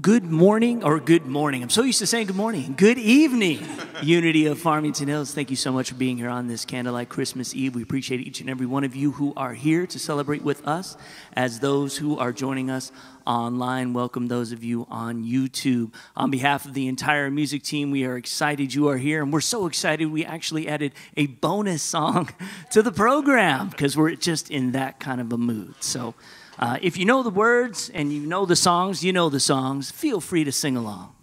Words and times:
Well, 0.00 0.14
good 0.14 0.30
morning 0.30 0.82
or 0.82 0.98
good 0.98 1.26
morning. 1.26 1.62
I'm 1.62 1.68
so 1.68 1.82
used 1.82 1.98
to 1.98 2.06
saying 2.06 2.28
good 2.28 2.36
morning. 2.36 2.72
Good 2.74 2.96
evening, 2.96 3.58
Unity 4.02 4.46
of 4.46 4.58
Farmington 4.58 5.08
Hills. 5.08 5.34
Thank 5.34 5.50
you 5.50 5.56
so 5.56 5.72
much 5.72 5.90
for 5.90 5.94
being 5.94 6.16
here 6.16 6.30
on 6.30 6.46
this 6.46 6.64
candlelight 6.64 7.10
Christmas 7.10 7.54
Eve. 7.54 7.74
We 7.74 7.82
appreciate 7.82 8.20
each 8.20 8.40
and 8.40 8.48
every 8.48 8.64
one 8.64 8.82
of 8.82 8.96
you 8.96 9.12
who 9.12 9.34
are 9.36 9.52
here 9.52 9.86
to 9.86 9.98
celebrate 9.98 10.40
with 10.42 10.66
us, 10.66 10.96
as 11.34 11.60
those 11.60 11.98
who 11.98 12.16
are 12.18 12.32
joining 12.32 12.70
us 12.70 12.92
online. 13.26 13.92
Welcome 13.92 14.28
those 14.28 14.52
of 14.52 14.64
you 14.64 14.86
on 14.88 15.22
YouTube. 15.22 15.92
On 16.16 16.30
behalf 16.30 16.64
of 16.64 16.72
the 16.72 16.88
entire 16.88 17.30
music 17.30 17.62
team, 17.62 17.90
we 17.90 18.06
are 18.06 18.16
excited 18.16 18.72
you 18.72 18.88
are 18.88 18.96
here, 18.96 19.22
and 19.22 19.30
we're 19.30 19.42
so 19.42 19.66
excited 19.66 20.10
we 20.10 20.24
actually 20.24 20.66
added 20.66 20.94
a 21.18 21.26
bonus 21.26 21.82
song 21.82 22.30
to 22.70 22.80
the 22.80 22.92
program 22.92 23.68
because 23.68 23.98
we're 23.98 24.14
just 24.14 24.50
in 24.50 24.72
that 24.72 24.98
kind 24.98 25.20
of 25.20 25.30
a 25.30 25.38
mood. 25.38 25.74
So. 25.80 26.14
Uh, 26.60 26.78
if 26.82 26.98
you 26.98 27.06
know 27.06 27.22
the 27.22 27.30
words 27.30 27.90
and 27.94 28.12
you 28.12 28.20
know 28.20 28.44
the 28.44 28.54
songs, 28.54 29.02
you 29.02 29.14
know 29.14 29.30
the 29.30 29.40
songs, 29.40 29.90
feel 29.90 30.20
free 30.20 30.44
to 30.44 30.52
sing 30.52 30.76
along. 30.76 31.14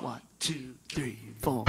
One, 0.00 0.20
two, 0.40 0.74
three, 0.88 1.20
four. 1.40 1.64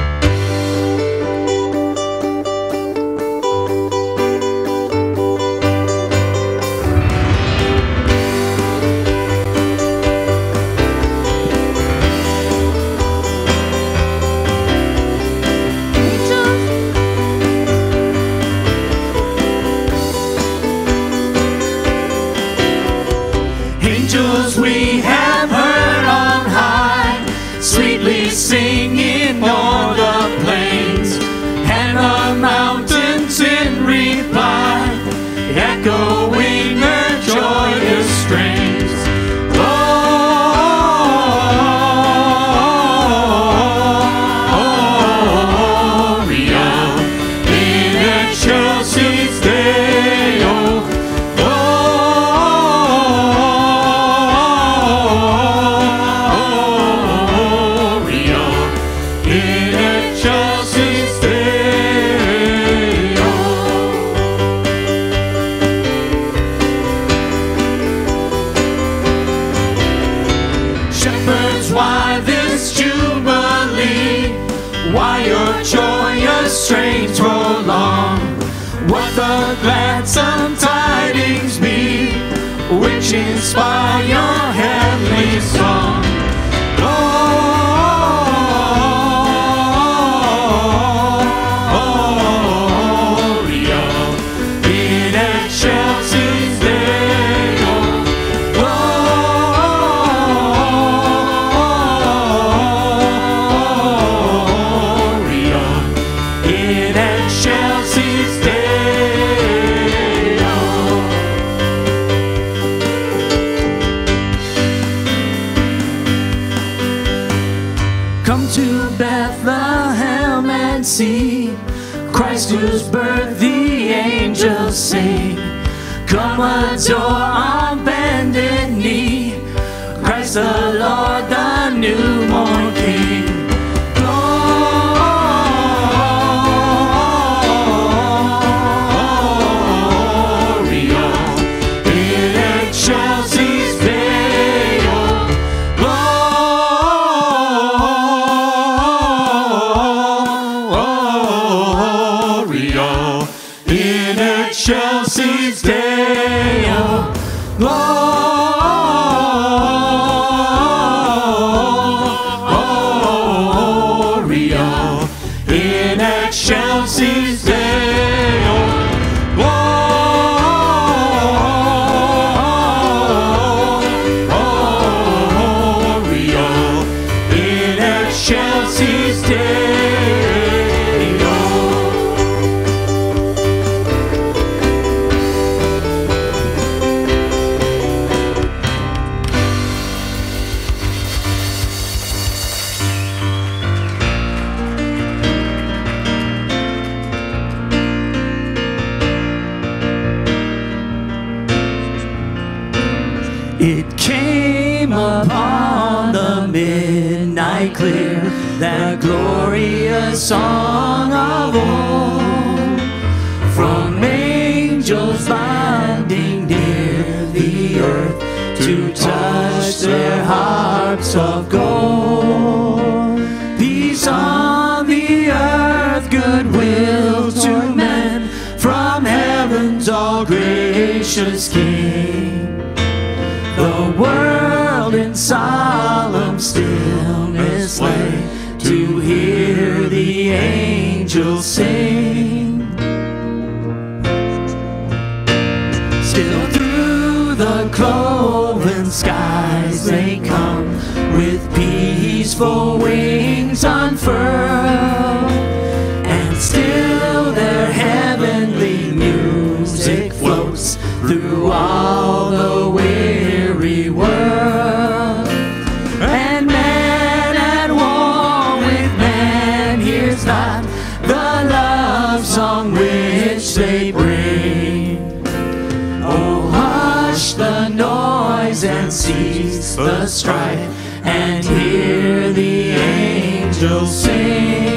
Angels 283.64 284.04
sing. 284.04 284.73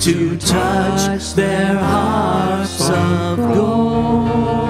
To 0.00 0.34
touch 0.38 1.34
their 1.34 1.76
hearts 1.76 2.88
of 2.88 3.36
gold. 3.36 4.69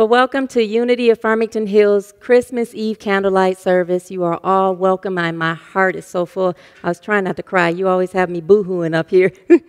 Well, 0.00 0.08
welcome 0.08 0.48
to 0.48 0.64
Unity 0.64 1.10
of 1.10 1.20
Farmington 1.20 1.66
Hills 1.66 2.14
Christmas 2.20 2.74
Eve 2.74 2.98
candlelight 2.98 3.58
service. 3.58 4.10
You 4.10 4.24
are 4.24 4.40
all 4.42 4.74
welcome. 4.74 5.18
I, 5.18 5.30
my 5.30 5.52
heart 5.52 5.94
is 5.94 6.06
so 6.06 6.24
full. 6.24 6.56
I 6.82 6.88
was 6.88 6.98
trying 6.98 7.24
not 7.24 7.36
to 7.36 7.42
cry. 7.42 7.68
You 7.68 7.86
always 7.86 8.12
have 8.12 8.30
me 8.30 8.40
boohooing 8.40 8.94
up 8.94 9.10
here. 9.10 9.30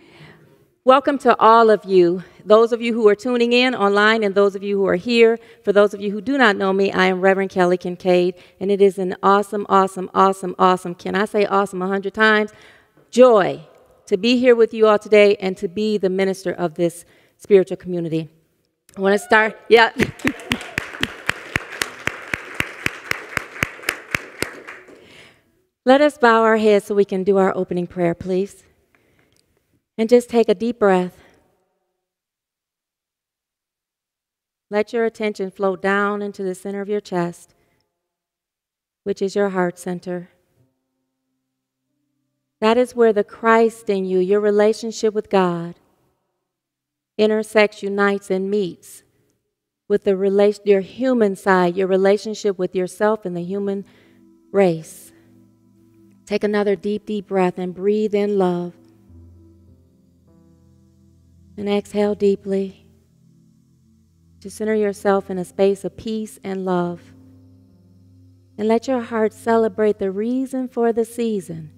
welcome 0.84 1.18
to 1.18 1.38
all 1.38 1.68
of 1.68 1.84
you. 1.84 2.24
Those 2.46 2.72
of 2.72 2.80
you 2.80 2.94
who 2.94 3.06
are 3.08 3.14
tuning 3.14 3.52
in 3.52 3.74
online 3.74 4.24
and 4.24 4.34
those 4.34 4.56
of 4.56 4.62
you 4.62 4.78
who 4.78 4.86
are 4.86 4.96
here. 4.96 5.38
For 5.64 5.72
those 5.74 5.92
of 5.92 6.00
you 6.00 6.10
who 6.10 6.22
do 6.22 6.38
not 6.38 6.56
know 6.56 6.72
me, 6.72 6.90
I 6.90 7.08
am 7.08 7.20
Reverend 7.20 7.50
Kelly 7.50 7.76
Kincaid, 7.76 8.34
and 8.58 8.70
it 8.70 8.80
is 8.80 8.98
an 8.98 9.14
awesome, 9.22 9.66
awesome, 9.68 10.08
awesome, 10.14 10.54
awesome. 10.58 10.94
Can 10.94 11.14
I 11.14 11.26
say 11.26 11.44
awesome 11.44 11.82
a 11.82 11.88
hundred 11.88 12.14
times? 12.14 12.52
Joy 13.10 13.66
to 14.06 14.16
be 14.16 14.38
here 14.38 14.56
with 14.56 14.72
you 14.72 14.86
all 14.86 14.98
today 14.98 15.36
and 15.36 15.58
to 15.58 15.68
be 15.68 15.98
the 15.98 16.08
minister 16.08 16.52
of 16.52 16.76
this 16.76 17.04
spiritual 17.36 17.76
community. 17.76 18.30
I 18.96 19.00
want 19.00 19.14
to 19.14 19.18
start, 19.18 19.58
yeah. 19.68 19.90
Let 25.84 26.00
us 26.00 26.18
bow 26.18 26.42
our 26.42 26.58
heads 26.58 26.86
so 26.86 26.94
we 26.94 27.04
can 27.04 27.24
do 27.24 27.38
our 27.38 27.56
opening 27.56 27.86
prayer, 27.86 28.14
please. 28.14 28.64
And 29.96 30.08
just 30.08 30.28
take 30.28 30.48
a 30.48 30.54
deep 30.54 30.78
breath. 30.78 31.18
Let 34.70 34.92
your 34.92 35.04
attention 35.04 35.50
flow 35.50 35.76
down 35.76 36.22
into 36.22 36.42
the 36.42 36.54
center 36.54 36.80
of 36.80 36.88
your 36.88 37.00
chest, 37.00 37.54
which 39.04 39.20
is 39.20 39.34
your 39.34 39.50
heart 39.50 39.78
center. 39.78 40.30
That 42.60 42.78
is 42.78 42.94
where 42.94 43.12
the 43.12 43.24
Christ 43.24 43.90
in 43.90 44.04
you, 44.04 44.18
your 44.18 44.40
relationship 44.40 45.12
with 45.14 45.28
God, 45.28 45.74
intersects, 47.22 47.82
unites, 47.82 48.30
and 48.30 48.50
meets 48.50 49.04
with 49.88 50.04
the 50.04 50.60
your 50.64 50.80
human 50.80 51.36
side, 51.36 51.76
your 51.76 51.86
relationship 51.86 52.58
with 52.58 52.74
yourself 52.74 53.24
and 53.24 53.36
the 53.36 53.42
human 53.42 53.84
race. 54.50 55.12
Take 56.26 56.44
another 56.44 56.74
deep, 56.74 57.06
deep 57.06 57.28
breath 57.28 57.58
and 57.58 57.74
breathe 57.74 58.14
in 58.14 58.38
love. 58.38 58.74
And 61.56 61.68
exhale 61.68 62.14
deeply 62.14 62.86
to 64.40 64.50
center 64.50 64.74
yourself 64.74 65.30
in 65.30 65.38
a 65.38 65.44
space 65.44 65.84
of 65.84 65.96
peace 65.96 66.38
and 66.42 66.64
love. 66.64 67.12
And 68.58 68.66
let 68.66 68.88
your 68.88 69.02
heart 69.02 69.32
celebrate 69.32 69.98
the 69.98 70.10
reason 70.10 70.68
for 70.68 70.92
the 70.92 71.04
season. 71.04 71.70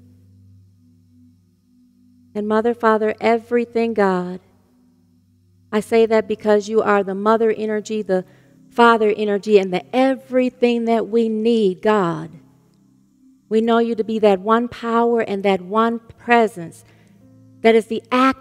And 2.34 2.48
Mother, 2.48 2.74
Father, 2.74 3.14
everything 3.20 3.92
God 3.94 4.40
I 5.74 5.80
say 5.80 6.06
that 6.06 6.28
because 6.28 6.68
you 6.68 6.82
are 6.82 7.02
the 7.02 7.16
mother 7.16 7.50
energy, 7.50 8.00
the 8.00 8.24
father 8.70 9.12
energy, 9.16 9.58
and 9.58 9.72
the 9.72 9.84
everything 9.94 10.84
that 10.84 11.08
we 11.08 11.28
need, 11.28 11.82
God. 11.82 12.30
We 13.48 13.60
know 13.60 13.78
you 13.78 13.96
to 13.96 14.04
be 14.04 14.20
that 14.20 14.38
one 14.38 14.68
power 14.68 15.20
and 15.20 15.42
that 15.42 15.62
one 15.62 15.98
presence 15.98 16.84
that 17.62 17.74
is 17.74 17.86
the 17.86 18.04
act, 18.12 18.38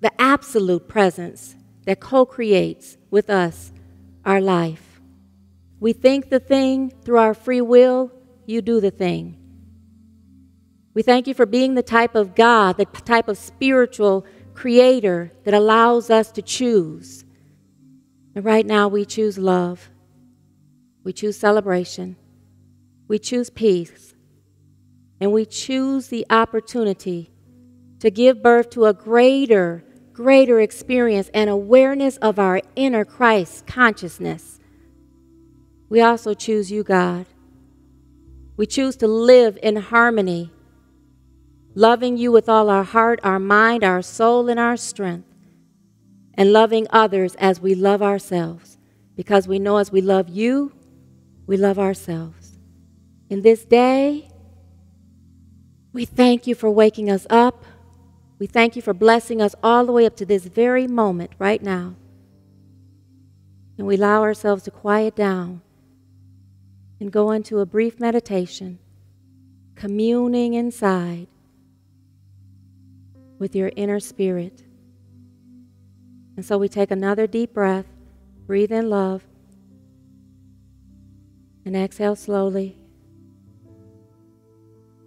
the 0.00 0.10
absolute 0.20 0.88
presence 0.88 1.54
that 1.84 2.00
co 2.00 2.26
creates 2.26 2.98
with 3.12 3.30
us 3.30 3.72
our 4.24 4.40
life. 4.40 5.00
We 5.78 5.92
think 5.92 6.30
the 6.30 6.40
thing 6.40 6.90
through 7.04 7.18
our 7.18 7.34
free 7.34 7.60
will, 7.60 8.10
you 8.44 8.60
do 8.60 8.80
the 8.80 8.90
thing. 8.90 9.36
We 10.94 11.02
thank 11.02 11.28
you 11.28 11.34
for 11.34 11.46
being 11.46 11.76
the 11.76 11.84
type 11.84 12.16
of 12.16 12.34
God, 12.34 12.76
the 12.76 12.86
type 12.86 13.28
of 13.28 13.38
spiritual 13.38 14.26
creator 14.60 15.32
that 15.44 15.54
allows 15.54 16.10
us 16.10 16.30
to 16.32 16.42
choose. 16.42 17.24
And 18.34 18.44
right 18.44 18.66
now, 18.66 18.88
we 18.88 19.06
choose 19.06 19.38
love, 19.38 19.88
we 21.02 21.14
choose 21.14 21.38
celebration, 21.38 22.16
we 23.08 23.18
choose 23.18 23.48
peace, 23.48 24.14
and 25.18 25.32
we 25.32 25.46
choose 25.46 26.08
the 26.08 26.26
opportunity 26.28 27.30
to 28.00 28.10
give 28.10 28.42
birth 28.42 28.68
to 28.70 28.84
a 28.84 28.92
greater, 28.92 29.82
greater 30.12 30.60
experience 30.60 31.30
and 31.32 31.48
awareness 31.48 32.18
of 32.18 32.38
our 32.38 32.60
inner 32.76 33.06
Christ 33.06 33.66
consciousness. 33.66 34.60
We 35.88 36.02
also 36.02 36.34
choose 36.34 36.70
you, 36.70 36.84
God. 36.84 37.24
We 38.58 38.66
choose 38.66 38.96
to 38.96 39.08
live 39.08 39.58
in 39.62 39.76
harmony 39.76 40.52
loving 41.80 42.18
you 42.18 42.30
with 42.30 42.46
all 42.46 42.68
our 42.68 42.84
heart, 42.84 43.18
our 43.22 43.38
mind, 43.38 43.82
our 43.82 44.02
soul, 44.02 44.50
and 44.50 44.60
our 44.60 44.76
strength, 44.76 45.26
and 46.34 46.52
loving 46.52 46.86
others 46.90 47.34
as 47.36 47.58
we 47.58 47.74
love 47.74 48.02
ourselves, 48.02 48.76
because 49.16 49.48
we 49.48 49.58
know 49.58 49.78
as 49.78 49.90
we 49.90 50.02
love 50.02 50.28
you, 50.28 50.72
we 51.46 51.56
love 51.56 51.78
ourselves. 51.78 52.58
In 53.30 53.40
this 53.40 53.64
day, 53.64 54.28
we 55.94 56.04
thank 56.04 56.46
you 56.46 56.54
for 56.54 56.70
waking 56.70 57.10
us 57.10 57.26
up. 57.30 57.64
We 58.38 58.46
thank 58.46 58.76
you 58.76 58.82
for 58.82 58.92
blessing 58.92 59.40
us 59.40 59.54
all 59.62 59.86
the 59.86 59.92
way 59.92 60.04
up 60.04 60.16
to 60.16 60.26
this 60.26 60.44
very 60.44 60.86
moment 60.86 61.32
right 61.38 61.62
now. 61.62 61.94
And 63.78 63.86
we 63.86 63.94
allow 63.94 64.20
ourselves 64.20 64.64
to 64.64 64.70
quiet 64.70 65.16
down 65.16 65.62
and 67.00 67.10
go 67.10 67.30
into 67.30 67.60
a 67.60 67.66
brief 67.66 67.98
meditation, 67.98 68.78
communing 69.76 70.52
inside 70.52 71.26
with 73.40 73.56
your 73.56 73.72
inner 73.74 73.98
spirit. 73.98 74.62
And 76.36 76.44
so 76.44 76.58
we 76.58 76.68
take 76.68 76.92
another 76.92 77.26
deep 77.26 77.52
breath, 77.52 77.86
breathe 78.46 78.70
in 78.70 78.88
love, 78.88 79.24
and 81.64 81.74
exhale 81.74 82.14
slowly. 82.14 82.76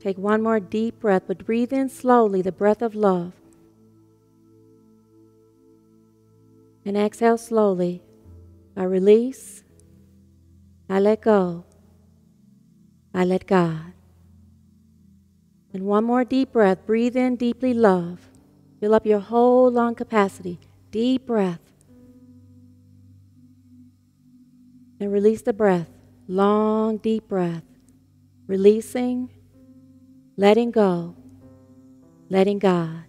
Take 0.01 0.17
one 0.17 0.41
more 0.41 0.59
deep 0.59 0.99
breath, 0.99 1.23
but 1.27 1.45
breathe 1.45 1.71
in 1.71 1.87
slowly 1.87 2.41
the 2.41 2.51
breath 2.51 2.81
of 2.81 2.93
love. 2.93 3.31
And 6.85 6.97
exhale 6.97 7.37
slowly. 7.37 8.01
I 8.75 8.83
release. 8.83 9.63
I 10.89 10.99
let 10.99 11.21
go. 11.21 11.63
I 13.13 13.23
let 13.23 13.47
God. 13.47 13.92
And 15.73 15.83
one 15.83 16.03
more 16.03 16.23
deep 16.23 16.51
breath. 16.51 16.85
Breathe 16.85 17.17
in 17.17 17.35
deeply, 17.35 17.73
love. 17.73 18.29
Fill 18.79 18.93
up 18.93 19.05
your 19.05 19.19
whole 19.19 19.71
lung 19.71 19.95
capacity. 19.95 20.59
Deep 20.91 21.25
breath. 21.25 21.59
And 24.99 25.11
release 25.11 25.41
the 25.41 25.53
breath. 25.53 25.89
Long, 26.27 26.97
deep 26.97 27.27
breath. 27.27 27.63
Releasing, 28.45 29.29
letting 30.37 30.69
go, 30.71 31.15
letting 32.29 32.59
God. 32.59 33.05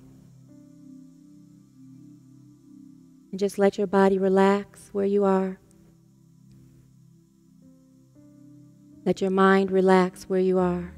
And 3.30 3.38
just 3.38 3.58
let 3.58 3.76
your 3.76 3.88
body 3.88 4.16
relax 4.16 4.90
where 4.92 5.04
you 5.04 5.24
are. 5.24 5.58
Let 9.04 9.20
your 9.20 9.30
mind 9.30 9.70
relax 9.70 10.24
where 10.24 10.40
you 10.40 10.58
are. 10.58 10.94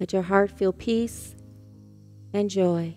Let 0.00 0.12
your 0.12 0.22
heart 0.22 0.50
feel 0.50 0.72
peace 0.72 1.34
and 2.32 2.48
joy. 2.48 2.96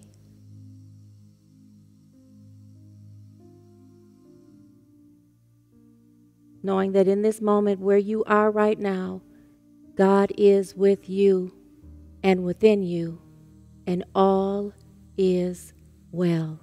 Knowing 6.63 6.91
that 6.91 7.07
in 7.07 7.23
this 7.23 7.41
moment 7.41 7.79
where 7.79 7.97
you 7.97 8.23
are 8.25 8.51
right 8.51 8.77
now, 8.79 9.21
God 9.95 10.31
is 10.37 10.75
with 10.75 11.09
you 11.09 11.53
and 12.23 12.43
within 12.43 12.83
you, 12.83 13.19
and 13.87 14.03
all 14.13 14.73
is 15.17 15.73
well. 16.11 16.59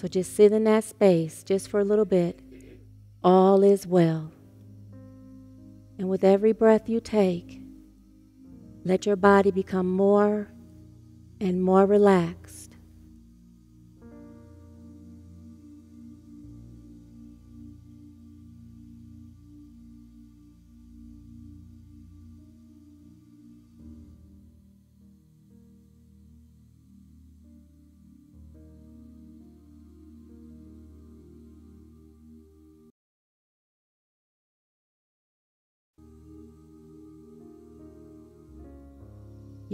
So 0.00 0.08
just 0.08 0.34
sit 0.34 0.52
in 0.52 0.64
that 0.64 0.84
space 0.84 1.44
just 1.44 1.68
for 1.68 1.78
a 1.78 1.84
little 1.84 2.04
bit. 2.04 2.40
All 3.22 3.62
is 3.62 3.86
well. 3.86 4.32
And 5.96 6.08
with 6.08 6.24
every 6.24 6.52
breath 6.52 6.88
you 6.88 7.00
take, 7.00 7.63
let 8.84 9.06
your 9.06 9.16
body 9.16 9.50
become 9.50 9.88
more 9.88 10.48
and 11.40 11.62
more 11.62 11.86
relaxed. 11.86 12.43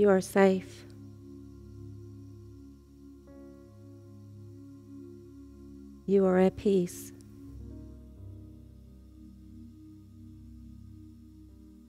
You 0.01 0.09
are 0.09 0.23
safe. 0.23 0.87
You 6.07 6.25
are 6.25 6.39
at 6.39 6.57
peace. 6.57 7.13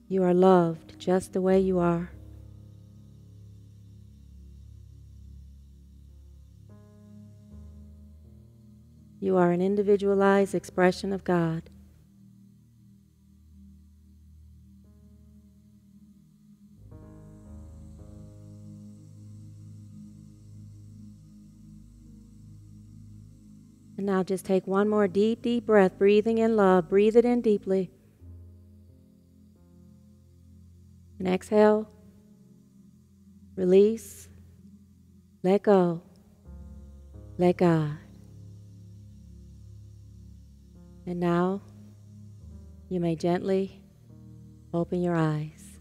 You 0.08 0.22
are 0.24 0.34
loved 0.34 0.98
just 0.98 1.32
the 1.32 1.40
way 1.40 1.58
you 1.58 1.78
are. 1.78 2.10
You 9.20 9.38
are 9.38 9.52
an 9.52 9.62
individualized 9.62 10.54
expression 10.54 11.14
of 11.14 11.24
God. 11.24 11.70
And 24.02 24.08
now 24.08 24.24
just 24.24 24.44
take 24.44 24.66
one 24.66 24.88
more 24.88 25.06
deep, 25.06 25.42
deep 25.42 25.64
breath, 25.64 25.96
breathing 25.96 26.38
in 26.38 26.56
love. 26.56 26.88
Breathe 26.88 27.14
it 27.16 27.24
in 27.24 27.40
deeply. 27.40 27.88
And 31.20 31.28
exhale. 31.28 31.88
Release. 33.54 34.28
Let 35.44 35.62
go. 35.62 36.02
Let 37.38 37.58
God. 37.58 37.96
And 41.06 41.20
now 41.20 41.62
you 42.88 42.98
may 42.98 43.14
gently 43.14 43.84
open 44.74 45.00
your 45.00 45.14
eyes. 45.14 45.78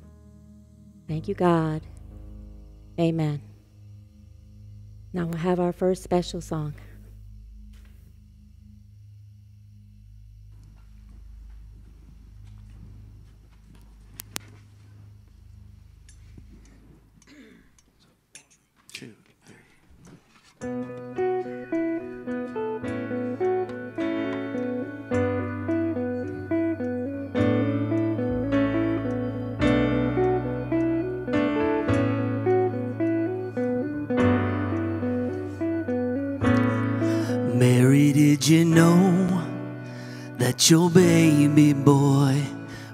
Thank 1.07 1.27
you, 1.27 1.34
God. 1.34 1.81
Amen. 2.99 3.41
Now 5.12 5.25
we'll 5.25 5.39
have 5.39 5.60
our 5.60 5.73
first 5.73 6.03
special 6.03 6.39
song. 6.39 6.75
Mary, 20.62 20.78
did 38.13 38.47
you 38.47 38.63
know 38.65 39.43
that 40.38 40.69
your 40.69 40.91
baby 40.91 41.74
boy 41.74 42.39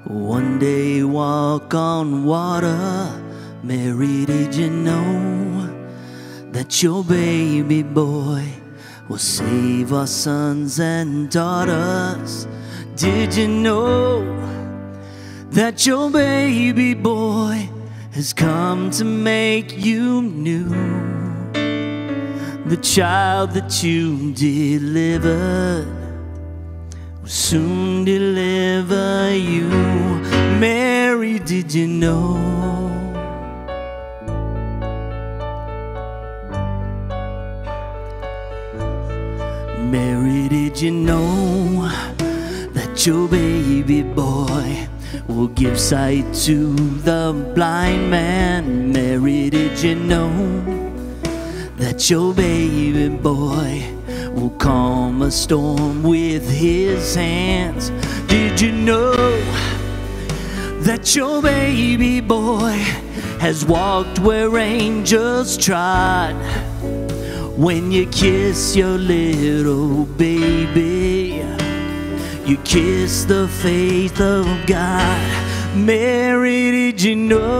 one 0.06 0.58
day 0.58 1.04
walk 1.04 1.74
on 1.74 2.24
water? 2.24 3.12
Mary, 3.62 4.24
did 4.26 4.56
you 4.56 4.70
know 4.70 5.37
that 6.58 6.82
your 6.82 7.04
baby 7.04 7.84
boy 7.84 8.44
will 9.08 9.20
save 9.20 9.94
our 9.94 10.08
sons 10.08 10.80
and 10.80 11.30
daughters? 11.30 12.48
Did 12.96 13.36
you 13.36 13.48
know 13.48 14.26
that 15.52 15.86
your 15.86 16.10
baby 16.10 16.96
boy 16.96 17.70
has 18.12 18.34
come 18.34 18.90
to 18.90 19.06
make 19.06 19.78
you 19.78 20.24
new? 20.24 20.68
The 22.66 22.80
child 22.82 23.52
that 23.52 23.84
you 23.84 24.34
delivered 24.34 25.86
will 27.22 27.30
soon 27.30 28.04
deliver 28.04 29.32
you. 29.36 29.70
Mary, 30.60 31.38
did 31.38 31.72
you 31.72 31.86
know? 31.86 32.97
Did 40.78 40.84
you 40.84 40.92
know 40.92 41.90
that 42.74 43.04
your 43.04 43.28
baby 43.28 44.04
boy 44.04 44.88
will 45.28 45.48
give 45.48 45.80
sight 45.80 46.32
to 46.36 46.76
the 47.02 47.34
blind 47.56 48.12
man? 48.12 48.92
Mary, 48.92 49.50
did 49.50 49.82
you 49.82 49.96
know? 49.96 50.30
that 51.78 52.12
your 52.12 52.32
baby 52.32 53.10
boy 53.10 53.92
will 54.34 54.52
calm 54.60 55.24
a 55.24 55.32
storm 55.32 56.04
with 56.04 56.48
his 56.48 57.16
hands. 57.16 57.90
Did 58.28 58.62
you 58.62 58.72
know 58.72 59.16
that 60.82 61.16
your 61.16 61.42
baby 61.42 62.20
boy 62.20 62.78
has 63.40 63.66
walked 63.66 64.20
where 64.20 64.56
angels 64.60 65.58
trod? 65.58 66.36
When 67.58 67.92
you 67.92 68.06
kiss 68.06 68.76
your 68.76 69.00
little 69.00 70.06
baby, 70.06 71.44
you 72.46 72.58
kiss 72.58 73.26
the 73.26 73.48
faith 73.48 74.22
of 74.22 74.46
God. 74.68 75.76
Mary, 75.76 76.70
did 76.70 77.02
you 77.02 77.16
know? 77.16 77.56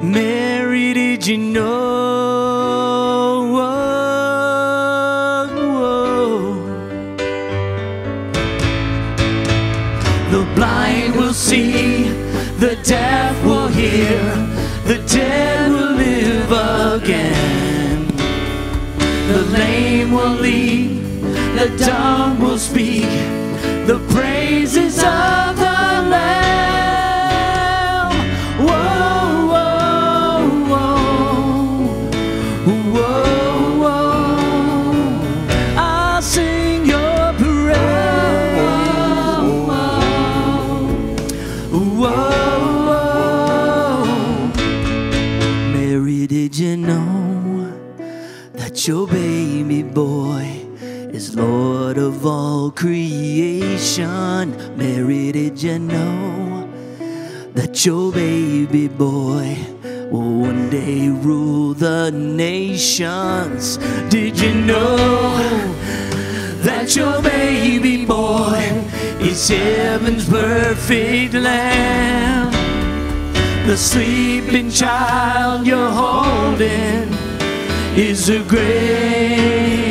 Mary, 0.00 0.94
did 0.94 1.26
you 1.26 1.36
know? 1.36 2.37
Deaf 12.88 13.44
will 13.44 13.68
hear, 13.68 14.18
the 14.86 14.96
dead 15.06 15.70
will 15.70 15.92
live 15.92 16.50
again. 17.02 18.06
The 19.28 19.42
lame 19.52 20.10
will 20.10 20.32
lead, 20.40 21.02
the 21.54 21.68
dumb 21.76 22.40
will 22.40 22.56
speak, 22.56 23.04
the 23.86 23.98
praises 24.08 24.96
of 25.00 25.56
the 25.56 26.06
Lamb. 26.14 28.14
Whoa, 28.66 29.46
whoa, 29.52 30.48
whoa, 30.70 30.96
whoa. 33.82 35.18
I'll 35.76 36.22
sing 36.22 36.86
your 36.86 37.34
praise. 37.34 37.76
Whoa, 41.70 41.80
whoa. 42.00 42.47
You 46.58 46.76
know 46.76 47.72
that 48.54 48.88
your 48.88 49.06
baby 49.06 49.82
boy 49.84 50.66
is 51.12 51.36
Lord 51.36 51.98
of 51.98 52.26
all 52.26 52.72
creation? 52.72 54.56
Mary, 54.76 55.30
did 55.30 55.62
you 55.62 55.78
know 55.78 56.68
that 57.54 57.86
your 57.86 58.10
baby 58.12 58.88
boy 58.88 59.56
will 60.10 60.40
one 60.40 60.68
day 60.70 61.08
rule 61.08 61.74
the 61.74 62.10
nations? 62.10 63.76
Did 64.08 64.40
you 64.40 64.54
know 64.54 64.96
that 66.62 66.96
your 66.96 67.22
baby 67.22 68.04
boy 68.04 68.58
is 69.20 69.48
heaven's 69.48 70.28
perfect 70.28 71.34
lamb? 71.34 72.57
The 73.68 73.76
sleeping 73.76 74.70
child 74.70 75.66
you're 75.66 75.90
holding 75.90 77.12
is 77.94 78.30
a 78.30 78.42
great 78.44 79.87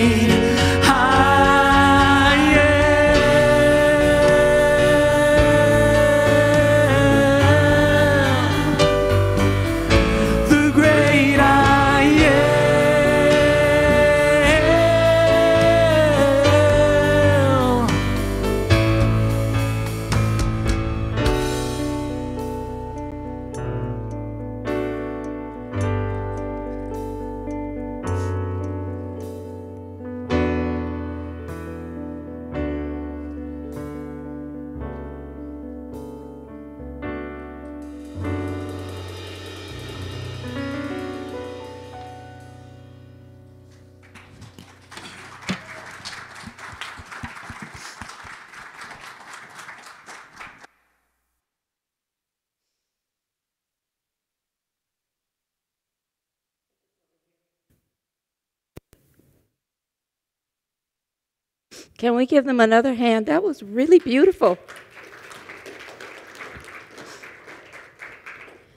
Can 61.98 62.16
we 62.16 62.28
give 62.28 62.46
them 62.46 62.60
another 62.60 62.94
hand? 62.94 63.26
That 63.26 63.42
was 63.42 63.64
really 63.64 63.98
beautiful. 63.98 64.60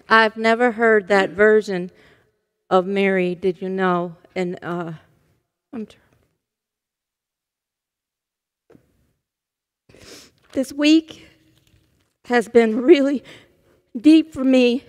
I've 0.09 0.37
never 0.39 0.73
heard 0.73 1.09
that 1.09 1.31
version 1.31 1.91
of 2.71 2.87
Mary, 2.87 3.35
did 3.35 3.61
you 3.61 3.69
know? 3.69 4.17
And 4.35 4.59
uh, 4.63 4.93
I'm 5.73 5.87
tr- 5.87 5.97
this 10.53 10.73
week 10.73 11.29
has 12.25 12.49
been 12.49 12.81
really 12.81 13.23
deep 13.97 14.33
for 14.33 14.45
me 14.45 14.85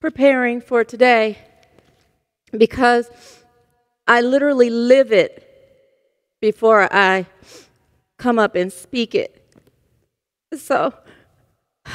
preparing 0.00 0.60
for 0.60 0.84
today 0.84 1.38
because 2.50 3.08
I 4.06 4.20
literally 4.20 4.70
live 4.70 5.12
it 5.12 5.47
before 6.40 6.88
I 6.92 7.26
come 8.18 8.38
up 8.38 8.54
and 8.54 8.72
speak 8.72 9.14
it. 9.14 9.34
So, 10.56 10.94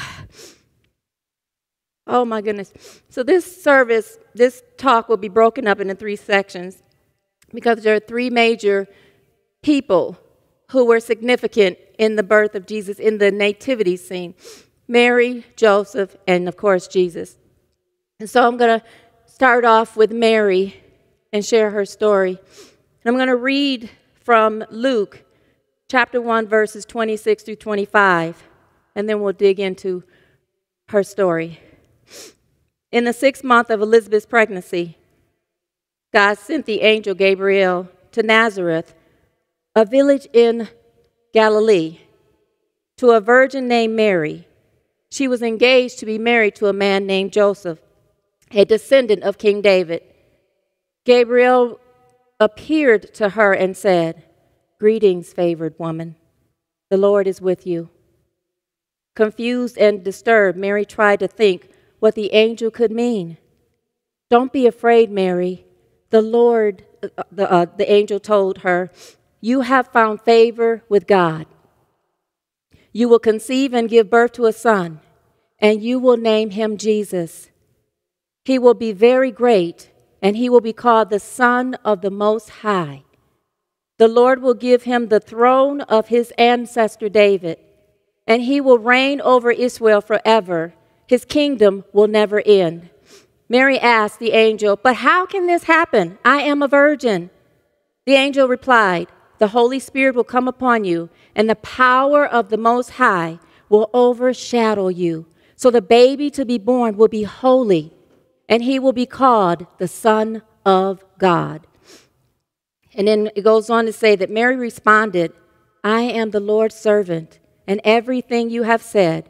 oh 2.06 2.24
my 2.24 2.40
goodness. 2.40 2.72
So, 3.08 3.22
this 3.22 3.62
service, 3.62 4.18
this 4.34 4.62
talk 4.76 5.08
will 5.08 5.16
be 5.16 5.28
broken 5.28 5.66
up 5.66 5.80
into 5.80 5.94
three 5.94 6.16
sections 6.16 6.82
because 7.52 7.82
there 7.82 7.94
are 7.94 8.00
three 8.00 8.30
major 8.30 8.88
people 9.62 10.18
who 10.70 10.84
were 10.84 11.00
significant 11.00 11.78
in 11.98 12.16
the 12.16 12.22
birth 12.22 12.54
of 12.54 12.66
Jesus, 12.66 12.98
in 12.98 13.18
the 13.18 13.30
nativity 13.30 13.96
scene 13.96 14.34
Mary, 14.86 15.46
Joseph, 15.56 16.14
and 16.26 16.46
of 16.46 16.56
course, 16.56 16.86
Jesus. 16.86 17.36
And 18.20 18.28
so, 18.28 18.46
I'm 18.46 18.56
going 18.56 18.80
to 18.80 18.86
start 19.26 19.64
off 19.64 19.96
with 19.96 20.12
Mary 20.12 20.80
and 21.32 21.44
share 21.44 21.70
her 21.70 21.84
story. 21.84 22.38
And 22.38 23.06
I'm 23.06 23.16
going 23.16 23.26
to 23.28 23.36
read 23.36 23.90
from 24.24 24.64
Luke 24.70 25.22
chapter 25.86 26.20
1, 26.20 26.48
verses 26.48 26.86
26 26.86 27.42
through 27.42 27.56
25, 27.56 28.42
and 28.94 29.08
then 29.08 29.20
we'll 29.20 29.34
dig 29.34 29.60
into 29.60 30.02
her 30.88 31.02
story. 31.02 31.60
In 32.90 33.04
the 33.04 33.12
sixth 33.12 33.44
month 33.44 33.68
of 33.68 33.82
Elizabeth's 33.82 34.24
pregnancy, 34.24 34.96
God 36.12 36.38
sent 36.38 36.64
the 36.64 36.80
angel 36.80 37.14
Gabriel 37.14 37.88
to 38.12 38.22
Nazareth, 38.22 38.94
a 39.74 39.84
village 39.84 40.26
in 40.32 40.68
Galilee, 41.34 41.98
to 42.96 43.10
a 43.10 43.20
virgin 43.20 43.68
named 43.68 43.94
Mary. 43.94 44.46
She 45.10 45.28
was 45.28 45.42
engaged 45.42 45.98
to 45.98 46.06
be 46.06 46.18
married 46.18 46.54
to 46.56 46.68
a 46.68 46.72
man 46.72 47.06
named 47.06 47.32
Joseph, 47.32 47.80
a 48.52 48.64
descendant 48.64 49.22
of 49.22 49.36
King 49.36 49.60
David. 49.60 50.02
Gabriel 51.04 51.78
appeared 52.40 53.14
to 53.14 53.30
her 53.30 53.52
and 53.52 53.76
said, 53.76 54.24
Greetings, 54.78 55.32
favored 55.32 55.78
woman. 55.78 56.16
The 56.90 56.96
Lord 56.96 57.26
is 57.26 57.40
with 57.40 57.66
you. 57.66 57.90
Confused 59.14 59.78
and 59.78 60.04
disturbed, 60.04 60.58
Mary 60.58 60.84
tried 60.84 61.20
to 61.20 61.28
think 61.28 61.70
what 62.00 62.14
the 62.14 62.32
angel 62.34 62.70
could 62.70 62.90
mean. 62.90 63.38
Don't 64.28 64.52
be 64.52 64.66
afraid, 64.66 65.10
Mary. 65.10 65.64
The 66.10 66.22
Lord, 66.22 66.84
uh, 67.02 67.22
the, 67.30 67.50
uh, 67.50 67.66
the 67.76 67.90
angel 67.90 68.18
told 68.18 68.58
her, 68.58 68.90
You 69.40 69.62
have 69.62 69.88
found 69.88 70.20
favor 70.20 70.82
with 70.88 71.06
God. 71.06 71.46
You 72.92 73.08
will 73.08 73.18
conceive 73.18 73.72
and 73.72 73.88
give 73.88 74.10
birth 74.10 74.32
to 74.32 74.46
a 74.46 74.52
son, 74.52 75.00
and 75.58 75.82
you 75.82 75.98
will 75.98 76.16
name 76.16 76.50
him 76.50 76.76
Jesus. 76.76 77.50
He 78.44 78.58
will 78.58 78.74
be 78.74 78.92
very 78.92 79.30
great 79.30 79.90
and 80.24 80.38
he 80.38 80.48
will 80.48 80.62
be 80.62 80.72
called 80.72 81.10
the 81.10 81.20
Son 81.20 81.74
of 81.84 82.00
the 82.00 82.10
Most 82.10 82.48
High. 82.48 83.02
The 83.98 84.08
Lord 84.08 84.40
will 84.40 84.54
give 84.54 84.84
him 84.84 85.08
the 85.08 85.20
throne 85.20 85.82
of 85.82 86.08
his 86.08 86.32
ancestor 86.38 87.10
David, 87.10 87.58
and 88.26 88.40
he 88.40 88.58
will 88.58 88.78
reign 88.78 89.20
over 89.20 89.50
Israel 89.50 90.00
forever. 90.00 90.72
His 91.06 91.26
kingdom 91.26 91.84
will 91.92 92.08
never 92.08 92.42
end. 92.46 92.88
Mary 93.50 93.78
asked 93.78 94.18
the 94.18 94.32
angel, 94.32 94.76
But 94.76 94.96
how 94.96 95.26
can 95.26 95.46
this 95.46 95.64
happen? 95.64 96.16
I 96.24 96.40
am 96.40 96.62
a 96.62 96.68
virgin. 96.68 97.28
The 98.06 98.14
angel 98.14 98.48
replied, 98.48 99.08
The 99.38 99.48
Holy 99.48 99.78
Spirit 99.78 100.14
will 100.14 100.24
come 100.24 100.48
upon 100.48 100.84
you, 100.84 101.10
and 101.36 101.50
the 101.50 101.54
power 101.56 102.26
of 102.26 102.48
the 102.48 102.56
Most 102.56 102.92
High 102.92 103.38
will 103.68 103.90
overshadow 103.92 104.88
you. 104.88 105.26
So 105.54 105.70
the 105.70 105.82
baby 105.82 106.30
to 106.30 106.46
be 106.46 106.56
born 106.56 106.96
will 106.96 107.08
be 107.08 107.24
holy 107.24 107.92
and 108.48 108.62
he 108.62 108.78
will 108.78 108.92
be 108.92 109.06
called 109.06 109.66
the 109.78 109.88
Son 109.88 110.42
of 110.64 111.04
God. 111.18 111.66
And 112.94 113.08
then 113.08 113.30
it 113.34 113.42
goes 113.42 113.70
on 113.70 113.86
to 113.86 113.92
say 113.92 114.16
that 114.16 114.30
Mary 114.30 114.56
responded, 114.56 115.32
I 115.82 116.02
am 116.02 116.30
the 116.30 116.40
Lord's 116.40 116.76
servant, 116.76 117.40
and 117.66 117.80
everything 117.84 118.50
you 118.50 118.62
have 118.62 118.82
said, 118.82 119.28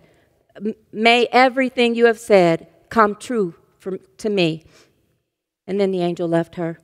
may 0.93 1.27
everything 1.33 1.95
you 1.95 2.07
have 2.07 2.19
said 2.19 2.69
come 2.89 3.17
true 3.17 3.55
to 4.19 4.31
me. 4.31 4.65
And 5.67 5.81
then 5.81 5.91
the 5.91 6.03
angel 6.03 6.29
left 6.29 6.57
her. 6.57 6.79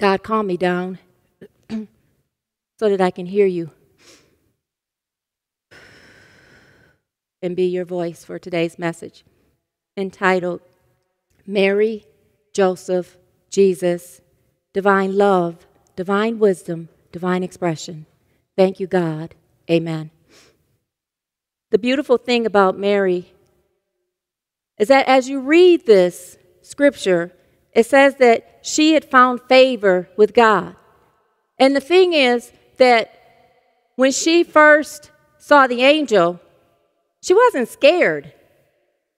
God, 0.00 0.22
calm 0.22 0.46
me 0.46 0.56
down 0.56 0.98
so 1.70 2.88
that 2.88 3.00
I 3.00 3.10
can 3.10 3.26
hear 3.26 3.46
you 3.46 3.70
and 7.42 7.56
be 7.56 7.66
your 7.66 7.84
voice 7.84 8.24
for 8.24 8.38
today's 8.38 8.78
message 8.78 9.24
entitled 9.96 10.60
Mary, 11.48 12.04
Joseph, 12.52 13.16
Jesus, 13.48 14.20
divine 14.74 15.16
love, 15.16 15.66
divine 15.96 16.38
wisdom, 16.38 16.90
divine 17.10 17.42
expression. 17.42 18.04
Thank 18.54 18.78
you, 18.78 18.86
God. 18.86 19.34
Amen. 19.70 20.10
The 21.70 21.78
beautiful 21.78 22.18
thing 22.18 22.44
about 22.44 22.78
Mary 22.78 23.32
is 24.78 24.88
that 24.88 25.08
as 25.08 25.30
you 25.30 25.40
read 25.40 25.86
this 25.86 26.36
scripture, 26.60 27.32
it 27.72 27.86
says 27.86 28.16
that 28.16 28.58
she 28.60 28.92
had 28.92 29.06
found 29.06 29.40
favor 29.48 30.10
with 30.18 30.34
God. 30.34 30.76
And 31.58 31.74
the 31.74 31.80
thing 31.80 32.12
is 32.12 32.52
that 32.76 33.10
when 33.96 34.12
she 34.12 34.44
first 34.44 35.10
saw 35.38 35.66
the 35.66 35.82
angel, 35.82 36.40
she 37.22 37.32
wasn't 37.32 37.68
scared. 37.68 38.34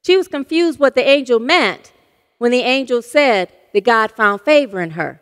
She 0.07 0.17
was 0.17 0.29
confused 0.29 0.79
what 0.79 0.95
the 0.95 1.07
angel 1.07 1.41
meant 1.41 1.93
when 2.41 2.51
the 2.51 2.63
angel 2.63 3.03
said 3.03 3.53
that 3.75 3.85
God 3.85 4.13
found 4.13 4.41
favor 4.41 4.81
in 4.81 4.93
her. 4.93 5.21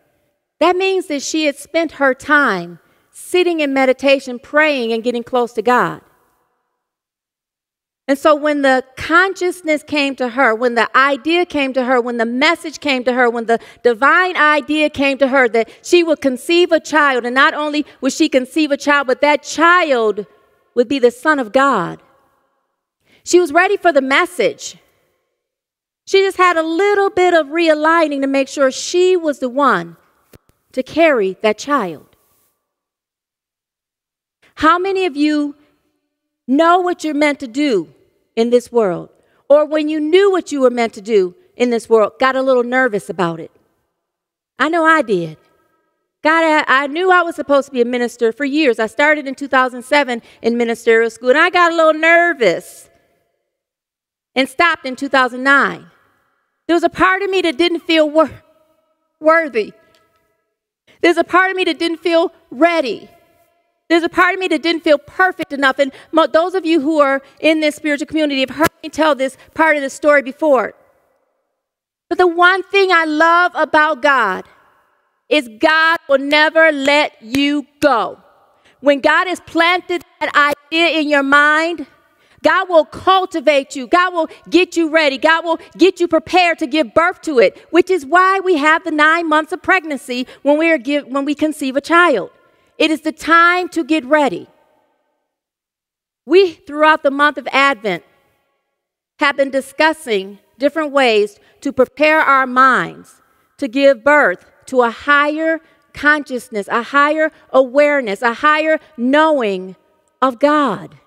That 0.60 0.76
means 0.76 1.08
that 1.08 1.20
she 1.20 1.46
had 1.46 1.56
spent 1.56 1.92
her 1.92 2.14
time 2.14 2.78
sitting 3.10 3.58
in 3.58 3.74
meditation, 3.74 4.38
praying, 4.38 4.92
and 4.92 5.02
getting 5.02 5.24
close 5.24 5.52
to 5.54 5.62
God. 5.62 6.00
And 8.06 8.16
so 8.16 8.36
when 8.36 8.62
the 8.62 8.84
consciousness 8.96 9.82
came 9.82 10.14
to 10.14 10.28
her, 10.28 10.54
when 10.54 10.76
the 10.76 10.96
idea 10.96 11.44
came 11.44 11.72
to 11.72 11.84
her, 11.84 12.00
when 12.00 12.18
the 12.18 12.24
message 12.24 12.78
came 12.78 13.02
to 13.02 13.12
her, 13.12 13.28
when 13.28 13.46
the 13.46 13.58
divine 13.82 14.36
idea 14.36 14.88
came 14.88 15.18
to 15.18 15.26
her 15.26 15.48
that 15.48 15.68
she 15.82 16.04
would 16.04 16.20
conceive 16.20 16.70
a 16.70 16.78
child, 16.78 17.26
and 17.26 17.34
not 17.34 17.52
only 17.52 17.84
would 18.00 18.12
she 18.12 18.28
conceive 18.28 18.70
a 18.70 18.76
child, 18.76 19.08
but 19.08 19.20
that 19.22 19.42
child 19.42 20.24
would 20.76 20.86
be 20.86 21.00
the 21.00 21.10
Son 21.10 21.40
of 21.40 21.50
God. 21.50 22.00
She 23.24 23.40
was 23.40 23.52
ready 23.52 23.76
for 23.76 23.92
the 23.92 24.00
message. 24.00 24.76
She 26.08 26.22
just 26.22 26.38
had 26.38 26.56
a 26.56 26.62
little 26.62 27.10
bit 27.10 27.34
of 27.34 27.48
realigning 27.48 28.22
to 28.22 28.26
make 28.26 28.48
sure 28.48 28.70
she 28.70 29.14
was 29.14 29.40
the 29.40 29.48
one 29.50 29.98
to 30.72 30.82
carry 30.82 31.36
that 31.42 31.58
child. 31.58 32.16
How 34.54 34.78
many 34.78 35.04
of 35.04 35.18
you 35.18 35.54
know 36.46 36.80
what 36.80 37.04
you're 37.04 37.12
meant 37.12 37.40
to 37.40 37.46
do 37.46 37.92
in 38.36 38.48
this 38.48 38.72
world? 38.72 39.10
Or 39.50 39.66
when 39.66 39.90
you 39.90 40.00
knew 40.00 40.30
what 40.30 40.50
you 40.50 40.62
were 40.62 40.70
meant 40.70 40.94
to 40.94 41.02
do 41.02 41.34
in 41.58 41.68
this 41.68 41.90
world, 41.90 42.12
got 42.18 42.36
a 42.36 42.40
little 42.40 42.64
nervous 42.64 43.10
about 43.10 43.38
it? 43.38 43.50
I 44.58 44.70
know 44.70 44.86
I 44.86 45.02
did. 45.02 45.36
God, 46.22 46.64
I, 46.66 46.86
knew 46.86 47.12
I 47.12 47.20
was 47.20 47.36
supposed 47.36 47.66
to 47.66 47.72
be 47.72 47.82
a 47.82 47.84
minister 47.84 48.32
for 48.32 48.46
years. 48.46 48.78
I 48.78 48.86
started 48.86 49.26
in 49.28 49.34
2007 49.34 50.22
in 50.40 50.56
ministerial 50.56 51.10
school, 51.10 51.28
and 51.28 51.38
I 51.38 51.50
got 51.50 51.70
a 51.70 51.76
little 51.76 52.00
nervous 52.00 52.88
and 54.34 54.48
stopped 54.48 54.86
in 54.86 54.96
2009. 54.96 55.90
There 56.68 56.76
was 56.76 56.84
a 56.84 56.90
part 56.90 57.22
of 57.22 57.30
me 57.30 57.40
that 57.42 57.56
didn't 57.58 57.80
feel 57.80 58.08
wor- 58.08 58.30
worthy. 59.20 59.72
There's 61.00 61.16
a 61.16 61.24
part 61.24 61.50
of 61.50 61.56
me 61.56 61.64
that 61.64 61.78
didn't 61.78 61.98
feel 61.98 62.32
ready. 62.50 63.08
There's 63.88 64.02
a 64.02 64.08
part 64.08 64.34
of 64.34 64.40
me 64.40 64.48
that 64.48 64.62
didn't 64.62 64.84
feel 64.84 64.98
perfect 64.98 65.52
enough. 65.52 65.78
And 65.78 65.92
mo- 66.12 66.26
those 66.26 66.54
of 66.54 66.66
you 66.66 66.80
who 66.80 67.00
are 67.00 67.22
in 67.40 67.60
this 67.60 67.76
spiritual 67.76 68.06
community 68.06 68.40
have 68.40 68.50
heard 68.50 68.70
me 68.82 68.90
tell 68.90 69.14
this 69.14 69.38
part 69.54 69.76
of 69.76 69.82
the 69.82 69.88
story 69.90 70.20
before. 70.22 70.74
But 72.10 72.18
the 72.18 72.26
one 72.26 72.62
thing 72.64 72.90
I 72.92 73.06
love 73.06 73.52
about 73.54 74.02
God 74.02 74.44
is 75.28 75.48
God 75.58 75.98
will 76.08 76.18
never 76.18 76.70
let 76.72 77.22
you 77.22 77.66
go. 77.80 78.18
When 78.80 79.00
God 79.00 79.26
has 79.26 79.40
planted 79.40 80.02
that 80.20 80.54
idea 80.70 81.00
in 81.00 81.08
your 81.08 81.22
mind, 81.22 81.86
God 82.42 82.68
will 82.68 82.84
cultivate 82.84 83.74
you. 83.74 83.86
God 83.86 84.12
will 84.12 84.28
get 84.48 84.76
you 84.76 84.90
ready. 84.90 85.18
God 85.18 85.44
will 85.44 85.58
get 85.76 86.00
you 86.00 86.08
prepared 86.08 86.58
to 86.60 86.66
give 86.66 86.94
birth 86.94 87.20
to 87.22 87.38
it, 87.38 87.66
which 87.70 87.90
is 87.90 88.06
why 88.06 88.40
we 88.40 88.56
have 88.56 88.84
the 88.84 88.90
nine 88.90 89.28
months 89.28 89.52
of 89.52 89.62
pregnancy 89.62 90.26
when 90.42 90.58
we, 90.58 90.70
are 90.70 90.78
give, 90.78 91.06
when 91.06 91.24
we 91.24 91.34
conceive 91.34 91.76
a 91.76 91.80
child. 91.80 92.30
It 92.76 92.90
is 92.90 93.00
the 93.00 93.12
time 93.12 93.68
to 93.70 93.82
get 93.82 94.04
ready. 94.04 94.48
We, 96.24 96.52
throughout 96.52 97.02
the 97.02 97.10
month 97.10 97.38
of 97.38 97.48
Advent, 97.50 98.04
have 99.18 99.36
been 99.36 99.50
discussing 99.50 100.38
different 100.58 100.92
ways 100.92 101.40
to 101.60 101.72
prepare 101.72 102.20
our 102.20 102.46
minds 102.46 103.20
to 103.56 103.66
give 103.66 104.04
birth 104.04 104.44
to 104.66 104.82
a 104.82 104.90
higher 104.90 105.60
consciousness, 105.92 106.68
a 106.68 106.82
higher 106.82 107.32
awareness, 107.50 108.22
a 108.22 108.34
higher 108.34 108.78
knowing 108.96 109.74
of 110.22 110.38
God. 110.38 110.98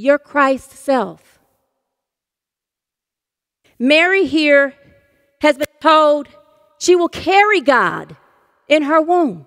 Your 0.00 0.18
Christ 0.18 0.70
self. 0.72 1.40
Mary 3.78 4.24
here 4.24 4.72
has 5.42 5.58
been 5.58 5.66
told 5.82 6.26
she 6.78 6.96
will 6.96 7.10
carry 7.10 7.60
God 7.60 8.16
in 8.66 8.84
her 8.84 9.02
womb. 9.02 9.44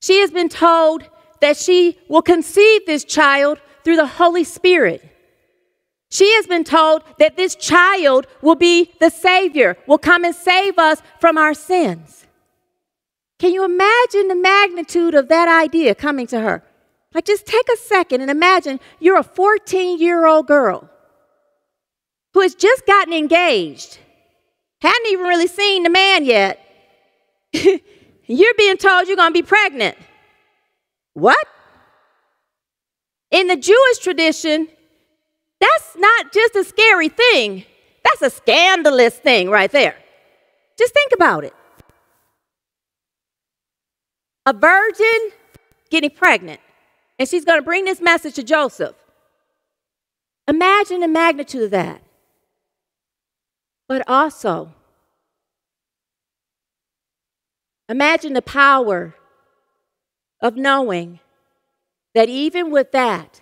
She 0.00 0.20
has 0.20 0.30
been 0.30 0.48
told 0.48 1.04
that 1.42 1.58
she 1.58 1.98
will 2.08 2.22
conceive 2.22 2.86
this 2.86 3.04
child 3.04 3.60
through 3.84 3.96
the 3.96 4.06
Holy 4.06 4.44
Spirit. 4.44 5.02
She 6.10 6.32
has 6.36 6.46
been 6.46 6.64
told 6.64 7.02
that 7.18 7.36
this 7.36 7.54
child 7.54 8.26
will 8.40 8.54
be 8.54 8.94
the 8.98 9.10
Savior, 9.10 9.76
will 9.86 9.98
come 9.98 10.24
and 10.24 10.34
save 10.34 10.78
us 10.78 11.02
from 11.20 11.36
our 11.36 11.52
sins. 11.52 12.26
Can 13.38 13.52
you 13.52 13.62
imagine 13.62 14.28
the 14.28 14.34
magnitude 14.34 15.14
of 15.14 15.28
that 15.28 15.48
idea 15.48 15.94
coming 15.94 16.26
to 16.28 16.40
her? 16.40 16.62
Like, 17.16 17.24
just 17.24 17.46
take 17.46 17.66
a 17.72 17.78
second 17.78 18.20
and 18.20 18.30
imagine 18.30 18.78
you're 19.00 19.16
a 19.16 19.22
14 19.22 19.98
year 19.98 20.26
old 20.26 20.46
girl 20.46 20.90
who 22.34 22.42
has 22.42 22.54
just 22.54 22.84
gotten 22.84 23.14
engaged, 23.14 23.98
hadn't 24.82 25.06
even 25.06 25.24
really 25.24 25.46
seen 25.46 25.82
the 25.82 25.88
man 25.88 26.26
yet. 26.26 26.60
you're 27.52 28.54
being 28.58 28.76
told 28.76 29.08
you're 29.08 29.16
going 29.16 29.30
to 29.30 29.32
be 29.32 29.42
pregnant. 29.42 29.96
What? 31.14 31.42
In 33.30 33.46
the 33.46 33.56
Jewish 33.56 33.98
tradition, 34.02 34.68
that's 35.58 35.96
not 35.96 36.34
just 36.34 36.54
a 36.54 36.64
scary 36.64 37.08
thing, 37.08 37.64
that's 38.04 38.20
a 38.20 38.28
scandalous 38.28 39.16
thing 39.16 39.48
right 39.48 39.72
there. 39.72 39.96
Just 40.76 40.92
think 40.92 41.12
about 41.14 41.44
it. 41.44 41.54
A 44.44 44.52
virgin 44.52 45.30
getting 45.88 46.10
pregnant, 46.10 46.60
and 47.18 47.28
she's 47.28 47.44
going 47.44 47.58
to 47.58 47.64
bring 47.64 47.84
this 47.84 48.00
message 48.00 48.34
to 48.34 48.42
Joseph. 48.42 48.94
Imagine 50.48 51.00
the 51.00 51.08
magnitude 51.08 51.64
of 51.64 51.70
that. 51.70 52.02
But 53.88 54.02
also, 54.08 54.72
imagine 57.88 58.32
the 58.32 58.42
power 58.42 59.14
of 60.40 60.56
knowing 60.56 61.20
that 62.14 62.28
even 62.28 62.70
with 62.70 62.92
that, 62.92 63.40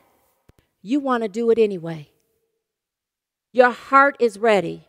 you 0.83 1.01
want 1.01 1.23
to 1.23 1.29
do 1.29 1.51
it 1.51 1.59
anyway. 1.59 2.09
Your 3.53 3.71
heart 3.71 4.17
is 4.21 4.39
ready, 4.39 4.87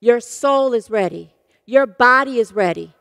your 0.00 0.20
soul 0.20 0.72
is 0.72 0.90
ready, 0.90 1.32
your 1.66 1.86
body 1.86 2.38
is 2.38 2.52
ready, 2.52 2.94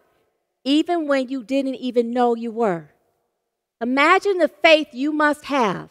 even 0.63 1.07
when 1.07 1.29
you 1.29 1.43
didn't 1.43 1.75
even 1.75 2.11
know 2.11 2.35
you 2.35 2.51
were. 2.51 2.89
Imagine 3.81 4.37
the 4.37 4.47
faith 4.47 4.89
you 4.91 5.11
must 5.11 5.45
have 5.45 5.89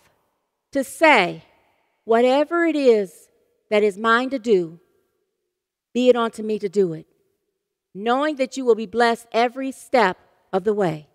to 0.73 0.85
say, 0.85 1.45
whatever 2.05 2.65
it 2.65 2.77
is 2.77 3.29
that 3.71 3.83
is 3.83 3.97
mine 3.97 4.31
to 4.31 4.39
do, 4.39 4.79
be 5.95 6.09
it 6.09 6.17
unto 6.17 6.43
me 6.43 6.59
to 6.59 6.69
do 6.69 6.93
it, 6.93 7.07
knowing 7.95 8.37
that 8.37 8.57
you 8.57 8.65
will 8.65 8.75
be 8.75 8.87
blessed 8.87 9.27
every 9.33 9.73
step 9.73 10.19
of 10.53 10.65
the 10.65 10.75
way. 10.75 11.07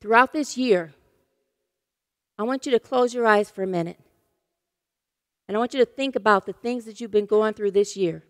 Throughout 0.00 0.32
this 0.32 0.56
year, 0.56 0.92
I 2.38 2.42
want 2.42 2.64
you 2.64 2.72
to 2.72 2.80
close 2.80 3.12
your 3.12 3.26
eyes 3.26 3.50
for 3.50 3.62
a 3.62 3.66
minute. 3.66 3.98
And 5.46 5.56
I 5.56 5.58
want 5.58 5.74
you 5.74 5.80
to 5.80 5.84
think 5.84 6.16
about 6.16 6.46
the 6.46 6.52
things 6.52 6.84
that 6.84 7.00
you've 7.00 7.10
been 7.10 7.26
going 7.26 7.54
through 7.54 7.72
this 7.72 7.96
year. 7.96 8.22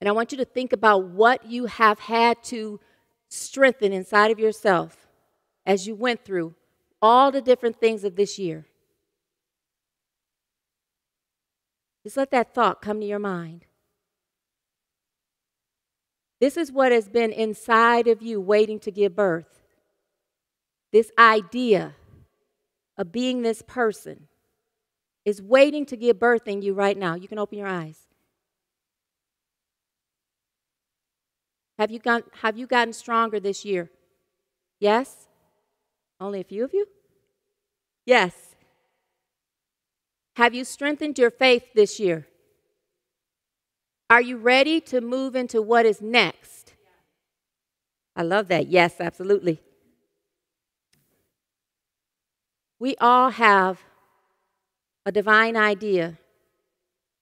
And 0.00 0.08
I 0.08 0.12
want 0.12 0.32
you 0.32 0.38
to 0.38 0.44
think 0.44 0.72
about 0.72 1.04
what 1.04 1.46
you 1.46 1.66
have 1.66 1.98
had 1.98 2.42
to 2.44 2.80
strengthen 3.28 3.92
inside 3.92 4.30
of 4.30 4.38
yourself 4.38 5.06
as 5.66 5.86
you 5.86 5.94
went 5.94 6.24
through 6.24 6.54
all 7.00 7.30
the 7.30 7.42
different 7.42 7.78
things 7.78 8.04
of 8.04 8.16
this 8.16 8.38
year. 8.38 8.66
Just 12.02 12.16
let 12.16 12.30
that 12.30 12.54
thought 12.54 12.80
come 12.80 13.00
to 13.00 13.06
your 13.06 13.18
mind. 13.18 13.66
This 16.40 16.56
is 16.56 16.72
what 16.72 16.92
has 16.92 17.08
been 17.08 17.32
inside 17.32 18.06
of 18.06 18.22
you 18.22 18.40
waiting 18.40 18.78
to 18.80 18.90
give 18.90 19.14
birth. 19.16 19.62
This 20.92 21.10
idea 21.18 21.94
of 22.96 23.12
being 23.12 23.42
this 23.42 23.62
person 23.62 24.28
is 25.24 25.42
waiting 25.42 25.84
to 25.86 25.96
give 25.96 26.18
birth 26.18 26.48
in 26.48 26.62
you 26.62 26.72
right 26.72 26.96
now. 26.96 27.14
You 27.14 27.28
can 27.28 27.38
open 27.38 27.58
your 27.58 27.68
eyes. 27.68 28.07
Have 31.78 31.92
you, 31.92 32.00
gone, 32.00 32.24
have 32.42 32.58
you 32.58 32.66
gotten 32.66 32.92
stronger 32.92 33.38
this 33.38 33.64
year? 33.64 33.90
Yes? 34.80 35.28
Only 36.20 36.40
a 36.40 36.44
few 36.44 36.64
of 36.64 36.74
you? 36.74 36.86
Yes. 38.04 38.34
Have 40.36 40.54
you 40.54 40.64
strengthened 40.64 41.18
your 41.18 41.30
faith 41.30 41.64
this 41.74 42.00
year? 42.00 42.26
Are 44.10 44.20
you 44.20 44.36
ready 44.38 44.80
to 44.82 45.00
move 45.00 45.36
into 45.36 45.62
what 45.62 45.86
is 45.86 46.00
next? 46.00 46.72
I 48.16 48.22
love 48.22 48.48
that. 48.48 48.66
Yes, 48.66 48.96
absolutely. 48.98 49.60
We 52.80 52.96
all 53.00 53.30
have 53.30 53.80
a 55.06 55.12
divine 55.12 55.56
idea 55.56 56.18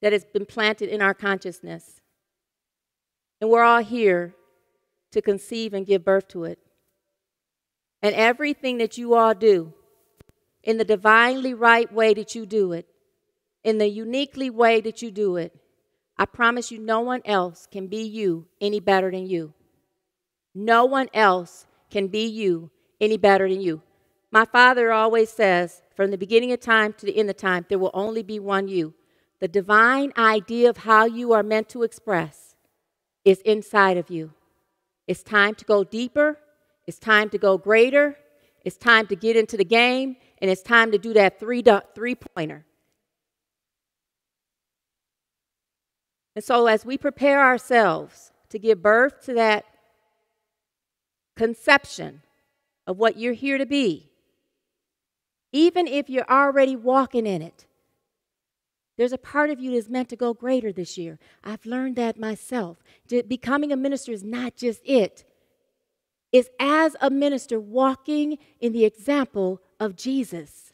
that 0.01 0.13
has 0.13 0.25
been 0.25 0.47
planted 0.47 0.89
in 0.89 1.03
our 1.03 1.15
consciousness. 1.15 2.01
And 3.41 3.51
we're 3.51 3.63
all 3.63 3.83
here 3.83 4.35
to 5.17 5.23
conceive 5.23 5.73
and 5.73 5.87
give 5.87 6.05
birth 6.05 6.29
to 6.29 6.45
it. 6.45 6.59
And 8.03 8.15
everything 8.15 8.79
that 8.79 8.99
you 8.99 9.15
all 9.15 9.35
do, 9.35 9.73
in 10.63 10.77
the 10.77 10.85
divinely 10.85 11.55
right 11.55 11.91
way 11.93 12.13
that 12.15 12.35
you 12.35 12.45
do 12.45 12.73
it, 12.73 12.87
in 13.65 13.79
the 13.79 13.89
uniquely 13.89 14.51
way 14.51 14.81
that 14.83 15.01
you 15.03 15.11
do 15.11 15.37
it, 15.37 15.53
I 16.19 16.27
promise 16.27 16.71
you, 16.71 16.79
no 16.79 17.01
one 17.01 17.23
else 17.25 17.67
can 17.71 17.89
be 17.89 18.03
you 18.03 18.47
any 18.61 18.79
better 18.79 19.11
than 19.11 19.27
you. 19.27 19.55
No 20.55 20.85
one 20.85 21.09
else 21.13 21.67
can 21.91 22.09
be 22.09 22.27
you 22.27 22.71
any 23.01 23.17
better 23.17 23.49
than 23.49 23.61
you. 23.61 23.83
My 24.31 24.45
father 24.45 24.93
always 24.93 25.31
says, 25.31 25.83
from 25.95 26.11
the 26.11 26.19
beginning 26.19 26.53
of 26.53 26.61
time 26.61 26.93
to 26.95 27.07
the 27.07 27.17
end 27.17 27.31
of 27.31 27.37
time, 27.37 27.65
there 27.69 27.79
will 27.79 27.91
only 27.95 28.23
be 28.23 28.39
one 28.39 28.69
you. 28.69 28.95
The 29.41 29.49
divine 29.49 30.13
idea 30.17 30.69
of 30.69 30.79
how 30.79 31.07
you 31.07 31.33
are 31.33 31.43
meant 31.43 31.69
to 31.71 31.83
express 31.83 32.55
is 33.25 33.41
inside 33.41 33.97
of 33.97 34.11
you. 34.11 34.33
It's 35.07 35.23
time 35.23 35.55
to 35.57 35.65
go 35.65 35.85
deeper, 35.85 36.39
it's 36.87 36.99
time 36.99 37.31
to 37.31 37.39
go 37.39 37.59
greater, 37.59 38.17
it's 38.65 38.77
time 38.77 39.07
to 39.09 39.17
get 39.17 39.37
into 39.37 39.57
the 39.57 39.65
game, 39.65 40.17
and 40.39 40.51
it's 40.51 40.63
time 40.63 40.91
to 40.93 40.99
do 40.99 41.13
that 41.15 41.39
three, 41.39 41.63
three 41.95 42.15
pointer. 42.15 42.65
And 46.35 46.45
so, 46.45 46.67
as 46.67 46.85
we 46.85 46.99
prepare 46.99 47.41
ourselves 47.41 48.33
to 48.51 48.59
give 48.59 48.83
birth 48.83 49.25
to 49.25 49.35
that 49.35 49.65
conception 51.37 52.23
of 52.87 52.99
what 52.99 53.19
you're 53.19 53.33
here 53.33 53.59
to 53.59 53.67
be, 53.67 54.11
even 55.53 55.87
if 55.87 56.11
you're 56.11 56.29
already 56.29 56.77
walking 56.77 57.27
in 57.27 57.41
it, 57.41 57.66
there's 58.97 59.13
a 59.13 59.19
part 59.19 59.51
of 59.51 59.61
you 59.61 59.73
that's 59.73 59.89
meant 59.89 60.09
to 60.09 60.17
go 60.17 60.33
greater 60.33 60.73
this 60.73 60.97
year. 60.97 61.19
I've 61.45 61.67
learned 61.67 61.97
that 61.97 62.19
myself. 62.19 62.79
Becoming 63.29 63.73
a 63.73 63.77
minister 63.77 64.13
is 64.13 64.25
not 64.25 64.57
just 64.57 64.81
it, 64.85 65.25
it's 66.33 66.49
as 66.59 66.97
a 67.01 67.11
minister 67.11 67.61
walking 67.61 68.39
in 68.61 68.73
the 68.73 68.85
example 68.85 69.61
of 69.79 69.97
Jesus. 69.97 70.73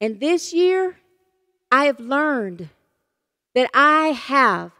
And 0.00 0.20
this 0.20 0.52
year, 0.52 0.98
I 1.70 1.84
have 1.86 2.00
learned 2.00 2.70
that 3.54 3.70
I 3.72 4.08
have 4.08 4.72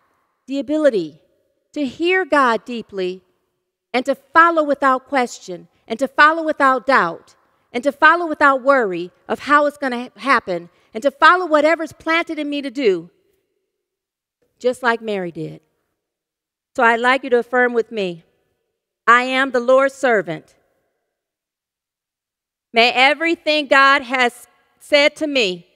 the 0.46 0.58
ability 0.58 1.20
to 1.72 1.86
hear 1.86 2.24
God 2.24 2.64
deeply 2.64 3.22
and 3.92 4.04
to 4.06 4.14
follow 4.14 4.62
without 4.64 5.06
question 5.06 5.68
and 5.86 5.98
to 5.98 6.08
follow 6.08 6.42
without 6.42 6.86
doubt 6.86 7.36
and 7.72 7.82
to 7.84 7.92
follow 7.92 8.26
without 8.26 8.62
worry 8.62 9.10
of 9.28 9.40
how 9.40 9.66
it's 9.66 9.78
going 9.78 9.92
to 9.92 10.20
happen 10.20 10.70
and 10.94 11.02
to 11.02 11.10
follow 11.10 11.44
whatever's 11.44 11.92
planted 11.92 12.38
in 12.38 12.48
me 12.48 12.62
to 12.62 12.70
do, 12.70 13.10
just 14.58 14.82
like 14.82 15.02
Mary 15.02 15.32
did. 15.32 15.60
So 16.76 16.84
I'd 16.84 17.00
like 17.00 17.24
you 17.24 17.30
to 17.30 17.38
affirm 17.38 17.74
with 17.74 17.92
me 17.92 18.24
I 19.06 19.24
am 19.24 19.50
the 19.50 19.60
Lord's 19.60 19.94
servant. 19.94 20.54
May 22.72 22.90
everything 22.90 23.66
God 23.66 24.02
has 24.02 24.46
said 24.80 25.14
to 25.16 25.26
me 25.26 25.66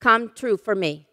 come 0.00 0.30
true 0.34 0.58
for 0.58 0.74
me. 0.74 1.06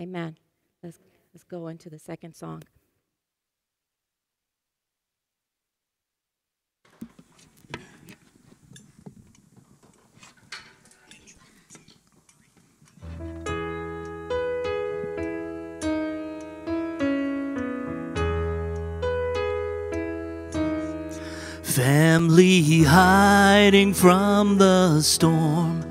Amen. 0.00 0.36
Let's, 0.82 0.98
let's 1.32 1.44
go 1.44 1.68
into 1.68 1.88
the 1.88 1.98
second 1.98 2.34
song. 2.34 2.64
Family 21.82 22.84
hiding 22.84 23.92
from 23.92 24.56
the 24.56 25.00
storm 25.00 25.82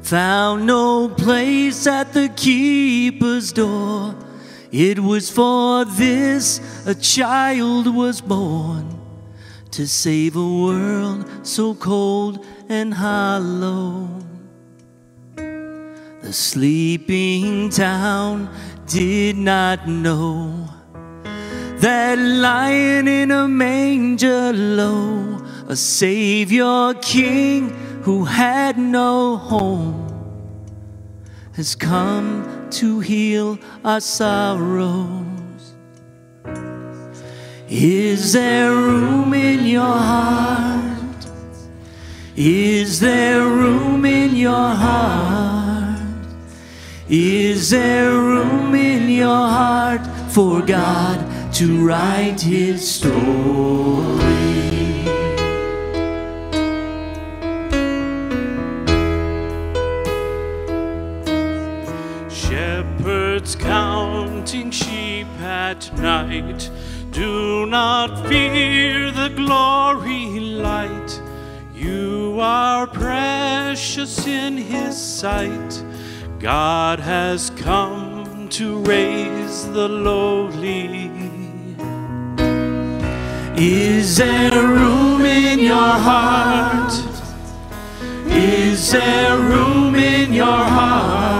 found 0.00 0.64
no 0.64 1.08
place 1.08 1.88
at 1.88 2.12
the 2.12 2.28
keeper's 2.36 3.52
door. 3.52 4.14
It 4.70 5.00
was 5.00 5.28
for 5.28 5.84
this 5.84 6.60
a 6.86 6.94
child 6.94 7.92
was 7.92 8.20
born 8.20 8.96
to 9.72 9.88
save 9.88 10.36
a 10.36 10.52
world 10.66 11.28
so 11.42 11.74
cold 11.74 12.46
and 12.68 12.94
hollow. 12.94 14.08
The 15.34 16.32
sleeping 16.32 17.70
town 17.70 18.48
did 18.86 19.36
not 19.36 19.88
know 19.88 20.68
that 21.80 22.18
lying 22.18 23.08
in 23.08 23.30
a 23.30 23.48
manger 23.48 24.52
low, 24.52 25.39
a 25.70 25.76
Savior 25.76 26.94
King 27.00 27.68
who 28.02 28.24
had 28.24 28.76
no 28.76 29.36
home, 29.36 30.04
has 31.52 31.76
come 31.76 32.66
to 32.70 32.98
heal 32.98 33.56
our 33.84 34.00
sorrows. 34.00 35.74
Is 37.68 38.32
there 38.32 38.74
room 38.74 39.32
in 39.32 39.64
your 39.64 39.96
heart? 40.10 41.26
Is 42.34 42.98
there 42.98 43.44
room 43.44 44.04
in 44.04 44.34
your 44.34 44.74
heart? 44.74 46.00
Is 47.08 47.70
there 47.70 48.10
room 48.10 48.74
in 48.74 49.08
your 49.08 49.46
heart 49.56 50.04
for 50.32 50.62
God 50.62 51.52
to 51.54 51.86
write 51.86 52.40
his 52.40 52.90
story. 52.90 54.39
Shepherds 63.40 63.54
counting 63.56 64.70
sheep 64.70 65.26
at 65.40 65.90
night, 65.96 66.70
do 67.10 67.64
not 67.64 68.28
fear 68.28 69.10
the 69.10 69.32
glory 69.34 70.38
light. 70.38 71.22
You 71.74 72.36
are 72.38 72.86
precious 72.86 74.26
in 74.26 74.58
his 74.58 74.94
sight. 74.94 75.82
God 76.38 77.00
has 77.00 77.48
come 77.56 78.50
to 78.50 78.78
raise 78.80 79.66
the 79.68 79.88
lowly. 79.88 81.10
Is 83.56 84.18
there 84.18 84.50
room 84.68 85.22
in 85.24 85.60
your 85.60 85.94
heart? 86.08 86.92
Is 88.26 88.92
there 88.92 89.38
room 89.38 89.94
in 89.94 90.34
your 90.34 90.44
heart? 90.46 91.39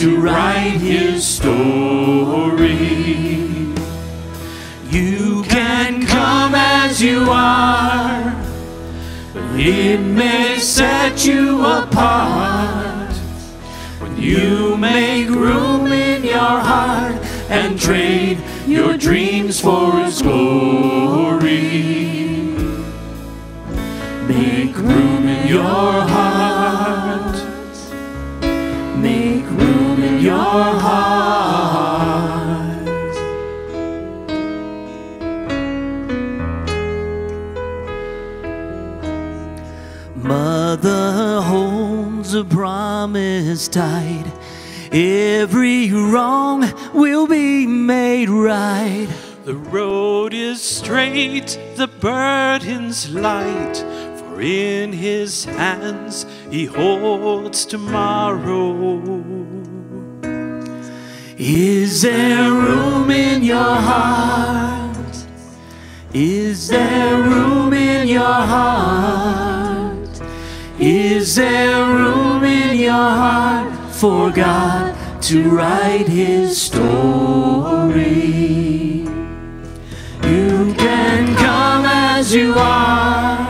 To 0.00 0.16
write 0.18 0.80
his 0.80 1.26
story? 1.26 2.72
You 4.88 5.42
can 5.42 6.06
come 6.06 6.54
as 6.54 7.02
you 7.02 7.26
are, 7.30 8.34
but 9.34 9.60
it 9.60 10.00
may 10.00 10.58
set 10.58 11.26
you 11.26 11.66
apart 11.66 13.12
When 14.00 14.16
you 14.16 14.78
make 14.78 15.28
room 15.28 15.86
in 15.88 16.24
your 16.24 16.60
heart 16.70 17.16
and 17.50 17.78
trade 17.78 18.38
your 18.66 18.96
dreams 18.96 19.60
for 19.60 20.02
His 20.02 20.22
glory. 20.22 21.50
Make 24.26 24.76
room 24.78 25.28
in 25.28 25.46
your 25.46 25.92
heart. 26.08 26.29
Promise 43.00 43.66
tight. 43.66 44.30
Every 44.92 45.90
wrong 45.90 46.70
will 46.92 47.26
be 47.26 47.66
made 47.66 48.28
right. 48.28 49.08
The 49.46 49.54
road 49.54 50.34
is 50.34 50.60
straight, 50.60 51.58
the 51.76 51.86
burden's 51.86 53.08
light. 53.08 53.76
For 54.18 54.42
in 54.42 54.92
his 54.92 55.46
hands 55.46 56.26
he 56.50 56.66
holds 56.66 57.64
tomorrow. 57.64 59.00
Is 61.38 62.02
there 62.02 62.52
room 62.52 63.10
in 63.10 63.42
your 63.42 63.76
heart? 63.88 65.16
Is 66.12 66.68
there 66.68 67.16
room 67.16 67.72
in 67.72 68.08
your 68.08 68.40
heart? 68.54 69.59
Is 71.20 71.34
there 71.34 71.84
room 71.84 72.42
in 72.44 72.78
your 72.78 72.92
heart 72.92 73.92
for 73.92 74.30
God 74.30 74.96
to 75.24 75.50
write 75.50 76.08
his 76.08 76.58
story? 76.58 78.06
You 80.24 80.74
can 80.78 81.36
come 81.36 81.84
as 81.84 82.34
you 82.34 82.54
are, 82.56 83.46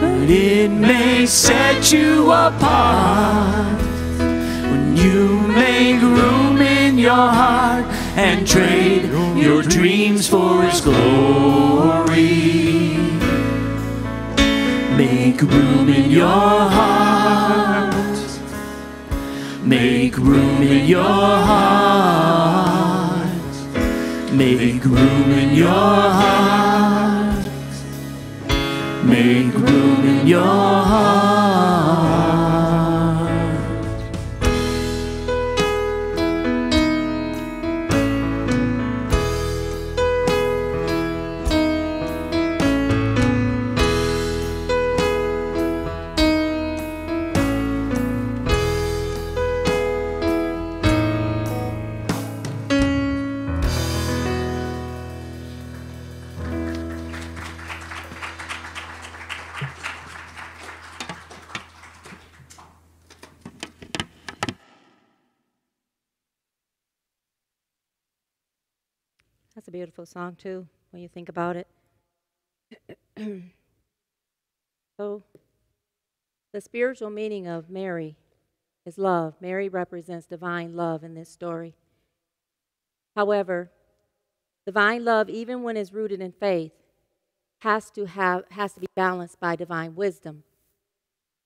but 0.00 0.30
it 0.30 0.70
may 0.70 1.26
set 1.26 1.92
you 1.92 2.32
apart 2.32 3.78
when 4.70 4.96
you 4.96 5.38
make 5.48 6.00
room 6.00 6.62
in 6.62 6.96
your 6.96 7.28
heart 7.40 7.84
and 8.16 8.48
trade 8.48 9.04
your 9.36 9.62
dreams 9.62 10.26
for 10.26 10.62
His 10.62 10.80
glory. 10.80 12.65
Make 15.36 15.52
room 15.52 15.88
in 15.90 16.10
your 16.10 16.24
heart. 16.24 17.94
Make 19.62 20.16
room 20.16 20.62
in 20.62 20.86
your 20.86 21.02
heart. 21.02 23.26
Make 24.32 24.82
room 24.82 25.30
in 25.32 25.54
your 25.54 25.68
heart. 25.68 27.46
Make 29.04 29.52
room 29.52 30.04
in 30.06 30.26
your 30.26 30.42
heart. 30.42 31.95
Beautiful 69.76 70.06
song, 70.06 70.34
too, 70.34 70.66
when 70.90 71.02
you 71.02 71.08
think 71.08 71.28
about 71.28 71.54
it. 71.54 71.68
so, 74.98 75.22
the 76.54 76.62
spiritual 76.62 77.10
meaning 77.10 77.46
of 77.46 77.68
Mary 77.68 78.16
is 78.86 78.96
love. 78.96 79.34
Mary 79.38 79.68
represents 79.68 80.24
divine 80.24 80.74
love 80.74 81.04
in 81.04 81.12
this 81.12 81.28
story. 81.28 81.74
However, 83.14 83.70
divine 84.64 85.04
love, 85.04 85.28
even 85.28 85.62
when 85.62 85.76
it's 85.76 85.92
rooted 85.92 86.22
in 86.22 86.32
faith, 86.32 86.72
has 87.58 87.90
to, 87.90 88.06
have, 88.06 88.44
has 88.52 88.72
to 88.72 88.80
be 88.80 88.88
balanced 88.96 89.38
by 89.40 89.56
divine 89.56 89.94
wisdom, 89.94 90.42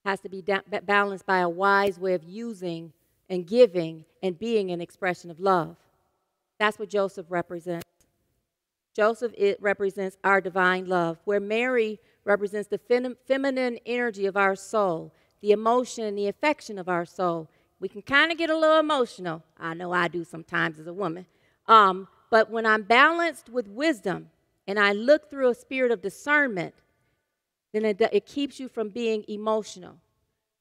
has 0.05 0.21
to 0.21 0.29
be 0.29 0.41
da- 0.41 0.61
balanced 0.85 1.27
by 1.27 1.41
a 1.41 1.49
wise 1.49 1.99
way 1.99 2.15
of 2.15 2.23
using 2.23 2.93
and 3.29 3.45
giving 3.45 4.05
and 4.23 4.39
being 4.39 4.71
an 4.71 4.81
expression 4.81 5.33
of 5.33 5.41
love. 5.41 5.75
That's 6.61 6.79
what 6.79 6.91
Joseph 6.91 7.27
represents. 7.29 7.90
Joseph 8.95 9.33
it 9.37 9.61
represents 9.61 10.17
our 10.25 10.41
divine 10.41 10.87
love, 10.87 11.19
where 11.25 11.41
Mary 11.41 12.01
represents 12.25 12.69
the 12.69 12.79
fem- 12.79 13.17
feminine 13.27 13.79
energy 13.87 14.27
of 14.27 14.37
our 14.37 14.57
soul, 14.57 15.15
the 15.41 15.53
emotion 15.53 16.05
and 16.05 16.19
the 16.19 16.29
affection 16.29 16.79
of 16.79 16.89
our 16.89 17.05
soul. 17.05 17.49
We 17.79 17.89
can 17.89 18.03
kind 18.03 18.31
of 18.31 18.39
get 18.39 18.51
a 18.51 18.57
little 18.57 18.79
emotional. 18.79 19.43
I 19.59 19.75
know 19.75 19.93
I 19.93 20.09
do 20.09 20.25
sometimes 20.25 20.79
as 20.79 20.87
a 20.87 20.93
woman. 20.93 21.27
Um, 21.67 22.09
but 22.31 22.51
when 22.51 22.67
I'm 22.67 22.83
balanced 22.83 23.49
with 23.49 23.69
wisdom 23.69 24.31
and 24.67 24.79
I 24.79 24.93
look 24.93 25.31
through 25.31 25.49
a 25.49 25.55
spirit 25.55 25.91
of 25.91 26.03
discernment, 26.03 26.75
then 27.73 27.85
it, 27.85 28.01
it 28.13 28.27
keeps 28.27 28.61
you 28.61 28.69
from 28.69 28.91
being 28.91 29.25
emotional. 29.29 29.97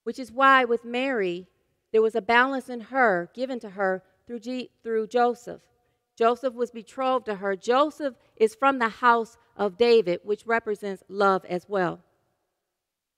Which 0.03 0.19
is 0.19 0.31
why 0.31 0.65
with 0.65 0.85
Mary, 0.85 1.47
there 1.91 2.01
was 2.01 2.15
a 2.15 2.21
balance 2.21 2.69
in 2.69 2.79
her 2.81 3.29
given 3.33 3.59
to 3.59 3.71
her 3.71 4.03
through, 4.25 4.39
G- 4.39 4.69
through 4.83 5.07
Joseph. 5.07 5.61
Joseph 6.19 6.53
was 6.53 6.69
betrothed 6.69 7.27
to 7.27 7.35
her. 7.35 7.55
Joseph 7.55 8.15
is 8.35 8.53
from 8.53 8.77
the 8.77 8.89
house 8.89 9.37
of 9.55 9.77
David, 9.77 10.19
which 10.25 10.45
represents 10.45 11.01
love 11.07 11.45
as 11.45 11.69
well. 11.69 12.01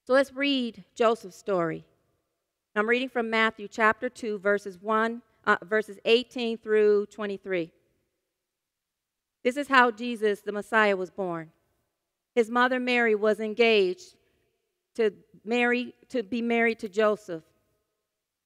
So 0.06 0.12
let's 0.12 0.32
read 0.32 0.84
Joseph's 0.94 1.36
story. 1.36 1.84
I'm 2.76 2.88
reading 2.88 3.08
from 3.08 3.28
Matthew 3.28 3.66
chapter 3.66 4.08
2, 4.08 4.38
verses 4.38 4.78
1, 4.80 5.20
uh, 5.46 5.56
verses 5.64 5.98
18 6.04 6.58
through 6.58 7.06
23. 7.06 7.72
This 9.42 9.56
is 9.56 9.66
how 9.66 9.90
Jesus, 9.90 10.40
the 10.40 10.52
Messiah, 10.52 10.96
was 10.96 11.10
born. 11.10 11.50
His 12.36 12.50
mother 12.50 12.78
Mary 12.78 13.16
was 13.16 13.40
engaged 13.40 14.14
to 14.94 15.12
marry 15.44 15.92
to 16.10 16.22
be 16.22 16.40
married 16.40 16.78
to 16.78 16.88
Joseph. 16.88 17.42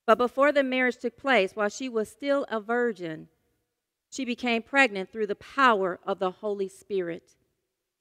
But 0.07 0.17
before 0.17 0.51
the 0.51 0.63
marriage 0.63 0.97
took 0.97 1.19
place, 1.19 1.53
while 1.53 1.69
she 1.69 1.91
was 1.91 2.09
still 2.09 2.47
a 2.49 2.59
virgin, 2.59 3.29
she 4.11 4.25
became 4.25 4.63
pregnant 4.63 5.13
through 5.13 5.27
the 5.27 5.35
power 5.35 5.99
of 6.07 6.19
the 6.19 6.31
Holy 6.31 6.69
Spirit. 6.69 7.35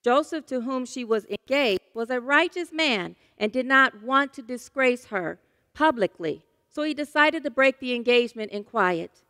Joseph, 0.04 0.46
to 0.46 0.62
whom 0.62 0.86
she 0.86 1.04
was 1.04 1.26
engaged, 1.26 1.82
was 1.94 2.10
a 2.10 2.22
righteous 2.22 2.72
man 2.72 3.16
and 3.38 3.52
did 3.52 3.66
not 3.66 4.04
want 4.04 4.34
to 4.34 4.42
disgrace 4.42 5.06
her 5.06 5.40
publicly, 5.74 6.44
so 6.70 6.84
he 6.84 6.94
decided 6.94 7.44
to 7.44 7.50
break 7.50 7.80
the 7.80 7.94
engagement 7.94 8.52
in 8.52 8.64
quiet. 8.64 9.22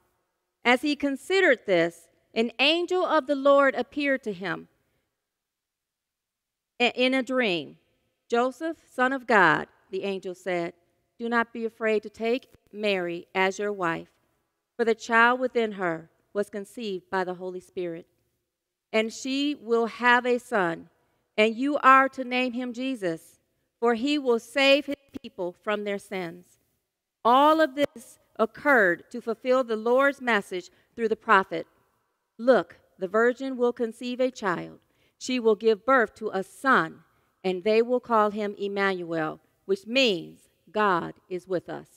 As 0.63 0.82
he 0.82 0.95
considered 0.95 1.59
this, 1.65 2.07
an 2.34 2.51
angel 2.59 3.05
of 3.05 3.28
the 3.28 3.36
Lord 3.36 3.76
appeared 3.76 4.23
to 4.23 4.34
him 4.34 4.67
in 6.80 7.13
a 7.13 7.23
dream. 7.23 7.78
Joseph, 8.30 8.78
son 8.91 9.13
of 9.13 9.28
God, 9.28 9.67
the 9.91 10.03
angel 10.03 10.36
said, 10.36 10.73
do 11.17 11.30
not 11.30 11.53
be 11.53 11.65
afraid 11.65 12.03
to 12.03 12.09
take 12.09 12.49
Mary 12.73 13.28
as 13.34 13.57
your 13.57 13.71
wife, 13.71 14.09
for 14.76 14.84
the 14.84 14.95
child 14.95 15.39
within 15.39 15.73
her 15.73 16.09
was 16.36 16.49
conceived 16.49 17.09
by 17.09 17.23
the 17.23 17.33
Holy 17.36 17.61
Spirit. 17.61 18.05
And 18.93 19.11
she 19.11 19.55
will 19.55 19.88
have 19.88 20.25
a 20.25 20.38
son, 20.38 20.89
and 21.38 21.55
you 21.55 21.77
are 21.77 22.07
to 22.09 22.23
name 22.23 22.53
him 22.53 22.73
Jesus, 22.73 23.39
for 23.79 23.95
he 23.95 24.19
will 24.19 24.39
save 24.39 24.86
his 24.86 24.95
people 25.21 25.55
from 25.63 25.83
their 25.83 25.97
sins. 25.97 26.45
All 27.23 27.59
of 27.61 27.75
this 27.75 28.19
occurred 28.38 29.09
to 29.11 29.21
fulfill 29.21 29.63
the 29.63 29.75
Lord's 29.75 30.21
message 30.21 30.69
through 30.95 31.07
the 31.07 31.15
prophet. 31.15 31.65
Look, 32.38 32.77
the 32.99 33.07
virgin 33.07 33.57
will 33.57 33.73
conceive 33.73 34.19
a 34.19 34.29
child. 34.29 34.79
She 35.17 35.39
will 35.39 35.55
give 35.55 35.86
birth 35.86 36.13
to 36.15 36.29
a 36.33 36.43
son, 36.43 36.99
and 37.43 37.63
they 37.63 37.81
will 37.81 38.01
call 38.01 38.31
him 38.31 38.55
Emmanuel, 38.59 39.39
which 39.65 39.88
means 39.88 40.49
God 40.71 41.13
is 41.29 41.47
with 41.47 41.69
us. 41.69 41.94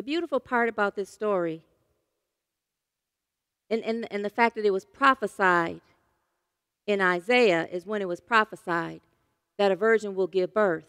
The 0.00 0.04
beautiful 0.04 0.40
part 0.40 0.70
about 0.70 0.96
this 0.96 1.10
story, 1.10 1.60
and, 3.68 3.84
and, 3.84 4.10
and 4.10 4.24
the 4.24 4.30
fact 4.30 4.56
that 4.56 4.64
it 4.64 4.70
was 4.70 4.86
prophesied 4.86 5.82
in 6.86 7.02
Isaiah, 7.02 7.68
is 7.70 7.84
when 7.84 8.00
it 8.00 8.08
was 8.08 8.18
prophesied 8.18 9.02
that 9.58 9.70
a 9.70 9.76
virgin 9.76 10.14
will 10.14 10.26
give 10.26 10.54
birth, 10.54 10.86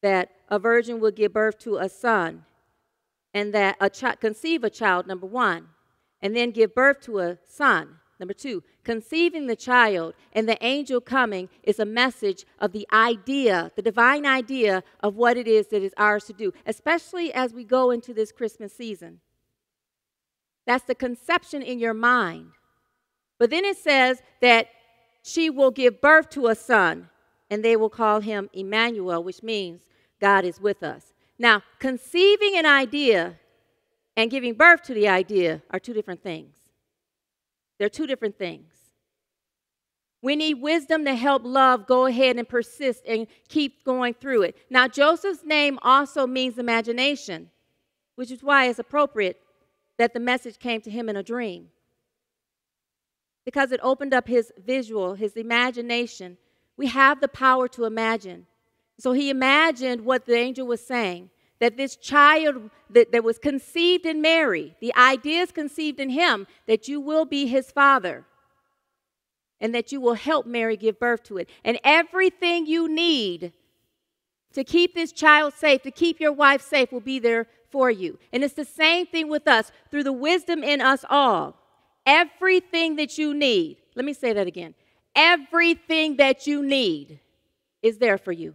that 0.00 0.30
a 0.48 0.58
virgin 0.58 0.98
will 0.98 1.10
give 1.10 1.34
birth 1.34 1.58
to 1.58 1.76
a 1.76 1.90
son, 1.90 2.46
and 3.34 3.52
that 3.52 3.76
a 3.78 3.90
child 3.90 4.18
conceive 4.18 4.64
a 4.64 4.70
child, 4.70 5.06
number 5.06 5.26
one, 5.26 5.68
and 6.22 6.34
then 6.34 6.52
give 6.52 6.74
birth 6.74 7.02
to 7.02 7.18
a 7.18 7.36
son. 7.46 7.98
Number 8.24 8.32
two, 8.32 8.62
conceiving 8.84 9.48
the 9.48 9.54
child 9.54 10.14
and 10.32 10.48
the 10.48 10.56
angel 10.64 10.98
coming 10.98 11.50
is 11.62 11.78
a 11.78 11.84
message 11.84 12.46
of 12.58 12.72
the 12.72 12.88
idea, 12.90 13.70
the 13.76 13.82
divine 13.82 14.24
idea 14.24 14.82
of 15.00 15.14
what 15.14 15.36
it 15.36 15.46
is 15.46 15.66
that 15.66 15.82
is 15.82 15.92
ours 15.98 16.24
to 16.24 16.32
do, 16.32 16.50
especially 16.64 17.34
as 17.34 17.52
we 17.52 17.64
go 17.64 17.90
into 17.90 18.14
this 18.14 18.32
Christmas 18.32 18.72
season. 18.72 19.20
That's 20.66 20.84
the 20.84 20.94
conception 20.94 21.60
in 21.60 21.78
your 21.78 21.92
mind. 21.92 22.52
But 23.38 23.50
then 23.50 23.66
it 23.66 23.76
says 23.76 24.22
that 24.40 24.68
she 25.22 25.50
will 25.50 25.70
give 25.70 26.00
birth 26.00 26.30
to 26.30 26.46
a 26.46 26.54
son, 26.54 27.10
and 27.50 27.62
they 27.62 27.76
will 27.76 27.90
call 27.90 28.20
him 28.20 28.48
Emmanuel, 28.54 29.22
which 29.22 29.42
means 29.42 29.82
God 30.18 30.46
is 30.46 30.58
with 30.58 30.82
us. 30.82 31.12
Now, 31.38 31.62
conceiving 31.78 32.56
an 32.56 32.64
idea 32.64 33.38
and 34.16 34.30
giving 34.30 34.54
birth 34.54 34.82
to 34.84 34.94
the 34.94 35.08
idea 35.08 35.60
are 35.70 35.78
two 35.78 35.92
different 35.92 36.22
things. 36.22 36.63
They're 37.78 37.88
two 37.88 38.06
different 38.06 38.38
things. 38.38 38.72
We 40.22 40.36
need 40.36 40.54
wisdom 40.54 41.04
to 41.04 41.14
help 41.14 41.42
love 41.44 41.86
go 41.86 42.06
ahead 42.06 42.36
and 42.36 42.48
persist 42.48 43.02
and 43.06 43.26
keep 43.48 43.84
going 43.84 44.14
through 44.14 44.42
it. 44.42 44.56
Now, 44.70 44.88
Joseph's 44.88 45.44
name 45.44 45.78
also 45.82 46.26
means 46.26 46.56
imagination, 46.56 47.50
which 48.14 48.30
is 48.30 48.42
why 48.42 48.66
it's 48.66 48.78
appropriate 48.78 49.38
that 49.98 50.14
the 50.14 50.20
message 50.20 50.58
came 50.58 50.80
to 50.80 50.90
him 50.90 51.08
in 51.10 51.16
a 51.16 51.22
dream. 51.22 51.68
Because 53.44 53.70
it 53.70 53.80
opened 53.82 54.14
up 54.14 54.26
his 54.26 54.50
visual, 54.56 55.14
his 55.14 55.36
imagination. 55.36 56.38
We 56.78 56.86
have 56.86 57.20
the 57.20 57.28
power 57.28 57.68
to 57.68 57.84
imagine. 57.84 58.46
So 58.98 59.12
he 59.12 59.28
imagined 59.28 60.06
what 60.06 60.24
the 60.24 60.36
angel 60.36 60.66
was 60.66 60.80
saying 60.80 61.28
that 61.64 61.78
this 61.78 61.96
child 61.96 62.68
that, 62.90 63.10
that 63.12 63.24
was 63.24 63.38
conceived 63.38 64.04
in 64.04 64.20
Mary, 64.20 64.76
the 64.82 64.94
idea 64.96 65.40
is 65.40 65.50
conceived 65.50 65.98
in 65.98 66.10
him 66.10 66.46
that 66.66 66.88
you 66.88 67.00
will 67.00 67.24
be 67.24 67.46
his 67.46 67.70
father 67.72 68.26
and 69.62 69.74
that 69.74 69.90
you 69.90 69.98
will 69.98 70.12
help 70.12 70.44
Mary 70.44 70.76
give 70.76 71.00
birth 71.00 71.22
to 71.22 71.38
it. 71.38 71.48
And 71.64 71.80
everything 71.82 72.66
you 72.66 72.86
need 72.86 73.54
to 74.52 74.62
keep 74.62 74.94
this 74.94 75.10
child 75.10 75.54
safe, 75.54 75.80
to 75.84 75.90
keep 75.90 76.20
your 76.20 76.32
wife 76.32 76.60
safe, 76.60 76.92
will 76.92 77.00
be 77.00 77.18
there 77.18 77.46
for 77.70 77.90
you. 77.90 78.18
And 78.30 78.44
it's 78.44 78.52
the 78.52 78.66
same 78.66 79.06
thing 79.06 79.30
with 79.30 79.48
us 79.48 79.72
through 79.90 80.04
the 80.04 80.12
wisdom 80.12 80.62
in 80.62 80.82
us 80.82 81.02
all. 81.08 81.56
Everything 82.04 82.96
that 82.96 83.16
you 83.16 83.32
need, 83.32 83.78
let 83.94 84.04
me 84.04 84.12
say 84.12 84.34
that 84.34 84.46
again. 84.46 84.74
Everything 85.16 86.18
that 86.18 86.46
you 86.46 86.62
need 86.62 87.20
is 87.80 87.96
there 87.96 88.18
for 88.18 88.32
you. 88.32 88.52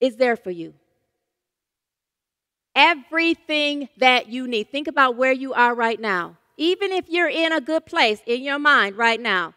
Is 0.00 0.16
there 0.16 0.34
for 0.34 0.50
you. 0.50 0.74
Everything 2.74 3.88
that 3.98 4.28
you 4.28 4.48
need. 4.48 4.70
Think 4.70 4.88
about 4.88 5.16
where 5.16 5.32
you 5.32 5.52
are 5.52 5.74
right 5.74 6.00
now. 6.00 6.36
Even 6.56 6.92
if 6.92 7.08
you're 7.08 7.28
in 7.28 7.52
a 7.52 7.60
good 7.60 7.86
place 7.86 8.20
in 8.26 8.42
your 8.42 8.58
mind 8.58 8.96
right 8.96 9.20
now, 9.20 9.54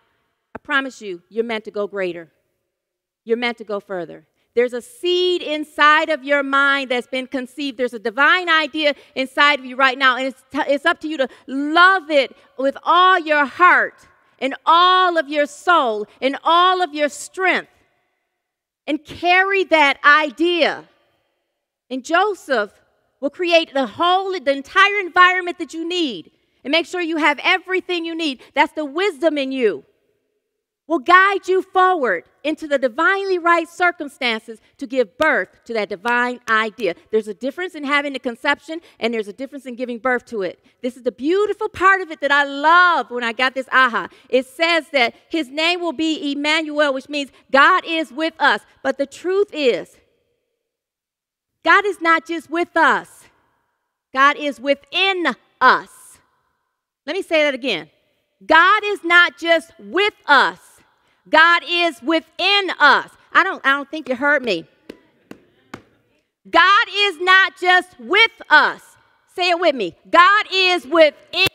I 0.53 0.59
promise 0.59 1.01
you, 1.01 1.21
you're 1.29 1.43
meant 1.43 1.65
to 1.65 1.71
go 1.71 1.87
greater. 1.87 2.29
You're 3.23 3.37
meant 3.37 3.57
to 3.59 3.63
go 3.63 3.79
further. 3.79 4.25
There's 4.55 4.73
a 4.73 4.81
seed 4.81 5.41
inside 5.41 6.09
of 6.09 6.23
your 6.23 6.41
mind 6.41 6.89
that's 6.89 7.07
been 7.07 7.27
conceived. 7.27 7.77
There's 7.77 7.93
a 7.93 7.99
divine 7.99 8.49
idea 8.49 8.95
inside 9.13 9.59
of 9.59 9.65
you 9.65 9.75
right 9.75 9.97
now, 9.97 10.15
and 10.15 10.27
it's, 10.27 10.43
it's 10.53 10.85
up 10.85 11.01
to 11.01 11.09
you 11.09 11.17
to 11.17 11.27
love 11.45 12.09
it 12.09 12.35
with 12.57 12.77
all 12.83 13.19
your 13.19 13.45
heart 13.45 14.07
and 14.39 14.55
all 14.65 15.17
of 15.17 15.27
your 15.27 15.45
soul 15.45 16.07
and 16.21 16.37
all 16.43 16.81
of 16.81 16.93
your 16.93 17.09
strength 17.09 17.69
and 18.87 19.03
carry 19.03 19.65
that 19.65 19.99
idea. 20.05 20.85
And 21.89 22.03
Joseph 22.03 22.71
will 23.25 23.31
create 23.31 23.73
the 23.73 23.87
whole, 23.87 24.31
the 24.33 24.51
entire 24.51 24.99
environment 24.99 25.57
that 25.57 25.73
you 25.73 25.83
need 25.83 26.29
and 26.63 26.71
make 26.71 26.85
sure 26.85 27.01
you 27.01 27.17
have 27.17 27.39
everything 27.43 28.05
you 28.05 28.13
need. 28.13 28.39
That's 28.53 28.73
the 28.73 28.85
wisdom 28.85 29.39
in 29.39 29.51
you 29.51 29.83
will 30.85 30.99
guide 30.99 31.47
you 31.47 31.63
forward 31.63 32.25
into 32.43 32.67
the 32.67 32.77
divinely 32.77 33.39
right 33.39 33.67
circumstances 33.67 34.59
to 34.77 34.85
give 34.85 35.17
birth 35.17 35.49
to 35.65 35.73
that 35.73 35.89
divine 35.89 36.39
idea. 36.47 36.93
There's 37.09 37.27
a 37.27 37.33
difference 37.33 37.73
in 37.73 37.83
having 37.83 38.13
the 38.13 38.19
conception, 38.19 38.79
and 38.99 39.11
there's 39.11 39.27
a 39.27 39.33
difference 39.33 39.65
in 39.65 39.73
giving 39.73 39.97
birth 39.97 40.25
to 40.25 40.43
it. 40.43 40.63
This 40.83 40.95
is 40.95 41.01
the 41.01 41.11
beautiful 41.11 41.67
part 41.67 42.01
of 42.01 42.11
it 42.11 42.21
that 42.21 42.31
I 42.31 42.43
love 42.43 43.09
when 43.09 43.23
I 43.23 43.33
got 43.33 43.55
this 43.55 43.67
aha. 43.71 44.09
It 44.29 44.45
says 44.45 44.85
that 44.91 45.15
his 45.29 45.49
name 45.49 45.81
will 45.81 45.93
be 45.93 46.31
Emmanuel, 46.31 46.93
which 46.93 47.09
means 47.09 47.31
God 47.51 47.83
is 47.87 48.11
with 48.11 48.35
us. 48.37 48.61
But 48.83 48.99
the 48.99 49.07
truth 49.07 49.49
is, 49.51 49.97
God 51.65 51.83
is 51.85 51.99
not 51.99 52.27
just 52.27 52.49
with 52.49 52.77
us, 52.77 53.25
God 54.13 54.37
is 54.37 54.59
within 54.59 55.35
us. 55.59 56.19
Let 57.07 57.15
me 57.15 57.23
say 57.23 57.43
that 57.43 57.55
again. 57.55 57.89
God 58.45 58.83
is 58.85 59.03
not 59.03 59.37
just 59.37 59.71
with 59.79 60.13
us. 60.27 60.59
God 61.27 61.63
is 61.67 62.01
within 62.03 62.69
us. 62.79 63.09
I 63.33 63.43
don't, 63.43 63.65
I 63.65 63.71
don't 63.71 63.89
think 63.89 64.07
you 64.09 64.15
heard 64.15 64.43
me. 64.43 64.65
God 66.49 66.87
is 66.93 67.19
not 67.19 67.53
just 67.59 67.99
with 67.99 68.31
us. 68.49 68.81
Say 69.35 69.49
it 69.49 69.59
with 69.59 69.75
me. 69.75 69.95
God 70.09 70.45
is 70.53 70.85
within 70.85 71.47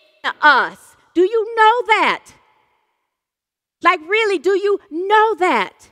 us. 0.42 0.96
Do 1.14 1.22
you 1.22 1.54
know 1.56 1.82
that? 1.86 2.32
Like, 3.82 4.00
really, 4.08 4.38
do 4.38 4.50
you 4.50 4.80
know 4.90 5.34
that? 5.36 5.90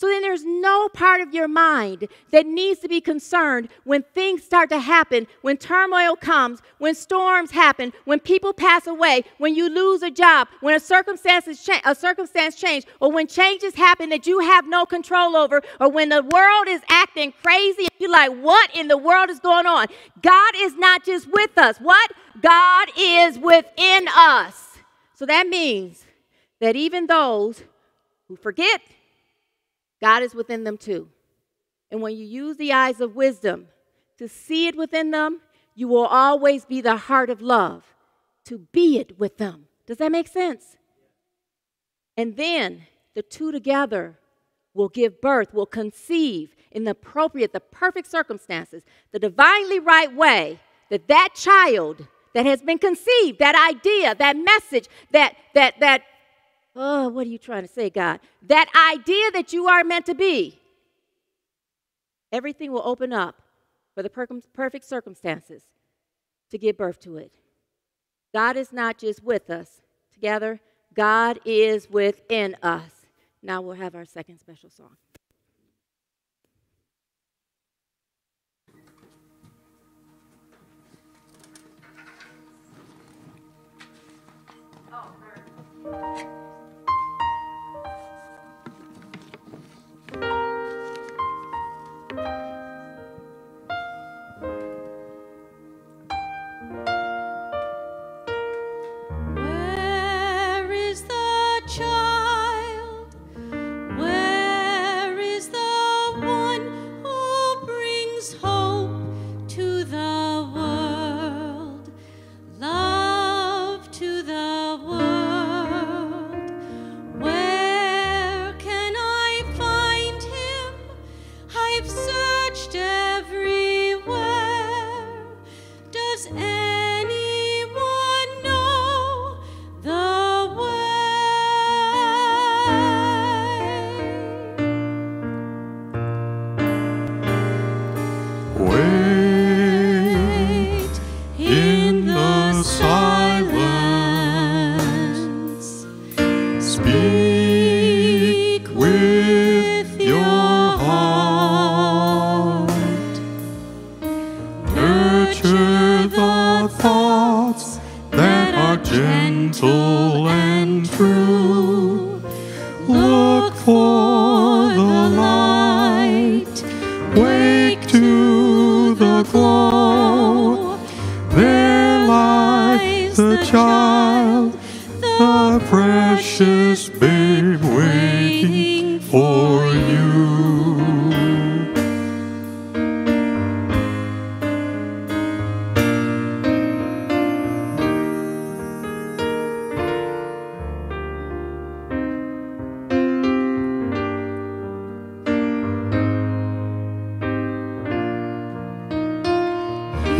So 0.00 0.06
then 0.06 0.22
there's 0.22 0.46
no 0.46 0.88
part 0.88 1.20
of 1.20 1.34
your 1.34 1.46
mind 1.46 2.08
that 2.30 2.46
needs 2.46 2.80
to 2.80 2.88
be 2.88 3.02
concerned 3.02 3.68
when 3.84 4.02
things 4.14 4.42
start 4.42 4.70
to 4.70 4.78
happen, 4.78 5.26
when 5.42 5.58
turmoil 5.58 6.16
comes, 6.16 6.62
when 6.78 6.94
storms 6.94 7.50
happen, 7.50 7.92
when 8.06 8.18
people 8.18 8.54
pass 8.54 8.86
away, 8.86 9.24
when 9.36 9.54
you 9.54 9.68
lose 9.68 10.02
a 10.02 10.10
job, 10.10 10.48
when 10.62 10.74
a 10.74 10.80
circumstance, 10.80 11.62
cha- 11.62 11.82
a 11.84 11.94
circumstance 11.94 12.56
change, 12.56 12.86
or 13.00 13.12
when 13.12 13.26
changes 13.26 13.74
happen 13.74 14.08
that 14.08 14.26
you 14.26 14.38
have 14.38 14.66
no 14.66 14.86
control 14.86 15.36
over, 15.36 15.60
or 15.78 15.90
when 15.90 16.08
the 16.08 16.22
world 16.22 16.66
is 16.66 16.80
acting 16.88 17.34
crazy 17.42 17.82
and 17.82 17.90
you're 17.98 18.10
like, 18.10 18.32
what 18.40 18.74
in 18.74 18.88
the 18.88 18.96
world 18.96 19.28
is 19.28 19.38
going 19.38 19.66
on? 19.66 19.86
God 20.22 20.52
is 20.56 20.74
not 20.76 21.04
just 21.04 21.30
with 21.30 21.58
us. 21.58 21.76
What? 21.76 22.10
God 22.40 22.88
is 22.96 23.38
within 23.38 24.08
us. 24.08 24.78
So 25.14 25.26
that 25.26 25.46
means 25.46 26.06
that 26.58 26.74
even 26.74 27.06
those 27.06 27.62
who 28.28 28.36
forget, 28.36 28.80
God 30.00 30.22
is 30.22 30.34
within 30.34 30.64
them 30.64 30.76
too. 30.76 31.08
And 31.90 32.00
when 32.00 32.16
you 32.16 32.24
use 32.24 32.56
the 32.56 32.72
eyes 32.72 33.00
of 33.00 33.16
wisdom 33.16 33.68
to 34.18 34.28
see 34.28 34.66
it 34.66 34.76
within 34.76 35.10
them, 35.10 35.40
you 35.74 35.88
will 35.88 36.06
always 36.06 36.64
be 36.64 36.80
the 36.80 36.96
heart 36.96 37.30
of 37.30 37.40
love 37.40 37.94
to 38.44 38.58
be 38.72 38.98
it 38.98 39.18
with 39.18 39.38
them. 39.38 39.66
Does 39.86 39.98
that 39.98 40.12
make 40.12 40.28
sense? 40.28 40.76
And 42.16 42.36
then 42.36 42.82
the 43.14 43.22
two 43.22 43.50
together 43.50 44.18
will 44.74 44.88
give 44.88 45.20
birth, 45.20 45.52
will 45.52 45.66
conceive 45.66 46.54
in 46.70 46.84
the 46.84 46.92
appropriate, 46.92 47.52
the 47.52 47.60
perfect 47.60 48.10
circumstances, 48.10 48.82
the 49.12 49.18
divinely 49.18 49.80
right 49.80 50.14
way 50.14 50.60
that 50.90 51.08
that 51.08 51.30
child 51.34 52.06
that 52.34 52.46
has 52.46 52.62
been 52.62 52.78
conceived, 52.78 53.38
that 53.38 53.56
idea, 53.56 54.14
that 54.14 54.36
message, 54.36 54.88
that 55.10 55.34
that 55.54 55.74
that 55.80 56.02
Oh, 56.76 57.08
what 57.08 57.26
are 57.26 57.30
you 57.30 57.38
trying 57.38 57.62
to 57.62 57.72
say, 57.72 57.90
God? 57.90 58.20
That 58.42 58.70
idea 58.92 59.30
that 59.32 59.52
you 59.52 59.66
are 59.66 59.82
meant 59.82 60.06
to 60.06 60.14
be, 60.14 60.58
everything 62.32 62.70
will 62.70 62.86
open 62.86 63.12
up 63.12 63.42
for 63.94 64.02
the 64.02 64.10
per- 64.10 64.26
perfect 64.52 64.84
circumstances 64.84 65.64
to 66.50 66.58
give 66.58 66.76
birth 66.76 67.00
to 67.00 67.16
it. 67.16 67.34
God 68.32 68.56
is 68.56 68.72
not 68.72 68.98
just 68.98 69.24
with 69.24 69.50
us. 69.50 69.82
Together, 70.12 70.60
God 70.94 71.40
is 71.44 71.90
within 71.90 72.56
us. 72.62 73.06
Now 73.42 73.60
we'll 73.60 73.76
have 73.76 73.94
our 73.94 74.04
second 74.04 74.38
special 74.38 74.70
song. 74.70 74.96
Oh, 84.92 86.46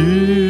Here 0.00 0.49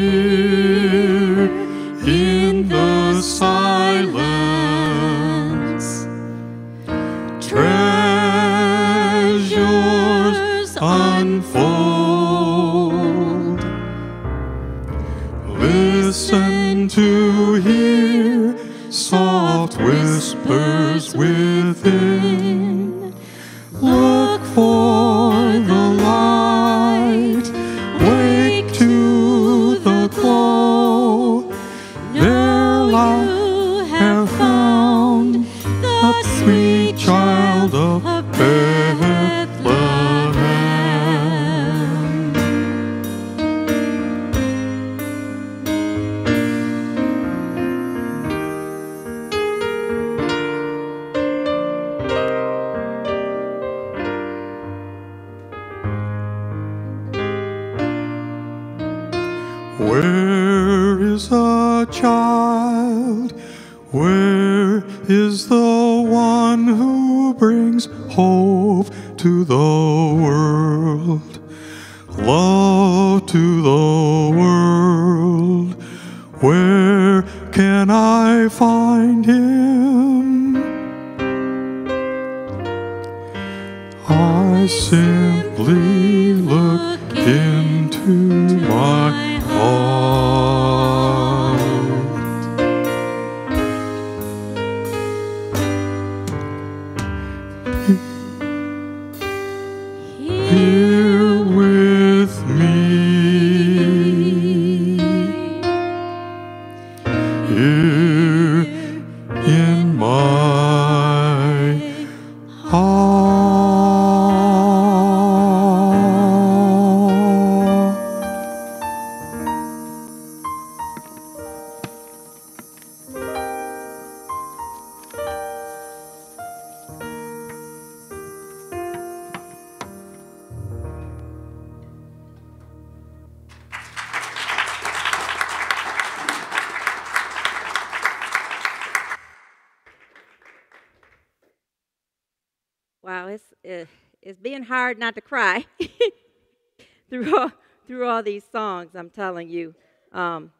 it's 144.31 144.41
being 144.41 144.63
hard 144.63 144.97
not 144.99 145.17
to 145.17 145.21
cry 145.21 145.67
through 147.11 147.37
all, 147.37 147.51
through 147.87 148.07
all 148.07 148.23
these 148.23 148.45
songs. 148.51 148.93
I'm 148.95 149.11
telling 149.11 149.51
you, 149.51 149.75
um, 150.13 150.53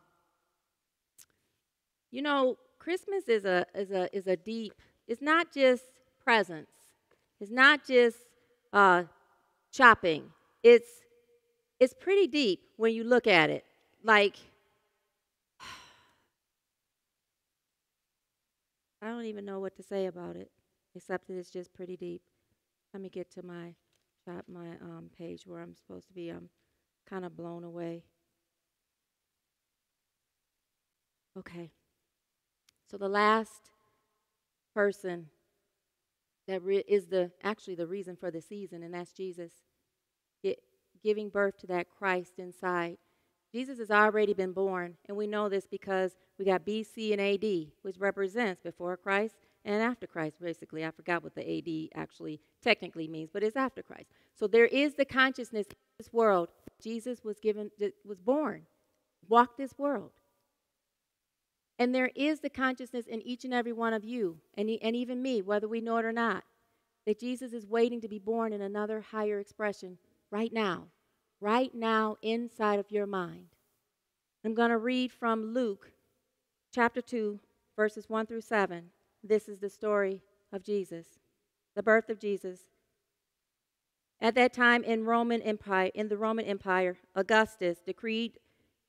you 2.11 2.21
know, 2.21 2.59
Christmas 2.81 3.29
is 3.29 3.45
a 3.45 3.65
is 3.75 3.93
a 3.93 4.15
is 4.15 4.27
a 4.27 4.37
deep. 4.37 4.75
It's 5.07 5.23
not 5.23 5.53
just 5.53 5.85
presents. 6.23 6.73
It's 7.41 7.53
not 7.53 7.87
just 7.87 8.17
uh, 8.73 9.05
shopping. 9.73 10.25
It's 10.65 10.89
it's 11.79 11.95
pretty 11.95 12.27
deep 12.27 12.61
when 12.77 12.93
you 12.93 13.05
look 13.05 13.29
at 13.29 13.51
it. 13.51 13.65
Like 14.03 14.37
I 19.01 19.09
don't 19.09 19.27
even 19.27 19.45
know 19.45 19.61
what 19.61 19.77
to 19.77 19.83
say 19.85 20.07
about 20.07 20.35
it, 20.35 20.51
except 20.97 21.29
that 21.29 21.35
it's 21.39 21.51
just 21.51 21.73
pretty 21.73 21.97
deep. 21.97 22.23
Let 22.93 23.03
me 23.03 23.09
get 23.09 23.31
to 23.33 23.45
my 23.45 23.75
shop, 24.25 24.45
my 24.49 24.71
um, 24.83 25.11
page 25.17 25.47
where 25.47 25.61
I'm 25.61 25.75
supposed 25.75 26.09
to 26.09 26.13
be. 26.13 26.29
I'm 26.29 26.49
kind 27.09 27.25
of 27.25 27.37
blown 27.37 27.65
away. 27.65 28.05
Okay. 31.39 31.71
So 32.91 32.97
the 32.97 33.09
last 33.09 33.71
person 34.75 35.27
that 36.49 36.63
re- 36.63 36.85
is 36.89 37.07
the 37.07 37.31
actually 37.43 37.77
the 37.77 37.87
reason 37.87 38.17
for 38.17 38.31
the 38.31 38.41
season, 38.41 38.83
and 38.83 38.93
that's 38.93 39.13
Jesus, 39.13 39.53
Gi- 40.45 40.57
giving 41.03 41.29
birth 41.29 41.59
to 41.59 41.67
that 41.69 41.89
Christ 41.89 42.39
inside. 42.39 42.97
Jesus 43.53 43.79
has 43.79 43.91
already 43.91 44.33
been 44.35 44.53
born, 44.53 44.97
and 45.09 45.17
we 45.17 45.27
know 45.27 45.49
this 45.49 45.67
because 45.67 46.17
we 46.39 46.45
got 46.45 46.65
BC 46.67 47.13
and 47.13 47.21
AD, 47.21 47.73
which 47.83 47.99
represents 47.99 48.61
before 48.61 48.97
Christ 48.97 49.35
and 49.65 49.83
after 49.83 50.07
Christ, 50.07 50.37
basically. 50.41 50.85
I 50.85 50.91
forgot 50.91 51.23
what 51.23 51.35
the 51.35 51.59
AD 51.95 52.01
actually 52.01 52.41
technically 52.63 53.09
means, 53.09 53.31
but 53.33 53.43
it's 53.43 53.57
after 53.57 53.83
Christ. 53.83 54.11
So 54.35 54.47
there 54.47 54.67
is 54.67 54.95
the 54.95 55.05
consciousness 55.05 55.67
in 55.67 55.77
this 55.99 56.13
world. 56.13 56.49
Jesus 56.83 57.23
was 57.25 57.39
given, 57.41 57.71
was 58.05 58.21
born, 58.21 58.63
walked 59.29 59.59
this 59.59 59.77
world. 59.77 60.13
And 61.79 61.95
there 61.95 62.11
is 62.15 62.41
the 62.41 62.51
consciousness 62.51 63.07
in 63.07 63.23
each 63.23 63.45
and 63.45 63.55
every 63.55 63.73
one 63.73 63.95
of 63.95 64.05
you, 64.05 64.39
and, 64.57 64.71
and 64.83 64.95
even 64.95 65.23
me, 65.23 65.41
whether 65.41 65.67
we 65.67 65.81
know 65.81 65.97
it 65.97 66.05
or 66.05 66.13
not, 66.13 66.45
that 67.07 67.19
Jesus 67.19 67.53
is 67.53 67.67
waiting 67.67 68.01
to 68.03 68.09
be 68.09 68.19
born 68.19 68.53
in 68.53 68.61
another 68.61 69.01
higher 69.01 69.41
expression 69.41 69.97
right 70.31 70.53
now, 70.53 70.89
right 71.41 71.75
now 71.75 72.17
inside 72.23 72.79
of 72.79 72.91
your 72.91 73.07
mind. 73.07 73.47
I'm 74.45 74.55
going 74.55 74.71
to 74.71 74.79
read 74.79 75.11
from 75.11 75.55
Luke 75.55 75.91
chapter 76.75 77.01
2, 77.01 77.41
verses 77.77 78.09
1 78.09 78.27
through 78.27 78.43
7. 78.43 78.91
This 79.23 79.49
is 79.49 79.59
the 79.59 79.69
story 79.69 80.23
of 80.53 80.63
Jesus, 80.63 81.07
the 81.75 81.83
birth 81.83 82.09
of 82.09 82.19
Jesus. 82.19 82.61
At 84.21 84.35
that 84.35 84.53
time 84.53 84.85
in 84.85 85.05
Roman 85.05 85.43
Empire, 85.43 85.91
in 85.95 86.09
the 86.09 86.17
Roman 86.17 86.45
Empire, 86.45 86.99
Augustus 87.15 87.79
decreed 87.85 88.39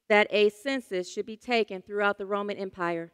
that 0.09 0.27
a 0.29 0.49
census 0.49 1.11
should 1.11 1.25
be 1.25 1.37
taken 1.37 1.81
throughout 1.81 2.17
the 2.17 2.25
Roman 2.25 2.57
Empire. 2.57 3.11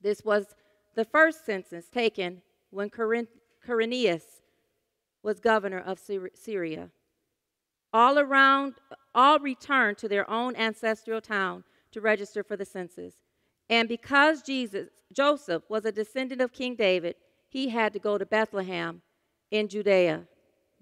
This 0.00 0.22
was 0.24 0.54
the 0.94 1.04
first 1.04 1.44
census 1.44 1.88
taken 1.88 2.42
when 2.70 2.90
Quirinius 2.90 4.22
was 5.22 5.40
governor 5.40 5.80
of 5.80 6.00
Syria. 6.34 6.90
All 7.92 8.18
around, 8.18 8.74
all 9.14 9.38
returned 9.40 9.98
to 9.98 10.08
their 10.08 10.28
own 10.30 10.56
ancestral 10.56 11.20
town 11.20 11.64
to 11.92 12.00
register 12.00 12.42
for 12.42 12.56
the 12.56 12.64
census. 12.64 13.14
And 13.70 13.88
because 13.88 14.42
Jesus, 14.42 14.88
Joseph 15.12 15.62
was 15.68 15.84
a 15.84 15.92
descendant 15.92 16.42
of 16.42 16.52
King 16.52 16.74
David, 16.74 17.14
he 17.48 17.68
had 17.68 17.92
to 17.92 18.00
go 18.00 18.18
to 18.18 18.26
Bethlehem 18.26 19.00
in 19.52 19.68
Judea, 19.68 20.24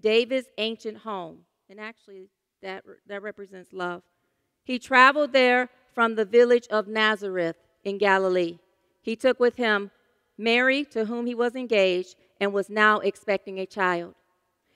David's 0.01 0.47
ancient 0.57 0.97
home. 0.97 1.39
And 1.69 1.79
actually, 1.79 2.29
that, 2.63 2.83
that 3.07 3.21
represents 3.21 3.71
love. 3.71 4.01
He 4.63 4.79
traveled 4.79 5.33
there 5.33 5.69
from 5.93 6.15
the 6.15 6.25
village 6.25 6.67
of 6.69 6.87
Nazareth 6.87 7.55
in 7.83 7.99
Galilee. 7.99 8.57
He 9.01 9.15
took 9.15 9.39
with 9.39 9.55
him 9.55 9.91
Mary, 10.37 10.83
to 10.85 11.05
whom 11.05 11.27
he 11.27 11.35
was 11.35 11.55
engaged, 11.55 12.15
and 12.39 12.53
was 12.53 12.69
now 12.69 12.99
expecting 12.99 13.59
a 13.59 13.65
child. 13.65 14.15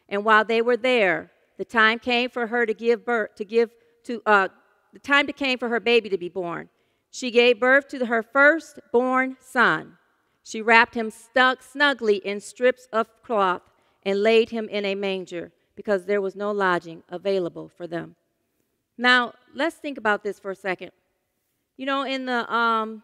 And 0.07 0.24
while 0.24 0.45
they 0.45 0.61
were 0.61 0.78
there, 0.78 1.32
the 1.57 1.66
time 1.66 1.97
came 1.97 2.30
for 2.30 2.47
her 2.47 2.66
to 2.66 2.74
give 2.74 3.05
birth, 3.05 3.36
to 3.36 3.45
give 3.45 3.72
to, 4.03 4.22
uh, 4.26 4.49
the 4.91 4.99
time 4.99 5.26
came 5.28 5.57
for 5.57 5.70
her 5.70 5.80
baby 5.80 6.09
to 6.09 6.18
be 6.18 6.30
born. 6.30 6.70
She 7.14 7.30
gave 7.30 7.59
birth 7.59 7.89
to 7.89 8.07
her 8.07 8.24
firstborn 8.24 9.38
son. 9.39 9.99
She 10.43 10.64
wrapped 10.64 10.95
him 10.95 11.11
snugly 11.11 12.16
in 12.16 12.39
strips 12.39 12.88
of 12.91 13.07
cloth 13.22 13.61
and 14.01 14.24
laid 14.24 14.49
him 14.49 14.68
in 14.68 14.84
a 14.84 14.95
manger 14.95 15.51
because 15.76 16.05
there 16.05 16.22
was 16.22 16.36
no 16.36 16.51
lodging 16.51 17.03
available 17.07 17.70
for 17.70 17.86
them. 17.86 18.16
Now, 18.97 19.36
let's 19.53 19.76
think 19.76 19.99
about 19.99 20.24
this 20.24 20.39
for 20.39 20.49
a 20.49 20.55
second. 20.55 20.89
You 21.78 21.86
know, 21.86 22.01
in 22.01 22.26
the 22.26 22.51
um, 22.51 23.03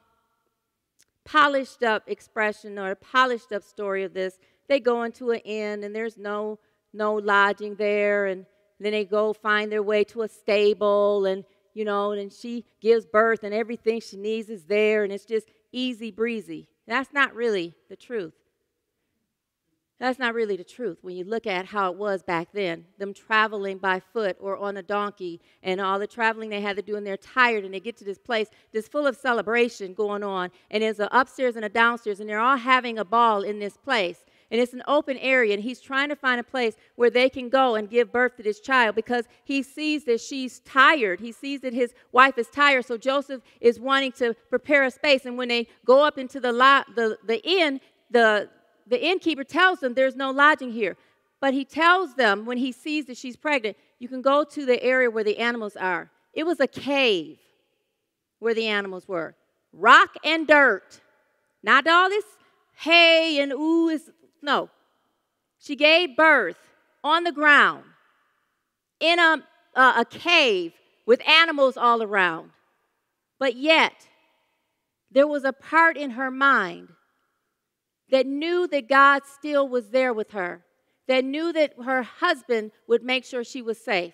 polished 1.24 1.84
up 1.84 2.02
expression 2.08 2.80
or 2.80 2.96
polished 2.96 3.52
up 3.52 3.62
story 3.62 4.04
of 4.04 4.16
this, 4.16 4.40
they 4.68 4.80
go 4.80 5.04
into 5.04 5.30
an 5.30 5.42
inn 5.42 5.84
and 5.84 5.96
there's 5.96 6.18
no 6.18 6.58
no 6.94 7.14
lodging 7.14 7.76
there 7.76 8.26
and 8.26 8.48
then 8.80 8.92
they 8.92 9.06
go 9.06 9.34
find 9.34 9.72
their 9.72 9.84
way 9.84 10.04
to 10.04 10.24
a 10.24 10.28
stable 10.28 11.28
and 11.28 11.46
you 11.74 11.86
know 11.86 12.12
and 12.12 12.32
she 12.32 12.66
gives 12.82 13.06
birth 13.06 13.44
and 13.44 13.54
everything 13.54 14.00
she 14.00 14.18
needs 14.18 14.50
is 14.50 14.64
there 14.66 15.04
and 15.04 15.14
it's 15.14 15.26
just 15.26 15.48
easy 15.72 16.12
breezy 16.12 16.68
that's 16.88 17.14
not 17.14 17.34
really 17.36 17.74
the 17.90 17.96
truth 17.96 18.34
that's 20.00 20.18
not 20.18 20.34
really 20.34 20.56
the 20.56 20.64
truth 20.64 21.00
when 21.02 21.18
you 21.18 21.26
look 21.26 21.46
at 21.46 21.66
how 21.66 21.92
it 21.92 21.98
was 21.98 22.24
back 22.24 22.48
then. 22.54 22.86
Them 22.98 23.14
traveling 23.14 23.80
by 23.80 24.00
foot 24.00 24.38
or 24.40 24.56
on 24.56 24.78
a 24.78 24.82
donkey 24.82 25.42
and 25.62 25.82
all 25.82 26.00
the 26.00 26.08
traveling 26.08 26.50
they 26.50 26.62
had 26.62 26.78
to 26.78 26.82
do, 26.82 26.96
and 26.96 27.06
they're 27.06 27.18
tired 27.18 27.66
and 27.66 27.74
they 27.74 27.82
get 27.82 27.98
to 27.98 28.06
this 28.06 28.18
place 28.18 28.48
that's 28.74 28.88
full 28.88 29.06
of 29.06 29.18
celebration 29.18 29.94
going 29.94 30.24
on. 30.24 30.52
And 30.72 30.84
there's 30.84 31.02
an 31.02 31.10
upstairs 31.12 31.58
and 31.58 31.66
a 31.66 31.70
downstairs, 31.70 32.22
and 32.22 32.30
they're 32.30 32.40
all 32.40 32.56
having 32.56 32.98
a 32.98 33.04
ball 33.04 33.42
in 33.42 33.60
this 33.60 33.76
place. 33.76 34.24
And 34.52 34.60
it's 34.60 34.74
an 34.74 34.82
open 34.88 35.18
area, 35.18 35.54
and 35.54 35.62
he's 35.62 35.80
trying 35.80 36.10
to 36.10 36.16
find 36.16 36.40
a 36.40 36.44
place 36.44 36.76
where 36.96 37.12
they 37.12 37.30
can 37.30 37.50
go 37.50 37.76
and 37.76 37.88
give 37.88 38.12
birth 38.12 38.36
to 38.38 38.44
this 38.44 38.60
child 38.60 38.96
because 38.96 39.26
he 39.44 39.62
sees 39.62 40.06
that 40.06 40.20
she's 40.20 40.60
tired. 40.62 41.20
He 41.20 41.32
sees 41.32 41.62
that 41.62 41.74
his 41.74 41.94
wife 42.12 42.38
is 42.38 42.48
tired. 42.48 42.86
So 42.86 42.98
Joseph 42.98 43.42
is 43.62 43.80
wanting 43.80 44.12
to 44.14 44.34
prepare 44.50 44.86
a 44.86 44.92
space. 44.92 45.26
And 45.26 45.38
when 45.38 45.50
they 45.50 45.68
go 45.86 46.04
up 46.04 46.18
into 46.18 46.40
the, 46.40 46.52
the, 46.52 47.18
the 47.28 47.48
inn, 47.48 47.80
the, 48.10 48.50
the 48.88 49.04
innkeeper 49.04 49.44
tells 49.44 49.82
them 49.82 49.94
there's 49.94 50.16
no 50.16 50.32
lodging 50.32 50.72
here. 50.72 50.98
But 51.40 51.54
he 51.54 51.64
tells 51.64 52.16
them 52.16 52.46
when 52.46 52.58
he 52.58 52.72
sees 52.72 53.06
that 53.06 53.18
she's 53.18 53.38
pregnant, 53.38 53.78
you 54.00 54.08
can 54.08 54.22
go 54.22 54.44
to 54.44 54.66
the 54.66 54.82
area 54.82 55.12
where 55.12 55.24
the 55.24 55.38
animals 55.38 55.76
are. 55.76 56.10
It 56.34 56.46
was 56.46 56.60
a 56.60 56.68
cave 56.68 57.38
where 58.40 58.56
the 58.56 58.68
animals 58.68 59.08
were 59.08 59.36
rock 59.74 60.16
and 60.24 60.48
dirt. 60.48 61.02
Not 61.62 61.86
all 61.88 62.10
this 62.10 62.26
hay 62.78 63.40
and 63.42 63.52
ooh, 63.52 63.90
is 63.90 64.10
no. 64.42 64.70
She 65.60 65.76
gave 65.76 66.16
birth 66.16 66.58
on 67.04 67.24
the 67.24 67.32
ground 67.32 67.84
in 69.00 69.20
a, 69.20 69.44
uh, 69.76 69.94
a 69.98 70.06
cave 70.06 70.74
with 71.06 71.28
animals 71.28 71.78
all 71.78 72.04
around. 72.04 72.52
But 73.40 73.56
yet, 73.56 74.08
there 75.12 75.28
was 75.28 75.44
a 75.44 75.54
part 75.54 75.98
in 75.98 76.12
her 76.12 76.30
mind 76.30 76.90
that 78.12 78.26
knew 78.26 78.68
that 78.68 78.90
God 78.90 79.24
still 79.26 79.68
was 79.68 79.90
there 79.90 80.14
with 80.14 80.32
her, 80.32 80.64
that 81.08 81.24
knew 81.24 81.54
that 81.54 81.74
her 81.84 82.04
husband 82.04 82.72
would 82.88 83.04
make 83.04 83.26
sure 83.26 83.44
she 83.44 83.62
was 83.62 83.80
safe. 83.80 84.14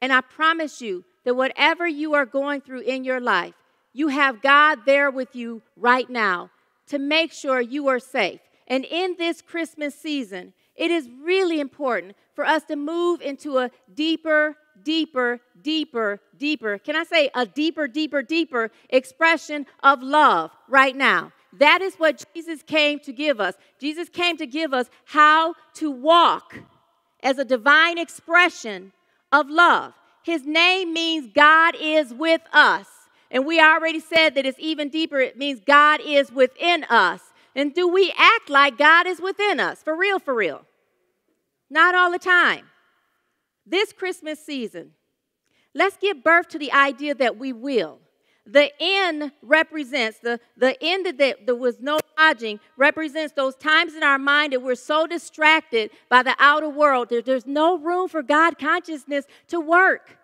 And 0.00 0.12
I 0.12 0.20
promise 0.20 0.80
you 0.80 1.04
that 1.24 1.34
whatever 1.36 1.86
you 1.86 2.14
are 2.14 2.26
going 2.26 2.60
through 2.60 2.80
in 2.80 3.04
your 3.04 3.20
life, 3.20 3.54
you 3.92 4.08
have 4.08 4.42
God 4.42 4.80
there 4.84 5.10
with 5.10 5.34
you 5.34 5.62
right 5.76 6.08
now 6.10 6.50
to 6.88 6.98
make 6.98 7.32
sure 7.32 7.60
you 7.60 7.88
are 7.88 8.00
safe. 8.00 8.40
And 8.66 8.84
in 8.84 9.16
this 9.18 9.42
Christmas 9.42 9.94
season, 9.94 10.52
it 10.76 10.90
is 10.90 11.08
really 11.22 11.60
important 11.60 12.16
for 12.34 12.44
us 12.44 12.64
to 12.64 12.76
move 12.76 13.20
into 13.20 13.58
a 13.58 13.70
deeper, 13.94 14.56
deeper, 14.82 15.40
deeper, 15.62 16.20
deeper, 16.36 16.78
can 16.78 16.96
I 16.96 17.04
say 17.04 17.30
a 17.34 17.46
deeper, 17.46 17.86
deeper, 17.86 18.22
deeper 18.22 18.70
expression 18.90 19.66
of 19.82 20.02
love 20.02 20.50
right 20.68 20.96
now. 20.96 21.32
That 21.58 21.80
is 21.82 21.94
what 21.94 22.24
Jesus 22.34 22.62
came 22.62 22.98
to 23.00 23.12
give 23.12 23.40
us. 23.40 23.54
Jesus 23.80 24.08
came 24.08 24.36
to 24.38 24.46
give 24.46 24.74
us 24.74 24.90
how 25.04 25.54
to 25.74 25.90
walk 25.90 26.58
as 27.22 27.38
a 27.38 27.44
divine 27.44 27.98
expression 27.98 28.92
of 29.30 29.48
love. 29.48 29.94
His 30.24 30.44
name 30.44 30.92
means 30.92 31.32
God 31.32 31.76
is 31.80 32.12
with 32.12 32.40
us. 32.52 32.86
And 33.30 33.46
we 33.46 33.60
already 33.60 34.00
said 34.00 34.34
that 34.34 34.46
it's 34.46 34.58
even 34.58 34.88
deeper. 34.88 35.20
It 35.20 35.36
means 35.36 35.60
God 35.64 36.00
is 36.04 36.32
within 36.32 36.84
us. 36.84 37.20
And 37.54 37.74
do 37.74 37.88
we 37.88 38.12
act 38.16 38.50
like 38.50 38.76
God 38.78 39.06
is 39.06 39.20
within 39.20 39.60
us? 39.60 39.82
For 39.82 39.96
real, 39.96 40.18
for 40.18 40.34
real. 40.34 40.62
Not 41.70 41.94
all 41.94 42.10
the 42.10 42.18
time. 42.18 42.66
This 43.66 43.92
Christmas 43.92 44.44
season, 44.44 44.90
let's 45.74 45.96
give 45.96 46.22
birth 46.22 46.48
to 46.48 46.58
the 46.58 46.72
idea 46.72 47.14
that 47.14 47.38
we 47.38 47.52
will. 47.52 48.00
The 48.46 48.70
inn 48.78 49.32
represents, 49.40 50.18
the, 50.18 50.38
the 50.56 50.76
end 50.82 51.06
that 51.18 51.46
there 51.46 51.54
was 51.54 51.80
no 51.80 51.98
lodging 52.18 52.60
represents 52.76 53.32
those 53.32 53.54
times 53.54 53.94
in 53.94 54.02
our 54.02 54.18
mind 54.18 54.52
that 54.52 54.60
we're 54.60 54.74
so 54.74 55.06
distracted 55.06 55.90
by 56.10 56.22
the 56.22 56.36
outer 56.38 56.68
world. 56.68 57.08
There, 57.08 57.22
there's 57.22 57.46
no 57.46 57.78
room 57.78 58.08
for 58.08 58.22
God 58.22 58.58
consciousness 58.58 59.24
to 59.48 59.60
work. 59.60 60.18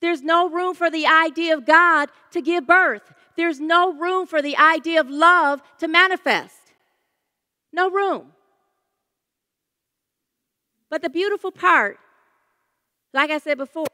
There's 0.00 0.22
no 0.22 0.48
room 0.48 0.74
for 0.74 0.90
the 0.90 1.06
idea 1.06 1.56
of 1.56 1.64
God 1.64 2.08
to 2.32 2.40
give 2.40 2.66
birth. 2.66 3.12
There's 3.38 3.60
no 3.60 3.92
room 3.92 4.26
for 4.26 4.42
the 4.42 4.56
idea 4.56 5.00
of 5.00 5.08
love 5.08 5.62
to 5.78 5.86
manifest. 5.86 6.56
No 7.72 7.88
room. 7.88 8.32
But 10.90 11.02
the 11.02 11.08
beautiful 11.08 11.52
part, 11.52 11.98
like 13.14 13.30
I 13.30 13.38
said 13.38 13.56
before, 13.56 13.86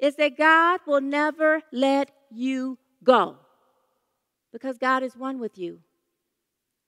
is 0.00 0.16
that 0.16 0.38
God 0.38 0.80
will 0.86 1.02
never 1.02 1.60
let 1.70 2.10
you 2.30 2.78
go 3.04 3.36
because 4.54 4.78
God 4.78 5.02
is 5.02 5.14
one 5.14 5.38
with 5.38 5.58
you. 5.58 5.80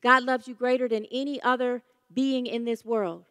God 0.03 0.23
loves 0.23 0.49
you 0.49 0.55
greater 0.55 0.89
than 0.89 1.05
any 1.13 1.39
other 1.43 1.83
being 2.15 2.47
in 2.47 2.65
this 2.65 2.83
world. 2.83 3.25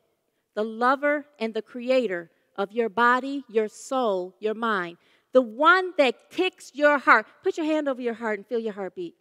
The 0.53 0.63
lover 0.63 1.25
and 1.39 1.55
the 1.55 1.63
creator 1.63 2.29
of 2.55 2.71
your 2.71 2.89
body, 2.89 3.43
your 3.49 3.67
soul, 3.67 4.35
your 4.39 4.53
mind. 4.53 4.97
The 5.33 5.41
one 5.41 5.93
that 5.97 6.31
ticks 6.31 6.71
your 6.73 6.99
heart. 6.99 7.25
Put 7.43 7.57
your 7.57 7.65
hand 7.65 7.89
over 7.89 8.01
your 8.01 8.13
heart 8.13 8.39
and 8.39 8.47
feel 8.47 8.59
your 8.59 8.73
heartbeat. 8.73 9.15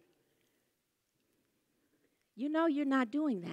You 2.35 2.49
know 2.49 2.67
you're 2.67 2.85
not 2.85 3.11
doing 3.11 3.41
that. 3.41 3.49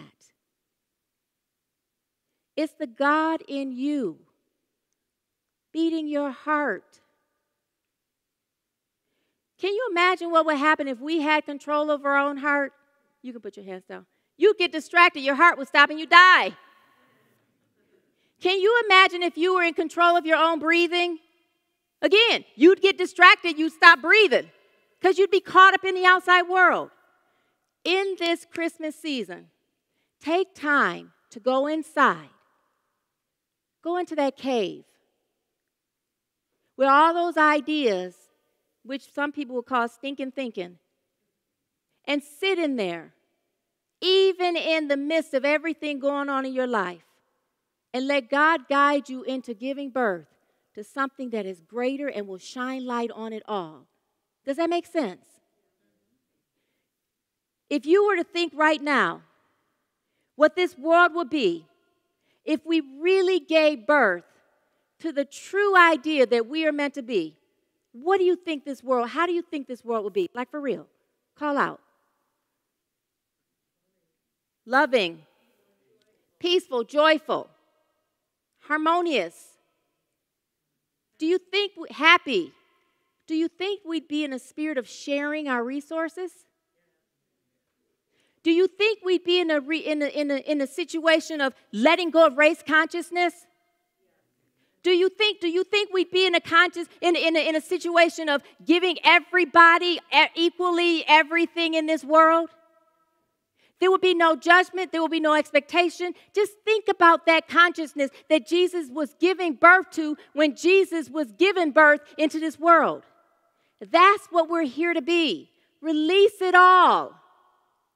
It's 2.56 2.74
the 2.78 2.86
God 2.86 3.42
in 3.48 3.72
you 3.72 4.18
beating 5.72 6.08
your 6.08 6.30
heart. 6.30 7.00
Can 9.58 9.72
you 9.72 9.88
imagine 9.90 10.30
what 10.30 10.46
would 10.46 10.56
happen 10.56 10.88
if 10.88 11.00
we 11.00 11.20
had 11.20 11.44
control 11.44 11.90
of 11.90 12.04
our 12.04 12.16
own 12.16 12.38
heart? 12.38 12.72
You 13.22 13.32
can 13.32 13.40
put 13.42 13.56
your 13.56 13.66
hands 13.66 13.84
down. 13.88 14.06
You 14.36 14.54
get 14.58 14.72
distracted, 14.72 15.20
your 15.20 15.34
heart 15.34 15.58
would 15.58 15.68
stop 15.68 15.90
and 15.90 16.00
you 16.00 16.06
die. 16.06 16.56
Can 18.40 18.58
you 18.58 18.82
imagine 18.86 19.22
if 19.22 19.36
you 19.36 19.54
were 19.54 19.62
in 19.62 19.74
control 19.74 20.16
of 20.16 20.24
your 20.24 20.38
own 20.38 20.58
breathing? 20.58 21.18
Again, 22.02 22.44
you'd 22.56 22.80
get 22.80 22.96
distracted, 22.96 23.58
you'd 23.58 23.72
stop 23.72 24.00
breathing 24.00 24.50
because 24.98 25.18
you'd 25.18 25.30
be 25.30 25.40
caught 25.40 25.74
up 25.74 25.84
in 25.84 25.94
the 25.94 26.04
outside 26.04 26.42
world. 26.42 26.90
In 27.84 28.16
this 28.18 28.44
Christmas 28.44 28.94
season, 28.94 29.48
take 30.22 30.54
time 30.54 31.12
to 31.30 31.40
go 31.40 31.66
inside, 31.66 32.28
go 33.82 33.96
into 33.96 34.14
that 34.16 34.36
cave 34.36 34.84
with 36.76 36.88
all 36.88 37.12
those 37.12 37.36
ideas 37.36 38.14
which 38.82 39.12
some 39.12 39.32
people 39.32 39.56
would 39.56 39.66
call 39.66 39.88
stinking 39.88 40.32
thinking, 40.32 40.78
and 42.06 42.22
sit 42.22 42.58
in 42.58 42.76
there, 42.76 43.12
even 44.00 44.56
in 44.56 44.88
the 44.88 44.96
midst 44.96 45.34
of 45.34 45.44
everything 45.44 45.98
going 45.98 46.30
on 46.30 46.46
in 46.46 46.54
your 46.54 46.66
life, 46.66 47.04
and 47.92 48.06
let 48.06 48.30
God 48.30 48.68
guide 48.68 49.10
you 49.10 49.22
into 49.24 49.52
giving 49.52 49.90
birth 49.90 50.29
to 50.74 50.84
something 50.84 51.30
that 51.30 51.46
is 51.46 51.60
greater 51.60 52.08
and 52.08 52.26
will 52.26 52.38
shine 52.38 52.86
light 52.86 53.10
on 53.10 53.32
it 53.32 53.42
all. 53.46 53.86
Does 54.44 54.56
that 54.56 54.70
make 54.70 54.86
sense? 54.86 55.24
If 57.68 57.86
you 57.86 58.06
were 58.06 58.16
to 58.16 58.24
think 58.24 58.52
right 58.54 58.80
now 58.80 59.22
what 60.36 60.56
this 60.56 60.76
world 60.76 61.14
would 61.14 61.30
be 61.30 61.66
if 62.44 62.64
we 62.64 62.80
really 63.00 63.38
gave 63.38 63.86
birth 63.86 64.24
to 65.00 65.12
the 65.12 65.24
true 65.24 65.76
idea 65.76 66.26
that 66.26 66.48
we 66.48 66.66
are 66.66 66.72
meant 66.72 66.94
to 66.94 67.02
be, 67.02 67.36
what 67.92 68.18
do 68.18 68.24
you 68.24 68.36
think 68.36 68.64
this 68.64 68.82
world, 68.82 69.10
how 69.10 69.26
do 69.26 69.32
you 69.32 69.42
think 69.42 69.66
this 69.66 69.84
world 69.84 70.04
would 70.04 70.12
be? 70.12 70.30
Like 70.34 70.50
for 70.50 70.60
real. 70.60 70.86
Call 71.36 71.56
out. 71.58 71.80
Loving, 74.66 75.22
peaceful, 76.38 76.84
joyful, 76.84 77.48
harmonious. 78.60 79.49
Do 81.20 81.26
you 81.26 81.38
think 81.38 81.72
we, 81.76 81.86
happy? 81.90 82.52
Do 83.26 83.34
you 83.34 83.46
think 83.46 83.82
we'd 83.84 84.08
be 84.08 84.24
in 84.24 84.32
a 84.32 84.38
spirit 84.38 84.78
of 84.78 84.88
sharing 84.88 85.48
our 85.48 85.62
resources? 85.62 86.32
Do 88.42 88.50
you 88.50 88.66
think 88.66 89.00
we'd 89.04 89.22
be 89.22 89.38
in 89.38 89.50
a, 89.50 89.60
re, 89.60 89.78
in, 89.78 90.00
a, 90.00 90.06
in, 90.06 90.30
a, 90.30 90.38
in 90.38 90.62
a 90.62 90.66
situation 90.66 91.42
of 91.42 91.52
letting 91.72 92.10
go 92.10 92.26
of 92.26 92.38
race 92.38 92.64
consciousness? 92.66 93.34
Do 94.82 94.92
you 94.92 95.10
think, 95.10 95.40
do 95.40 95.48
you 95.48 95.62
think 95.62 95.92
we'd 95.92 96.10
be 96.10 96.26
in 96.26 96.34
a 96.34 96.40
conscious, 96.40 96.88
in, 97.02 97.14
in, 97.14 97.36
a, 97.36 97.48
in 97.50 97.54
a 97.54 97.60
situation 97.60 98.30
of 98.30 98.42
giving 98.64 98.96
everybody 99.04 100.00
equally 100.34 101.04
everything 101.06 101.74
in 101.74 101.84
this 101.84 102.02
world? 102.02 102.48
There 103.80 103.90
will 103.90 103.98
be 103.98 104.14
no 104.14 104.36
judgment. 104.36 104.92
There 104.92 105.00
will 105.00 105.08
be 105.08 105.20
no 105.20 105.34
expectation. 105.34 106.12
Just 106.34 106.52
think 106.64 106.86
about 106.88 107.26
that 107.26 107.48
consciousness 107.48 108.10
that 108.28 108.46
Jesus 108.46 108.88
was 108.90 109.14
giving 109.18 109.54
birth 109.54 109.90
to 109.92 110.16
when 110.34 110.54
Jesus 110.54 111.08
was 111.08 111.32
given 111.32 111.70
birth 111.70 112.00
into 112.18 112.38
this 112.38 112.58
world. 112.58 113.04
That's 113.80 114.26
what 114.26 114.50
we're 114.50 114.66
here 114.66 114.92
to 114.92 115.00
be. 115.00 115.50
Release 115.80 116.42
it 116.42 116.54
all. 116.54 117.14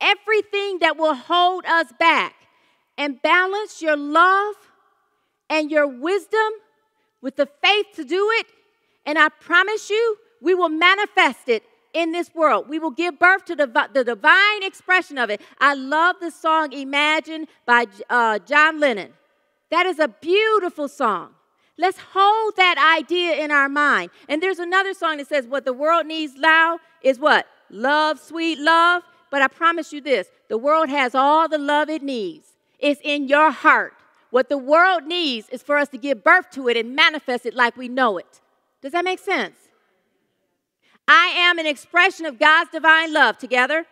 Everything 0.01 0.78
that 0.80 0.97
will 0.97 1.14
hold 1.14 1.66
us 1.66 1.93
back 1.99 2.35
and 2.97 3.20
balance 3.20 3.82
your 3.82 3.97
love 3.97 4.55
and 5.51 5.70
your 5.70 5.87
wisdom 5.87 6.51
with 7.20 7.37
the 7.37 7.49
faith 7.62 7.87
to 7.97 8.05
do 8.05 8.28
it. 8.39 8.47
And 9.05 9.18
I 9.18 9.28
promise 9.28 9.91
you, 9.91 10.16
we 10.41 10.55
will 10.55 10.70
manifest 10.70 11.49
it 11.49 11.62
in 11.95 12.12
this 12.12 12.34
world. 12.34 12.68
We 12.68 12.78
will 12.78 12.90
give 12.90 13.18
birth 13.18 13.47
to 13.47 13.57
the, 13.57 13.66
the 13.92 14.05
divine 14.05 14.62
expression 14.62 15.16
of 15.16 15.30
it. 15.30 15.40
I 15.59 15.74
love 15.74 16.16
the 16.20 16.30
song 16.30 16.72
Imagine 16.72 17.47
by 17.64 17.86
uh, 18.11 18.40
John 18.40 18.80
Lennon. 18.80 19.14
That 19.70 19.86
is 19.86 19.99
a 19.99 20.09
beautiful 20.09 20.88
song. 20.88 21.30
Let's 21.78 21.99
hold 22.12 22.57
that 22.57 22.99
idea 23.01 23.36
in 23.36 23.51
our 23.51 23.68
mind. 23.68 24.11
And 24.28 24.42
there's 24.42 24.59
another 24.59 24.95
song 24.95 25.16
that 25.16 25.28
says, 25.28 25.47
What 25.47 25.64
the 25.64 25.72
world 25.72 26.07
needs 26.07 26.34
now 26.34 26.78
is 27.03 27.18
what? 27.18 27.47
Love, 27.70 28.20
sweet 28.20 28.59
love. 28.59 29.03
But 29.30 29.42
I 29.42 29.49
promise 29.49 29.92
you 29.92 30.01
this 30.01 30.28
the 30.49 30.59
world 30.59 30.88
has 30.88 31.14
all 31.14 31.49
the 31.49 31.59
love 31.59 31.88
it 31.88 32.03
needs, 32.03 32.49
it's 32.78 33.01
in 33.03 33.28
your 33.28 33.51
heart. 33.51 33.95
What 34.30 34.49
the 34.49 34.59
world 34.59 35.05
needs 35.05 35.49
is 35.51 35.62
for 35.62 35.78
us 35.78 35.88
to 35.90 35.99
give 35.99 36.24
birth 36.24 36.51
to 36.53 36.68
it 36.68 36.76
and 36.76 36.97
manifest 36.97 37.47
it 37.47 37.55
like 37.55 37.76
we 37.76 37.88
know 37.88 38.18
it. 38.18 38.40
Does 38.82 38.90
that 38.90 39.05
make 39.05 39.20
sense? 39.20 39.57
I 41.07 41.34
am 41.36 41.59
an 41.59 41.66
expression 41.66 42.26
of 42.26 42.38
God's 42.38 42.70
divine 42.70 43.12
love. 43.12 43.38
Together? 43.38 43.86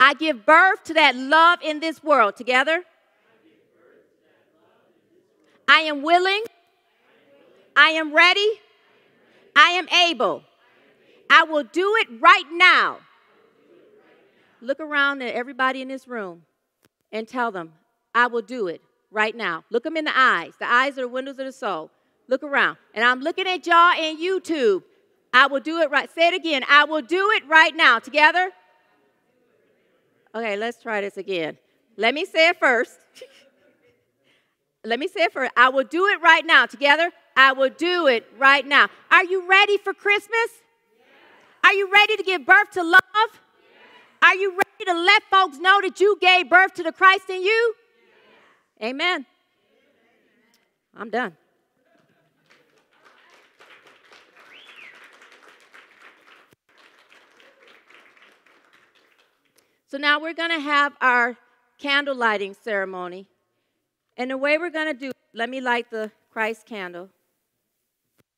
I 0.00 0.14
give 0.14 0.44
birth 0.44 0.82
to 0.84 0.94
that 0.94 1.14
love 1.14 1.60
in 1.62 1.80
this 1.80 2.02
world. 2.02 2.36
Together? 2.36 2.84
I 5.68 5.80
am 5.80 6.02
willing. 6.02 6.42
I 7.76 7.90
am 7.90 8.14
ready. 8.14 8.60
I 9.54 9.70
am 9.70 9.88
able. 9.88 10.42
I 11.30 11.44
will 11.44 11.64
do 11.64 11.94
it 12.00 12.08
right 12.20 12.44
now. 12.52 12.98
Look 14.60 14.80
around 14.80 15.22
at 15.22 15.34
everybody 15.34 15.82
in 15.82 15.88
this 15.88 16.06
room 16.06 16.42
and 17.10 17.26
tell 17.26 17.50
them, 17.50 17.72
I 18.14 18.26
will 18.26 18.42
do 18.42 18.66
it 18.68 18.80
right 19.10 19.36
now. 19.36 19.64
Look 19.70 19.84
them 19.84 19.96
in 19.96 20.04
the 20.04 20.18
eyes. 20.18 20.52
The 20.58 20.70
eyes 20.70 20.98
are 20.98 21.02
the 21.02 21.08
windows 21.08 21.38
of 21.38 21.46
the 21.46 21.52
soul. 21.52 21.90
Look 22.28 22.42
around. 22.42 22.76
And 22.94 23.04
I'm 23.04 23.20
looking 23.20 23.46
at 23.46 23.66
y'all 23.66 23.98
in 23.98 24.18
YouTube. 24.18 24.82
I 25.32 25.46
will 25.46 25.60
do 25.60 25.80
it 25.80 25.90
right. 25.90 26.10
Say 26.10 26.28
it 26.28 26.34
again. 26.34 26.62
I 26.68 26.84
will 26.84 27.02
do 27.02 27.30
it 27.30 27.46
right 27.48 27.74
now. 27.74 27.98
Together? 27.98 28.50
Okay, 30.34 30.56
let's 30.56 30.82
try 30.82 31.00
this 31.00 31.16
again. 31.16 31.58
Let 31.96 32.14
me 32.14 32.24
say 32.24 32.48
it 32.48 32.58
first. 32.58 32.98
Let 34.84 34.98
me 34.98 35.08
say 35.08 35.24
it 35.24 35.32
first. 35.32 35.52
I 35.56 35.68
will 35.68 35.84
do 35.84 36.06
it 36.06 36.20
right 36.20 36.44
now. 36.44 36.66
Together? 36.66 37.10
I 37.36 37.52
will 37.52 37.70
do 37.70 38.06
it 38.06 38.26
right 38.38 38.66
now. 38.66 38.88
Are 39.10 39.24
you 39.24 39.48
ready 39.48 39.78
for 39.78 39.94
Christmas? 39.94 40.48
Are 41.64 41.72
you 41.72 41.90
ready 41.92 42.16
to 42.16 42.22
give 42.22 42.44
birth 42.44 42.70
to 42.72 42.82
love? 42.82 43.00
Are 44.22 44.34
you 44.34 44.50
ready 44.50 44.84
to 44.86 44.94
let 44.94 45.22
folks 45.30 45.58
know 45.58 45.80
that 45.82 46.00
you 46.00 46.16
gave 46.20 46.48
birth 46.48 46.74
to 46.74 46.82
the 46.82 46.92
Christ 46.92 47.28
in 47.28 47.42
you? 47.42 47.74
Amen. 48.82 49.26
I'm 50.96 51.10
done. 51.10 51.36
So 59.92 59.98
now 59.98 60.18
we're 60.18 60.32
going 60.32 60.48
to 60.48 60.58
have 60.58 60.94
our 61.02 61.36
candle 61.76 62.14
lighting 62.14 62.54
ceremony. 62.54 63.28
And 64.16 64.30
the 64.30 64.38
way 64.38 64.56
we're 64.56 64.70
going 64.70 64.86
to 64.86 64.98
do, 64.98 65.12
let 65.34 65.50
me 65.50 65.60
light 65.60 65.90
the 65.90 66.10
Christ 66.30 66.64
candle. 66.64 67.10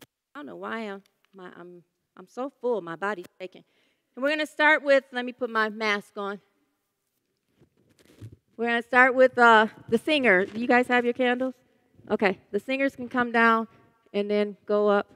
I 0.02 0.40
don't 0.40 0.46
know 0.46 0.56
why 0.56 0.78
I'm, 0.78 1.02
my, 1.32 1.52
I'm, 1.56 1.84
I'm 2.16 2.26
so 2.26 2.50
full, 2.60 2.80
my 2.80 2.96
body's 2.96 3.26
shaking. 3.40 3.62
And 4.16 4.22
we're 4.24 4.30
going 4.30 4.40
to 4.40 4.48
start 4.48 4.82
with, 4.82 5.04
let 5.12 5.24
me 5.24 5.30
put 5.30 5.48
my 5.48 5.68
mask 5.68 6.14
on. 6.16 6.40
We're 8.56 8.66
going 8.66 8.82
to 8.82 8.88
start 8.88 9.14
with 9.14 9.38
uh, 9.38 9.68
the 9.88 9.98
singer. 9.98 10.46
Do 10.46 10.60
you 10.60 10.66
guys 10.66 10.88
have 10.88 11.04
your 11.04 11.14
candles? 11.14 11.54
Okay, 12.10 12.40
the 12.50 12.58
singers 12.58 12.96
can 12.96 13.08
come 13.08 13.30
down 13.30 13.68
and 14.12 14.28
then 14.28 14.56
go 14.66 14.88
up. 14.88 15.06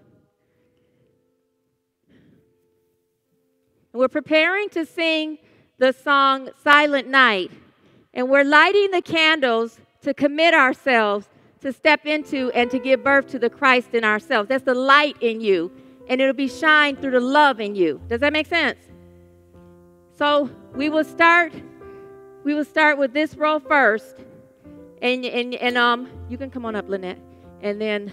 We're 3.92 4.06
preparing 4.06 4.68
to 4.68 4.86
sing 4.86 5.38
the 5.78 5.92
song 5.92 6.50
Silent 6.62 7.08
Night. 7.08 7.52
And 8.12 8.28
we're 8.28 8.44
lighting 8.44 8.90
the 8.90 9.02
candles 9.02 9.78
to 10.02 10.12
commit 10.12 10.52
ourselves 10.52 11.28
to 11.60 11.72
step 11.72 12.06
into 12.06 12.50
and 12.52 12.70
to 12.70 12.78
give 12.78 13.02
birth 13.02 13.28
to 13.28 13.38
the 13.38 13.50
Christ 13.50 13.94
in 13.94 14.04
ourselves. 14.04 14.48
That's 14.48 14.64
the 14.64 14.74
light 14.74 15.16
in 15.20 15.40
you, 15.40 15.72
and 16.08 16.20
it'll 16.20 16.34
be 16.34 16.48
shined 16.48 17.00
through 17.00 17.12
the 17.12 17.20
love 17.20 17.60
in 17.60 17.74
you. 17.74 18.00
Does 18.08 18.20
that 18.20 18.32
make 18.32 18.46
sense? 18.46 18.78
So 20.16 20.50
we 20.74 20.88
will 20.88 21.04
start. 21.04 21.52
We 22.44 22.54
will 22.54 22.64
start 22.64 22.98
with 22.98 23.12
this 23.12 23.36
row 23.36 23.58
first, 23.58 24.16
and 25.02 25.24
and 25.24 25.54
and 25.54 25.76
um, 25.76 26.08
you 26.28 26.38
can 26.38 26.50
come 26.50 26.64
on 26.64 26.76
up, 26.76 26.88
Lynette, 26.88 27.18
and 27.60 27.80
then 27.80 28.12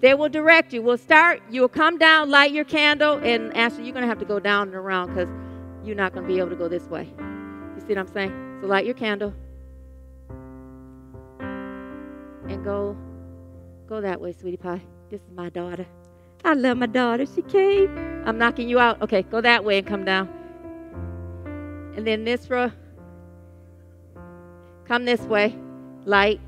they 0.00 0.14
will 0.14 0.28
direct 0.28 0.72
you. 0.72 0.82
We'll 0.82 0.98
start. 0.98 1.42
You 1.50 1.60
will 1.60 1.68
come 1.68 1.98
down, 1.98 2.30
light 2.30 2.52
your 2.52 2.64
candle, 2.64 3.18
and 3.22 3.56
Ashley, 3.56 3.84
you're 3.84 3.94
gonna 3.94 4.06
have 4.06 4.20
to 4.20 4.24
go 4.24 4.38
down 4.38 4.68
and 4.68 4.76
around 4.76 5.08
because 5.08 5.28
you're 5.86 5.96
not 5.96 6.12
going 6.12 6.26
to 6.26 6.28
be 6.32 6.38
able 6.38 6.50
to 6.50 6.56
go 6.56 6.68
this 6.68 6.84
way. 6.84 7.04
You 7.04 7.80
see 7.80 7.88
what 7.88 7.98
I'm 7.98 8.08
saying? 8.08 8.58
So 8.60 8.66
light 8.66 8.84
your 8.84 8.94
candle 8.94 9.32
and 12.48 12.64
go 12.64 12.96
go 13.88 14.00
that 14.00 14.20
way, 14.20 14.32
sweetie 14.32 14.56
pie. 14.56 14.80
This 15.10 15.20
is 15.20 15.30
my 15.34 15.48
daughter. 15.50 15.86
I 16.44 16.54
love 16.54 16.78
my 16.78 16.86
daughter. 16.86 17.26
She 17.26 17.42
came. 17.42 17.88
I'm 18.26 18.38
knocking 18.38 18.68
you 18.68 18.78
out. 18.78 19.00
Okay, 19.02 19.22
go 19.22 19.40
that 19.40 19.64
way 19.64 19.78
and 19.78 19.86
come 19.86 20.04
down. 20.04 20.28
And 21.96 22.06
then 22.06 22.24
this 22.24 22.50
row. 22.50 22.72
Come 24.86 25.04
this 25.04 25.20
way. 25.22 25.56
Light. 26.04 26.40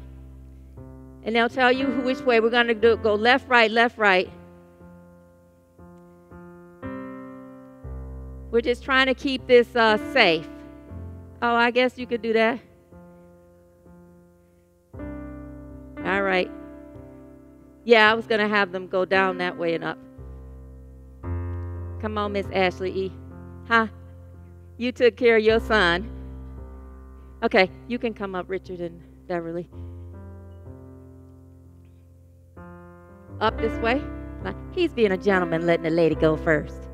And 1.25 1.35
they'll 1.35 1.49
tell 1.49 1.73
you 1.73 1.87
which 1.87 2.21
way 2.21 2.41
we're 2.41 2.51
going 2.51 2.69
to 2.69 2.75
do. 2.75 2.97
Go 2.97 3.15
left, 3.15 3.49
right, 3.49 3.71
left, 3.71 3.99
right. 3.99 4.31
We're 8.51 8.63
just 8.63 8.83
trying 8.83 9.07
to 9.07 9.15
keep 9.15 9.47
this 9.47 9.77
uh, 9.77 9.99
safe. 10.13 10.49
Oh, 11.43 11.55
I 11.55 11.71
guess 11.71 11.99
you 11.99 12.07
could 12.07 12.23
do 12.23 12.33
that. 12.33 12.61
All 16.05 16.23
right. 16.23 16.51
Yeah, 17.85 18.11
I 18.11 18.15
was 18.15 18.27
going 18.27 18.41
to 18.41 18.49
have 18.49 18.73
them 18.73 18.87
go 18.87 19.05
down 19.05 19.39
that 19.39 19.59
way 19.59 19.75
and 19.75 19.85
up. 19.85 19.99
Come 22.01 22.17
on, 22.17 22.33
Miss 22.33 22.47
Ashley 22.53 22.91
E. 22.91 23.13
Huh? 23.67 23.89
You 24.79 24.93
took 24.93 25.17
care 25.17 25.37
of 25.37 25.43
your 25.43 25.61
son. 25.61 26.11
Okay, 27.43 27.71
you 27.87 27.99
can 27.99 28.15
come 28.15 28.35
up, 28.35 28.49
Richard 28.49 28.81
and 28.81 29.01
Beverly. 29.27 29.69
Up 33.41 33.57
this 33.59 33.79
way. 33.81 34.03
He's 34.73 34.93
being 34.93 35.13
a 35.13 35.17
gentleman, 35.17 35.67
letting 35.67 35.85
the 35.85 35.91
lady 35.91 36.15
go 36.15 36.37
first. 36.37 36.88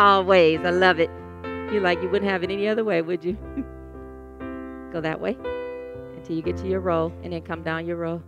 Always. 0.00 0.60
I 0.60 0.70
love 0.70 0.98
it. 0.98 1.10
You're 1.44 1.82
like 1.82 2.00
you 2.02 2.08
wouldn't 2.08 2.30
have 2.30 2.42
it 2.42 2.50
any 2.50 2.66
other 2.66 2.82
way, 2.82 3.02
would 3.02 3.22
you? 3.22 3.34
Go 4.94 5.02
that 5.02 5.20
way 5.20 5.36
until 6.16 6.36
you 6.36 6.40
get 6.40 6.56
to 6.56 6.66
your 6.66 6.80
row 6.80 7.12
and 7.22 7.34
then 7.34 7.42
come 7.42 7.62
down 7.62 7.84
your 7.84 7.96
row. 7.96 8.22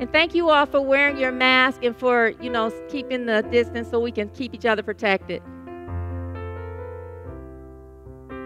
And 0.00 0.10
thank 0.10 0.34
you 0.34 0.50
all 0.50 0.66
for 0.66 0.80
wearing 0.80 1.18
your 1.18 1.30
mask 1.30 1.84
and 1.84 1.96
for, 1.96 2.32
you 2.40 2.50
know, 2.50 2.72
keeping 2.88 3.26
the 3.26 3.42
distance 3.42 3.90
so 3.90 4.00
we 4.00 4.10
can 4.10 4.28
keep 4.30 4.54
each 4.54 4.66
other 4.66 4.82
protected. 4.82 5.40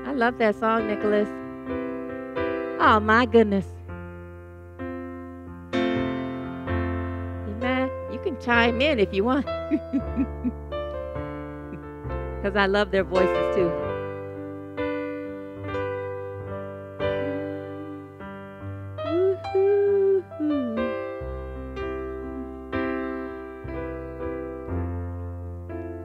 I 0.04 0.12
love 0.12 0.36
that 0.36 0.56
song, 0.56 0.86
Nicholas. 0.88 1.28
Oh 2.82 3.00
my 3.00 3.24
goodness. 3.24 3.64
You 8.12 8.20
can 8.22 8.38
chime 8.40 8.82
in 8.82 8.98
if 8.98 9.14
you 9.14 9.24
want. 9.24 9.46
because 12.46 12.56
I 12.56 12.66
love 12.66 12.92
their 12.92 13.02
voices 13.02 13.56
too. 13.56 13.72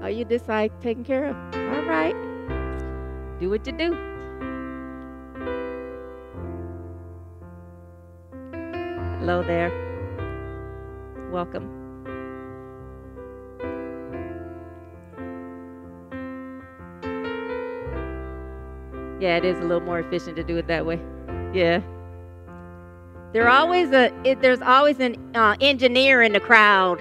Are 0.02 0.10
you 0.10 0.26
this 0.26 0.42
side 0.42 0.72
taken 0.82 1.04
care 1.04 1.26
of? 1.26 1.36
All 1.54 1.86
right. 1.86 2.16
Do 3.40 3.52
what 3.52 3.68
you 3.68 3.74
do. 3.74 3.94
Hello 9.20 9.44
there. 9.44 9.70
Welcome. 11.32 11.81
Yeah, 19.22 19.38
it 19.38 19.46
is 19.46 19.60
a 19.60 19.62
little 19.62 19.82
more 19.82 20.00
efficient 20.00 20.36
to 20.38 20.44
do 20.44 20.58
it 20.58 20.66
that 20.66 20.84
way. 20.84 21.00
Yeah. 21.54 21.82
There 23.34 23.48
always 23.48 23.92
a 23.92 24.12
it, 24.24 24.42
there's 24.42 24.64
always 24.64 25.00
an 25.00 25.16
uh, 25.36 25.56
engineer 25.62 26.24
in 26.24 26.34
the 26.34 26.40
crowd. 26.40 27.00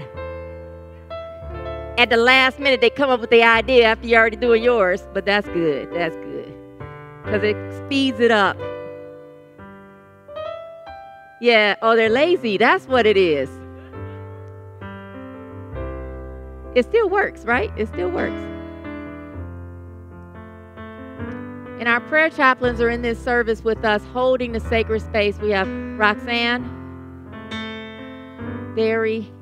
At 1.99 2.11
the 2.11 2.19
last 2.19 2.59
minute, 2.59 2.83
they 2.83 2.91
come 2.91 3.09
up 3.09 3.21
with 3.23 3.31
the 3.31 3.43
idea 3.43 3.87
after 3.87 4.07
you're 4.07 4.21
already 4.21 4.37
doing 4.37 4.63
yours. 4.63 5.09
But 5.15 5.25
that's 5.25 5.49
good. 5.49 5.91
That's 5.95 6.15
good 6.17 6.55
because 7.25 7.43
it 7.43 7.87
speeds 7.87 8.21
it 8.21 8.31
up. 8.31 8.59
Yeah. 11.41 11.77
Oh, 11.81 11.97
they're 11.97 12.11
lazy. 12.11 12.59
That's 12.59 12.87
what 12.87 13.07
it 13.07 13.17
is. 13.17 13.49
It 16.75 16.85
still 16.85 17.09
works, 17.09 17.47
right? 17.47 17.73
It 17.79 17.89
still 17.89 18.11
works. 18.11 18.50
And 21.81 21.89
our 21.89 22.01
prayer 22.03 22.29
chaplains 22.29 22.79
are 22.83 22.91
in 22.91 23.01
this 23.01 23.19
service 23.19 23.65
with 23.65 23.87
us, 23.87 24.05
holding 24.13 24.53
the 24.53 24.61
sacred 24.61 25.01
space. 25.01 25.39
We 25.39 25.49
have 25.53 25.67
Roxanne, 25.99 26.63
Barry, 28.77 29.33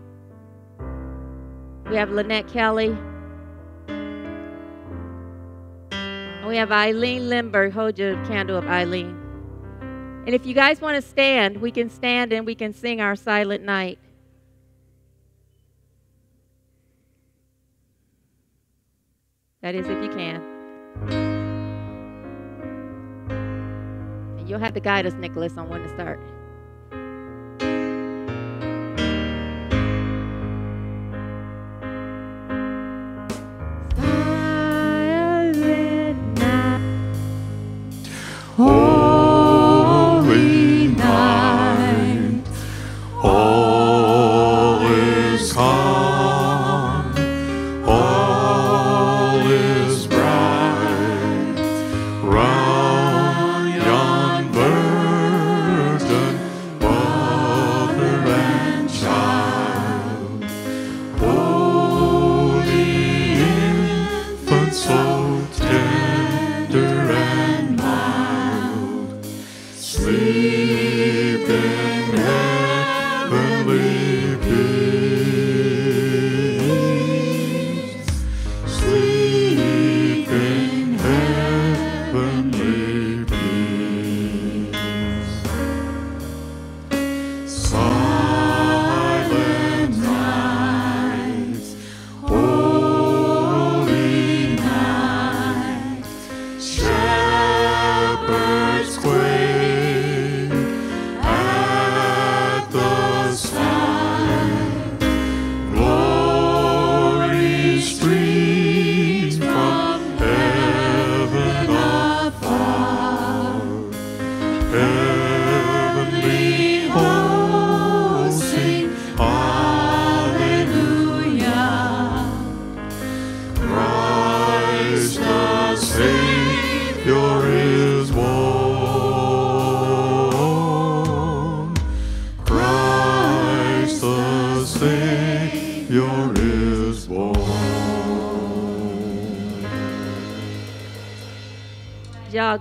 we 1.91 1.97
have 1.97 2.11
Lynette 2.11 2.47
Kelly, 2.47 2.97
and 5.91 6.47
we 6.47 6.57
have 6.57 6.71
Eileen 6.71 7.29
Lindbergh. 7.29 7.73
Hold 7.73 7.99
your 7.99 8.15
candle 8.27 8.59
up, 8.59 8.67
Eileen. 8.67 9.17
And 10.25 10.33
if 10.33 10.47
you 10.47 10.55
guys 10.55 10.81
want 10.81 10.95
to 10.95 11.03
stand, 11.03 11.61
we 11.61 11.73
can 11.73 11.91
stand 11.91 12.33
and 12.33 12.47
we 12.47 12.55
can 12.55 12.73
sing 12.73 13.01
our 13.01 13.17
silent 13.17 13.65
night. 13.65 13.99
That 19.61 19.75
is, 19.75 19.89
if 19.89 20.01
you 20.05 20.11
can. 20.11 21.48
You'll 24.49 24.61
have 24.61 24.73
to 24.75 24.81
guide 24.81 25.05
us, 25.05 25.13
Nicholas, 25.13 25.59
on 25.59 25.69
when 25.69 25.83
to 25.83 25.89
start. 25.91 26.19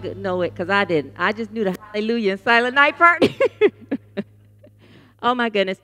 Y'all 0.03 0.15
know 0.15 0.41
it 0.41 0.51
because 0.51 0.69
I 0.69 0.85
didn't. 0.85 1.13
I 1.17 1.31
just 1.31 1.51
knew 1.51 1.63
the 1.63 1.75
hallelujah 1.93 2.33
and 2.33 2.41
silent 2.41 2.75
night 2.75 2.97
part. 2.97 3.25
oh 5.21 5.35
my 5.35 5.49
goodness. 5.49 5.79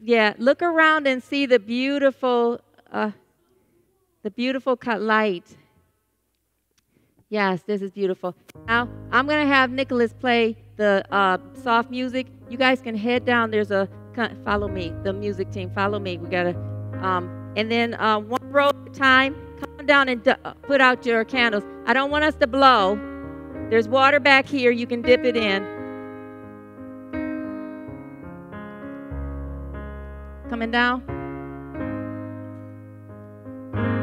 Yeah, 0.00 0.34
look 0.38 0.62
around 0.62 1.06
and 1.06 1.22
see 1.22 1.46
the 1.46 1.58
beautiful, 1.58 2.60
uh, 2.92 3.12
the 4.22 4.30
beautiful 4.30 4.78
light. 4.98 5.56
Yes, 7.30 7.62
this 7.62 7.80
is 7.82 7.90
beautiful. 7.90 8.34
Now 8.66 8.88
I'm 9.10 9.26
gonna 9.26 9.46
have 9.46 9.70
Nicholas 9.70 10.12
play 10.12 10.56
the 10.76 11.04
uh, 11.10 11.38
soft 11.62 11.90
music. 11.90 12.26
You 12.48 12.58
guys 12.58 12.80
can 12.80 12.96
head 12.96 13.24
down. 13.24 13.50
There's 13.50 13.70
a 13.70 13.88
follow 14.44 14.68
me. 14.68 14.92
The 15.02 15.12
music 15.12 15.50
team, 15.50 15.70
follow 15.70 15.98
me. 15.98 16.18
We 16.18 16.28
gotta, 16.28 16.56
um, 17.00 17.52
and 17.56 17.70
then 17.70 17.94
uh, 17.94 18.18
one 18.18 18.50
row 18.50 18.68
at 18.68 18.76
a 18.86 18.90
time. 18.90 19.34
Come 19.58 19.86
down 19.86 20.08
and 20.08 20.26
uh, 20.26 20.36
put 20.62 20.80
out 20.80 21.06
your 21.06 21.24
candles. 21.24 21.64
I 21.86 21.92
don't 21.94 22.10
want 22.10 22.24
us 22.24 22.34
to 22.36 22.46
blow. 22.46 23.13
There's 23.70 23.88
water 23.88 24.20
back 24.20 24.46
here. 24.46 24.70
You 24.70 24.86
can 24.86 25.02
dip 25.02 25.24
it 25.24 25.36
in. 25.36 25.64
Coming 30.50 30.70
down. 30.70 31.02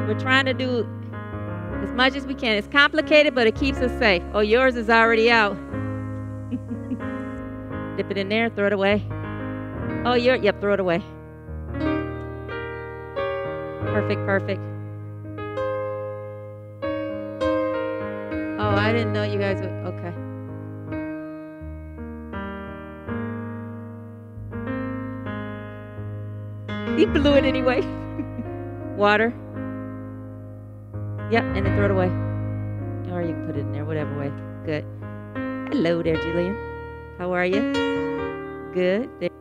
We're 0.08 0.20
trying 0.20 0.46
to 0.46 0.54
do 0.54 0.86
as 1.84 1.92
much 1.92 2.16
as 2.16 2.26
we 2.26 2.34
can. 2.34 2.58
It's 2.58 2.68
complicated, 2.68 3.34
but 3.34 3.48
it 3.48 3.56
keeps 3.56 3.78
us 3.78 3.98
safe. 4.00 4.24
Oh, 4.34 4.42
yours 4.42 4.76
is 4.76 4.90
already 4.90 5.32
out. 5.32 5.56
Dip 7.98 8.12
it 8.12 8.18
in 8.18 8.30
there, 8.30 8.50
throw 8.50 8.68
it 8.68 8.74
away. 8.74 9.06
Oh, 10.06 10.16
you're, 10.16 10.36
yep, 10.36 10.60
throw 10.60 10.74
it 10.74 10.80
away. 10.80 11.02
Perfect, 13.94 14.26
perfect. 14.26 14.71
I 18.76 18.92
didn't 18.94 19.14
know 19.14 19.24
you 19.24 19.40
guys 19.40 19.60
would. 19.62 19.70
Okay. 19.70 20.14
He 26.98 27.06
blew 27.06 27.34
it 27.34 27.46
anyway. 27.46 27.82
Water. 28.98 29.34
Yep, 31.32 31.44
and 31.56 31.66
then 31.66 31.76
throw 31.78 31.86
it 31.86 31.92
away. 31.92 32.08
Or 33.12 33.22
you 33.22 33.34
can 33.34 33.48
put 33.48 33.56
it 33.56 33.62
in 33.62 33.72
there, 33.72 33.86
whatever 33.86 34.18
way. 34.20 34.32
Good. 34.66 34.86
Hello 35.74 36.04
there, 36.04 36.18
Julian. 36.18 36.56
How 37.18 37.32
are 37.34 37.46
you? 37.46 37.72
Good. 38.74 39.10
There- 39.20 39.41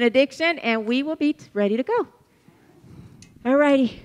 benediction, 0.00 0.58
and 0.60 0.86
we 0.86 1.02
will 1.02 1.16
be 1.16 1.36
ready 1.52 1.76
to 1.76 1.82
go. 1.82 2.08
All 3.44 3.56
righty. 3.56 4.02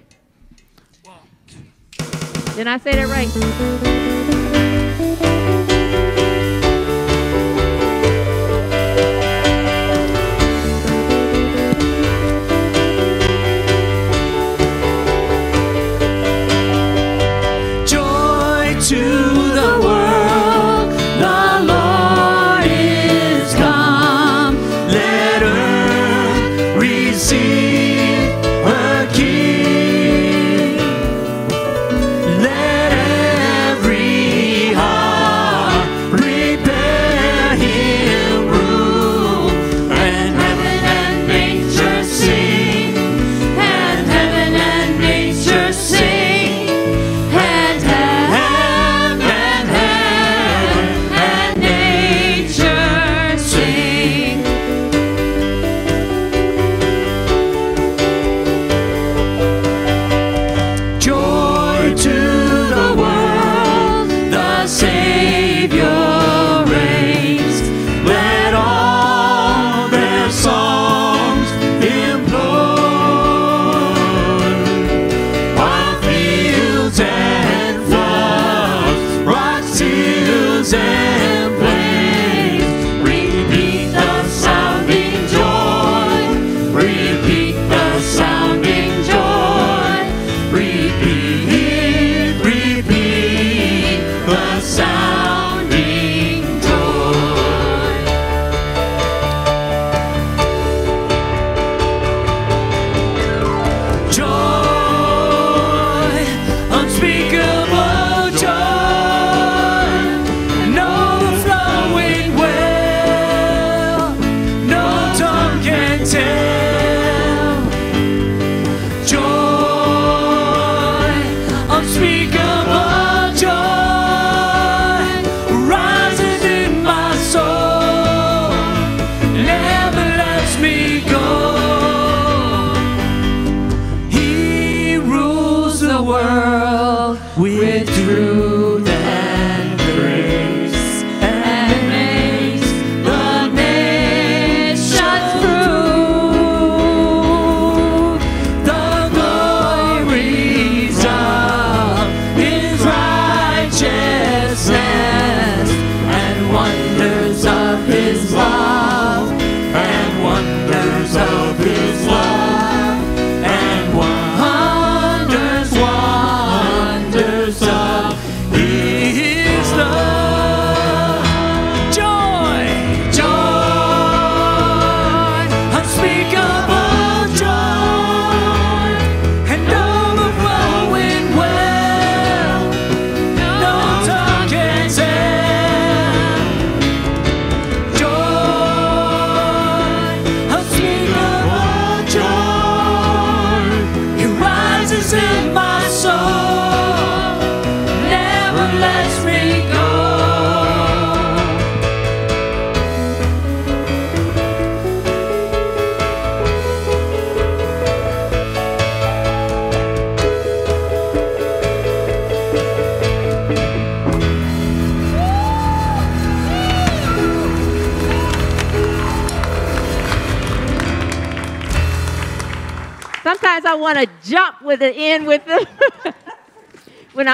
Did 2.55 2.67
I 2.67 2.77
say 2.77 2.95
that 2.95 3.07
right? 3.07 4.34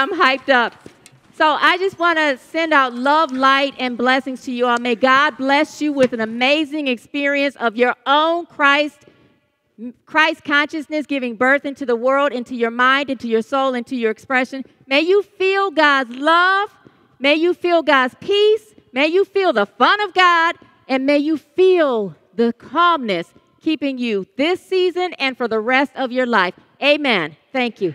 I'm 0.02 0.12
hyped 0.18 0.48
up. 0.48 0.74
So 1.34 1.46
I 1.46 1.78
just 1.78 1.96
want 1.96 2.18
to 2.18 2.36
send 2.36 2.72
out 2.72 2.92
love, 2.92 3.30
light, 3.30 3.74
and 3.78 3.96
blessings 3.96 4.42
to 4.42 4.52
you 4.52 4.66
all. 4.66 4.78
May 4.78 4.96
God 4.96 5.36
bless 5.36 5.80
you 5.80 5.92
with 5.92 6.12
an 6.12 6.20
amazing 6.20 6.88
experience 6.88 7.54
of 7.56 7.76
your 7.76 7.94
own 8.04 8.46
Christ, 8.46 8.98
Christ 10.04 10.42
consciousness 10.42 11.06
giving 11.06 11.36
birth 11.36 11.64
into 11.64 11.86
the 11.86 11.94
world, 11.94 12.32
into 12.32 12.56
your 12.56 12.72
mind, 12.72 13.10
into 13.10 13.28
your 13.28 13.42
soul, 13.42 13.74
into 13.74 13.94
your 13.94 14.10
expression. 14.10 14.64
May 14.88 15.02
you 15.02 15.22
feel 15.22 15.70
God's 15.70 16.16
love. 16.16 16.74
May 17.20 17.36
you 17.36 17.54
feel 17.54 17.84
God's 17.84 18.16
peace. 18.20 18.74
May 18.92 19.06
you 19.06 19.24
feel 19.24 19.52
the 19.52 19.66
fun 19.66 20.00
of 20.00 20.14
God. 20.14 20.56
And 20.88 21.06
may 21.06 21.18
you 21.18 21.36
feel 21.36 22.16
the 22.34 22.52
calmness 22.54 23.32
keeping 23.60 23.98
you 23.98 24.26
this 24.36 24.60
season 24.60 25.12
and 25.20 25.36
for 25.36 25.46
the 25.46 25.60
rest 25.60 25.92
of 25.94 26.10
your 26.10 26.26
life. 26.26 26.54
Amen. 26.82 27.36
Thank 27.52 27.80
you. 27.80 27.94